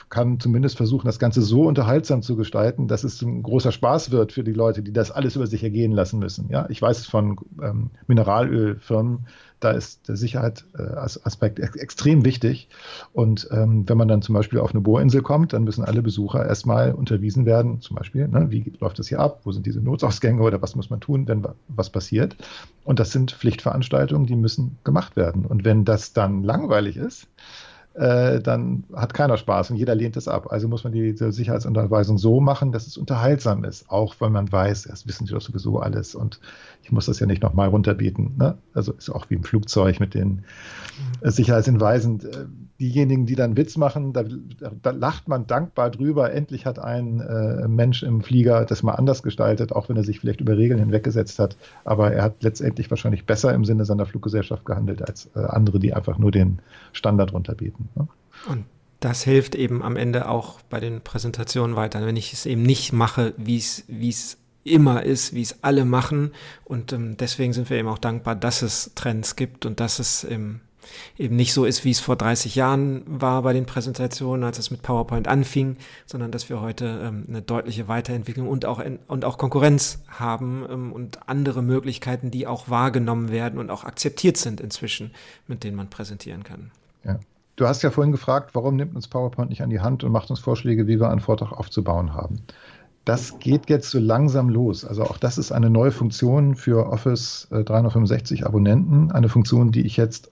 kann 0.09 0.39
zumindest 0.39 0.77
versuchen, 0.77 1.05
das 1.05 1.19
Ganze 1.19 1.41
so 1.41 1.63
unterhaltsam 1.63 2.21
zu 2.21 2.35
gestalten, 2.35 2.87
dass 2.87 3.03
es 3.03 3.21
ein 3.21 3.43
großer 3.43 3.71
Spaß 3.71 4.11
wird 4.11 4.31
für 4.31 4.43
die 4.43 4.53
Leute, 4.53 4.83
die 4.83 4.93
das 4.93 5.11
alles 5.11 5.35
über 5.35 5.47
sich 5.47 5.63
ergehen 5.63 5.91
lassen 5.91 6.19
müssen. 6.19 6.47
Ja, 6.49 6.67
ich 6.69 6.81
weiß 6.81 6.99
es 6.99 7.05
von 7.07 7.37
ähm, 7.61 7.89
Mineralölfirmen, 8.07 9.27
da 9.63 9.71
ist 9.71 10.07
der 10.07 10.15
Sicherheitsaspekt 10.15 11.59
extrem 11.59 12.25
wichtig. 12.25 12.67
Und 13.13 13.47
ähm, 13.51 13.87
wenn 13.87 13.97
man 13.97 14.07
dann 14.07 14.21
zum 14.21 14.35
Beispiel 14.35 14.59
auf 14.59 14.71
eine 14.71 14.81
Bohrinsel 14.81 15.21
kommt, 15.21 15.53
dann 15.53 15.63
müssen 15.63 15.83
alle 15.83 16.01
Besucher 16.01 16.45
erstmal 16.45 16.93
unterwiesen 16.93 17.45
werden, 17.45 17.81
zum 17.81 17.95
Beispiel, 17.95 18.27
ne, 18.27 18.47
wie 18.49 18.73
läuft 18.79 18.99
das 18.99 19.07
hier 19.07 19.19
ab, 19.19 19.41
wo 19.43 19.51
sind 19.51 19.65
diese 19.65 19.81
Notsausgänge 19.81 20.41
oder 20.41 20.61
was 20.61 20.75
muss 20.75 20.89
man 20.89 20.99
tun, 20.99 21.27
wenn 21.27 21.43
was 21.67 21.89
passiert. 21.89 22.35
Und 22.83 22.99
das 22.99 23.11
sind 23.11 23.31
Pflichtveranstaltungen, 23.31 24.27
die 24.27 24.35
müssen 24.35 24.77
gemacht 24.83 25.15
werden. 25.15 25.45
Und 25.45 25.65
wenn 25.65 25.85
das 25.85 26.13
dann 26.13 26.43
langweilig 26.43 26.97
ist, 26.97 27.27
äh, 27.93 28.39
dann 28.39 28.85
hat 28.93 29.13
keiner 29.13 29.37
Spaß 29.37 29.71
und 29.71 29.77
jeder 29.77 29.93
lehnt 29.95 30.17
es 30.17 30.27
ab. 30.27 30.51
Also 30.51 30.67
muss 30.67 30.83
man 30.83 30.93
diese 30.93 31.31
Sicherheitsunterweisung 31.31 32.17
so 32.17 32.39
machen, 32.39 32.71
dass 32.71 32.87
es 32.87 32.97
unterhaltsam 32.97 33.63
ist, 33.63 33.89
auch 33.89 34.15
wenn 34.19 34.31
man 34.31 34.51
weiß, 34.51 34.83
das 34.83 35.07
wissen 35.07 35.27
sie 35.27 35.33
doch 35.33 35.41
sowieso 35.41 35.79
alles 35.79 36.15
und 36.15 36.39
ich 36.81 36.91
muss 36.91 37.05
das 37.05 37.19
ja 37.19 37.27
nicht 37.27 37.43
nochmal 37.43 37.69
runterbieten. 37.69 38.35
Ne? 38.37 38.57
Also 38.73 38.93
ist 38.93 39.09
auch 39.09 39.29
wie 39.29 39.35
im 39.35 39.43
Flugzeug 39.43 39.99
mit 39.99 40.13
den 40.13 40.43
äh, 41.21 41.29
Sicherheitshinweisen. 41.29 42.21
Diejenigen, 42.79 43.25
die 43.25 43.35
dann 43.35 43.55
Witz 43.55 43.77
machen, 43.77 44.13
da, 44.13 44.23
da, 44.81 44.91
lacht 44.91 45.27
man 45.27 45.45
dankbar 45.47 45.91
drüber. 45.91 46.33
Endlich 46.33 46.65
hat 46.65 46.79
ein 46.79 47.21
äh, 47.21 47.67
Mensch 47.67 48.03
im 48.03 48.21
Flieger 48.21 48.65
das 48.65 48.83
mal 48.83 48.93
anders 48.93 49.21
gestaltet, 49.23 49.71
auch 49.71 49.89
wenn 49.89 49.97
er 49.97 50.03
sich 50.03 50.19
vielleicht 50.19 50.41
über 50.41 50.57
Regeln 50.57 50.79
hinweggesetzt 50.79 51.39
hat. 51.39 51.55
Aber 51.85 52.11
er 52.11 52.23
hat 52.23 52.41
letztendlich 52.41 52.89
wahrscheinlich 52.89 53.25
besser 53.25 53.53
im 53.53 53.63
Sinne 53.63 53.85
seiner 53.85 54.05
Fluggesellschaft 54.05 54.65
gehandelt 54.65 55.07
als 55.07 55.29
äh, 55.35 55.39
andere, 55.39 55.79
die 55.79 55.93
einfach 55.93 56.17
nur 56.17 56.31
den 56.31 56.59
Standard 56.93 57.31
runterbieten. 57.33 57.89
Ne? 57.95 58.07
Und 58.49 58.65
das 58.99 59.23
hilft 59.23 59.55
eben 59.55 59.83
am 59.83 59.95
Ende 59.95 60.29
auch 60.29 60.61
bei 60.69 60.79
den 60.79 61.01
Präsentationen 61.01 61.75
weiter. 61.75 62.05
Wenn 62.05 62.15
ich 62.15 62.33
es 62.33 62.45
eben 62.45 62.63
nicht 62.63 62.93
mache, 62.93 63.33
wie 63.37 63.57
es, 63.57 64.37
immer 64.63 65.03
ist, 65.03 65.33
wie 65.33 65.41
es 65.41 65.61
alle 65.61 65.85
machen. 65.85 66.31
Und 66.63 66.93
ähm, 66.93 67.17
deswegen 67.17 67.53
sind 67.53 67.69
wir 67.69 67.77
eben 67.77 67.89
auch 67.89 67.97
dankbar, 67.97 68.35
dass 68.35 68.61
es 68.61 68.91
Trends 68.95 69.35
gibt 69.35 69.65
und 69.65 69.79
dass 69.79 69.99
es 69.99 70.25
ähm, 70.29 70.61
eben 71.17 71.35
nicht 71.35 71.53
so 71.53 71.65
ist, 71.65 71.85
wie 71.85 71.91
es 71.91 71.99
vor 71.99 72.15
30 72.15 72.55
Jahren 72.55 73.03
war 73.05 73.41
bei 73.41 73.53
den 73.53 73.65
Präsentationen, 73.65 74.43
als 74.43 74.59
es 74.59 74.71
mit 74.71 74.81
PowerPoint 74.81 75.27
anfing, 75.27 75.77
sondern 76.05 76.31
dass 76.31 76.49
wir 76.49 76.61
heute 76.61 77.01
ähm, 77.03 77.25
eine 77.27 77.41
deutliche 77.41 77.87
Weiterentwicklung 77.87 78.47
und 78.47 78.65
auch, 78.65 78.79
in, 78.79 78.99
und 79.07 79.25
auch 79.25 79.37
Konkurrenz 79.37 80.03
haben 80.07 80.65
ähm, 80.69 80.91
und 80.93 81.27
andere 81.27 81.61
Möglichkeiten, 81.61 82.31
die 82.31 82.47
auch 82.47 82.69
wahrgenommen 82.69 83.31
werden 83.31 83.59
und 83.59 83.69
auch 83.69 83.83
akzeptiert 83.83 84.37
sind 84.37 84.61
inzwischen, 84.61 85.11
mit 85.47 85.63
denen 85.63 85.75
man 85.75 85.89
präsentieren 85.89 86.43
kann. 86.43 86.71
Ja. 87.03 87.19
Du 87.55 87.67
hast 87.67 87.83
ja 87.83 87.91
vorhin 87.91 88.11
gefragt, 88.11 88.55
warum 88.55 88.75
nimmt 88.75 88.95
uns 88.95 89.07
PowerPoint 89.07 89.49
nicht 89.49 89.61
an 89.61 89.69
die 89.69 89.79
Hand 89.79 90.03
und 90.03 90.11
macht 90.11 90.31
uns 90.31 90.39
Vorschläge, 90.39 90.87
wie 90.87 90.99
wir 90.99 91.09
einen 91.09 91.19
Vortrag 91.19 91.51
aufzubauen 91.51 92.13
haben. 92.13 92.41
Das 93.05 93.37
geht 93.39 93.69
jetzt 93.69 93.91
so 93.91 93.99
langsam 93.99 94.49
los. 94.49 94.85
Also 94.85 95.03
auch 95.03 95.17
das 95.17 95.37
ist 95.37 95.51
eine 95.51 95.69
neue 95.69 95.91
Funktion 95.91 96.55
für 96.55 96.87
Office 96.87 97.47
365 97.51 98.41
äh, 98.41 98.43
Abonnenten. 98.45 99.11
Eine 99.11 99.29
Funktion, 99.29 99.71
die 99.71 99.85
ich 99.85 99.97
jetzt 99.97 100.31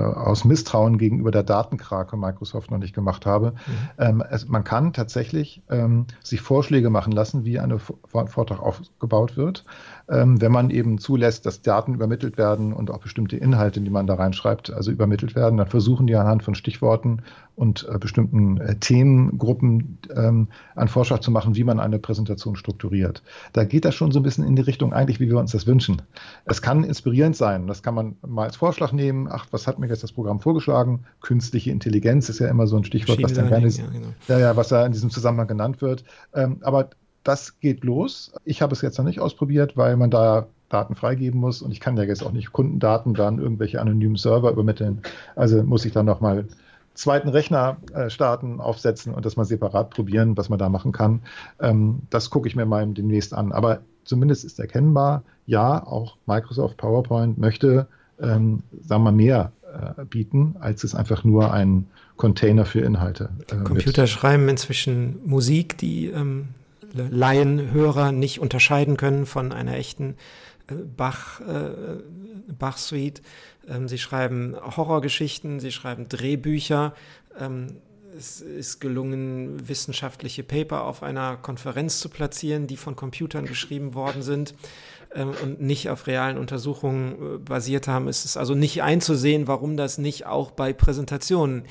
aus 0.00 0.44
Misstrauen 0.44 0.98
gegenüber 0.98 1.30
der 1.30 1.42
Datenkrake 1.42 2.16
Microsoft 2.16 2.70
noch 2.70 2.78
nicht 2.78 2.94
gemacht 2.94 3.26
habe. 3.26 3.52
Mhm. 3.52 3.72
Ähm, 3.98 4.24
es, 4.30 4.48
man 4.48 4.64
kann 4.64 4.92
tatsächlich 4.92 5.62
ähm, 5.70 6.06
sich 6.22 6.40
Vorschläge 6.40 6.90
machen 6.90 7.12
lassen, 7.12 7.44
wie 7.44 7.58
ein 7.58 7.78
Vortrag 7.78 8.60
aufgebaut 8.60 9.36
wird, 9.36 9.64
wenn 10.08 10.52
man 10.52 10.70
eben 10.70 10.98
zulässt, 10.98 11.46
dass 11.46 11.62
Daten 11.62 11.94
übermittelt 11.94 12.38
werden 12.38 12.72
und 12.72 12.92
auch 12.92 12.98
bestimmte 12.98 13.36
Inhalte, 13.36 13.80
die 13.80 13.90
man 13.90 14.06
da 14.06 14.14
reinschreibt, 14.14 14.72
also 14.72 14.92
übermittelt 14.92 15.34
werden. 15.34 15.56
Dann 15.56 15.66
versuchen 15.66 16.06
die 16.06 16.14
anhand 16.14 16.44
von 16.44 16.54
Stichworten 16.54 17.22
und 17.56 17.88
äh, 17.90 17.98
bestimmten 17.98 18.58
äh, 18.58 18.76
Themengruppen 18.76 19.98
ähm, 20.14 20.48
einen 20.76 20.88
Vorschlag 20.88 21.20
zu 21.20 21.30
machen, 21.30 21.56
wie 21.56 21.64
man 21.64 21.80
eine 21.80 21.98
Präsentation 21.98 22.54
strukturiert. 22.54 23.22
Da 23.52 23.64
geht 23.64 23.84
das 23.84 23.94
schon 23.94 24.12
so 24.12 24.20
ein 24.20 24.22
bisschen 24.22 24.44
in 24.44 24.54
die 24.54 24.62
Richtung 24.62 24.92
eigentlich, 24.92 25.20
wie 25.20 25.28
wir 25.28 25.38
uns 25.38 25.52
das 25.52 25.66
wünschen. 25.66 26.02
Es 26.44 26.62
kann 26.62 26.84
inspirierend 26.84 27.34
sein. 27.34 27.66
Das 27.66 27.82
kann 27.82 27.94
man 27.94 28.16
mal 28.24 28.44
als 28.44 28.56
Vorschlag 28.56 28.92
nehmen. 28.92 29.26
Ach, 29.30 29.46
was 29.50 29.66
hat 29.66 29.78
mir 29.78 29.88
jetzt 29.88 30.02
das 30.02 30.12
Programm 30.12 30.38
vorgeschlagen? 30.38 31.04
Künstliche 31.20 31.70
Intelligenz 31.70 32.28
ist 32.28 32.38
ja 32.38 32.48
immer 32.48 32.66
so 32.66 32.76
ein 32.76 32.84
Stichwort, 32.84 33.22
was 33.22 33.32
dann 33.32 33.48
gerne, 33.48 33.68
ja, 33.68 33.86
genau. 33.86 34.08
ja, 34.28 34.38
ja, 34.38 34.56
was 34.56 34.68
da 34.68 34.84
in 34.84 34.92
diesem 34.92 35.10
Zusammenhang 35.10 35.48
genannt 35.48 35.80
wird. 35.80 36.04
Ähm, 36.34 36.58
aber 36.60 36.90
das 37.26 37.58
geht 37.60 37.84
los. 37.84 38.32
Ich 38.44 38.62
habe 38.62 38.72
es 38.72 38.82
jetzt 38.82 38.98
noch 38.98 39.04
nicht 39.04 39.20
ausprobiert, 39.20 39.76
weil 39.76 39.96
man 39.96 40.10
da 40.10 40.46
Daten 40.68 40.94
freigeben 40.94 41.40
muss 41.40 41.62
und 41.62 41.70
ich 41.72 41.80
kann 41.80 41.96
ja 41.96 42.04
jetzt 42.04 42.22
auch 42.22 42.32
nicht 42.32 42.52
Kundendaten 42.52 43.14
dann 43.14 43.38
irgendwelche 43.38 43.80
anonymen 43.80 44.16
Server 44.16 44.50
übermitteln. 44.50 45.02
Also 45.34 45.62
muss 45.62 45.84
ich 45.84 45.92
dann 45.92 46.06
nochmal 46.06 46.46
zweiten 46.94 47.28
Rechner 47.28 47.76
äh, 47.92 48.10
starten, 48.10 48.60
aufsetzen 48.60 49.14
und 49.14 49.24
das 49.24 49.36
mal 49.36 49.44
separat 49.44 49.90
probieren, 49.90 50.36
was 50.36 50.48
man 50.48 50.58
da 50.58 50.68
machen 50.68 50.92
kann. 50.92 51.22
Ähm, 51.60 52.02
das 52.10 52.30
gucke 52.30 52.48
ich 52.48 52.56
mir 52.56 52.66
mal 52.66 52.86
demnächst 52.86 53.34
an. 53.34 53.52
Aber 53.52 53.80
zumindest 54.04 54.44
ist 54.44 54.58
erkennbar, 54.58 55.22
ja, 55.46 55.84
auch 55.84 56.16
Microsoft 56.26 56.78
PowerPoint 56.78 57.38
möchte, 57.38 57.86
ähm, 58.20 58.62
sagen 58.82 59.02
wir 59.02 59.10
mal, 59.10 59.12
mehr 59.12 59.52
äh, 59.72 60.04
bieten, 60.04 60.56
als 60.60 60.84
es 60.84 60.94
einfach 60.94 61.22
nur 61.22 61.52
ein 61.52 61.86
Container 62.16 62.64
für 62.64 62.80
Inhalte. 62.80 63.30
Äh, 63.50 63.56
Computer 63.64 64.06
schreiben 64.06 64.48
inzwischen 64.48 65.18
Musik, 65.24 65.76
die 65.78 66.06
ähm, 66.06 66.48
Laienhörer 66.92 68.12
nicht 68.12 68.40
unterscheiden 68.40 68.96
können 68.96 69.26
von 69.26 69.52
einer 69.52 69.76
echten 69.76 70.16
äh, 70.68 70.74
Bach, 70.74 71.40
äh, 71.40 72.02
Bach-Suite. 72.58 73.22
Ähm, 73.68 73.88
sie 73.88 73.98
schreiben 73.98 74.56
Horrorgeschichten, 74.76 75.60
sie 75.60 75.72
schreiben 75.72 76.08
Drehbücher. 76.08 76.94
Ähm, 77.38 77.76
es 78.18 78.40
ist 78.40 78.80
gelungen, 78.80 79.68
wissenschaftliche 79.68 80.42
Paper 80.42 80.84
auf 80.84 81.02
einer 81.02 81.36
Konferenz 81.36 82.00
zu 82.00 82.08
platzieren, 82.08 82.66
die 82.66 82.78
von 82.78 82.96
Computern 82.96 83.44
geschrieben 83.44 83.94
worden 83.94 84.22
sind 84.22 84.54
ähm, 85.14 85.32
und 85.42 85.60
nicht 85.60 85.90
auf 85.90 86.06
realen 86.06 86.38
Untersuchungen 86.38 87.12
äh, 87.12 87.38
basiert 87.38 87.88
haben. 87.88 88.08
Es 88.08 88.24
ist 88.24 88.36
also 88.36 88.54
nicht 88.54 88.82
einzusehen, 88.82 89.46
warum 89.48 89.76
das 89.76 89.98
nicht 89.98 90.26
auch 90.26 90.50
bei 90.50 90.72
Präsentationen 90.72 91.64
äh, 91.64 91.68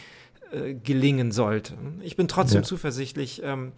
gelingen 0.84 1.32
sollte. 1.32 1.74
Ich 2.02 2.16
bin 2.16 2.28
trotzdem 2.28 2.62
ja. 2.62 2.64
zuversichtlich, 2.64 3.42
ähm, 3.44 3.72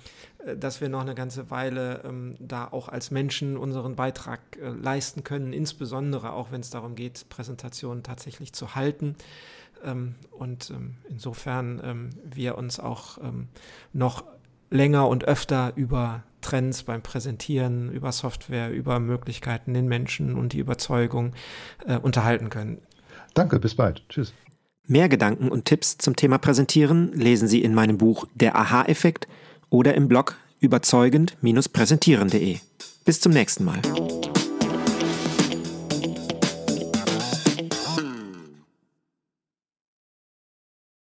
äh, 0.46 0.56
dass 0.56 0.82
wir 0.82 0.90
noch 0.90 1.02
eine 1.02 1.16
ganze 1.16 1.50
Weile 1.50 2.02
ähm, 2.06 2.36
da 2.40 2.68
auch 2.68 2.90
als 2.90 3.12
Menschen 3.12 3.58
unseren 3.58 3.96
Beitrag 3.96 4.40
äh, 4.62 4.70
leisten 4.70 5.24
können, 5.24 5.54
insbesondere 5.54 6.34
auch 6.34 6.52
wenn 6.52 6.62
es 6.62 6.70
darum 6.70 6.96
geht, 6.96 7.30
Präsentationen 7.30 8.04
tatsächlich 8.04 8.54
zu 8.54 8.76
halten. 8.76 9.16
Ähm, 9.84 10.16
und 10.32 10.70
ähm, 10.72 10.96
insofern 11.10 11.82
ähm, 11.84 12.10
wir 12.24 12.58
uns 12.58 12.80
auch 12.80 13.18
ähm, 13.20 13.48
noch 13.94 14.24
länger 14.70 15.08
und 15.08 15.26
öfter 15.26 15.74
über 15.76 16.24
Trends 16.42 16.84
beim 16.84 17.02
Präsentieren, 17.02 17.92
über 17.92 18.12
Software, 18.12 18.72
über 18.72 19.00
Möglichkeiten, 19.00 19.74
den 19.74 19.88
Menschen 19.88 20.36
und 20.36 20.54
die 20.54 20.60
Überzeugung 20.60 21.34
äh, 21.86 21.98
unterhalten 21.98 22.50
können. 22.50 22.80
Danke, 23.34 23.60
bis 23.60 23.76
bald. 23.76 24.04
Tschüss. 24.10 24.34
Mehr 24.88 25.10
Gedanken 25.10 25.50
und 25.50 25.66
Tipps 25.66 25.98
zum 25.98 26.16
Thema 26.16 26.38
Präsentieren 26.38 27.12
lesen 27.14 27.50
Sie 27.50 27.62
in 27.62 27.74
meinem 27.74 27.98
Buch 27.98 28.26
Der 28.36 28.56
Aha-Effekt 28.56 29.28
oder 29.70 29.94
im 29.96 30.08
Blog 30.08 30.38
überzeugend-präsentieren.de. 30.62 32.58
Bis 33.04 33.20
zum 33.20 33.34
nächsten 33.34 33.66
Mal. 33.66 33.82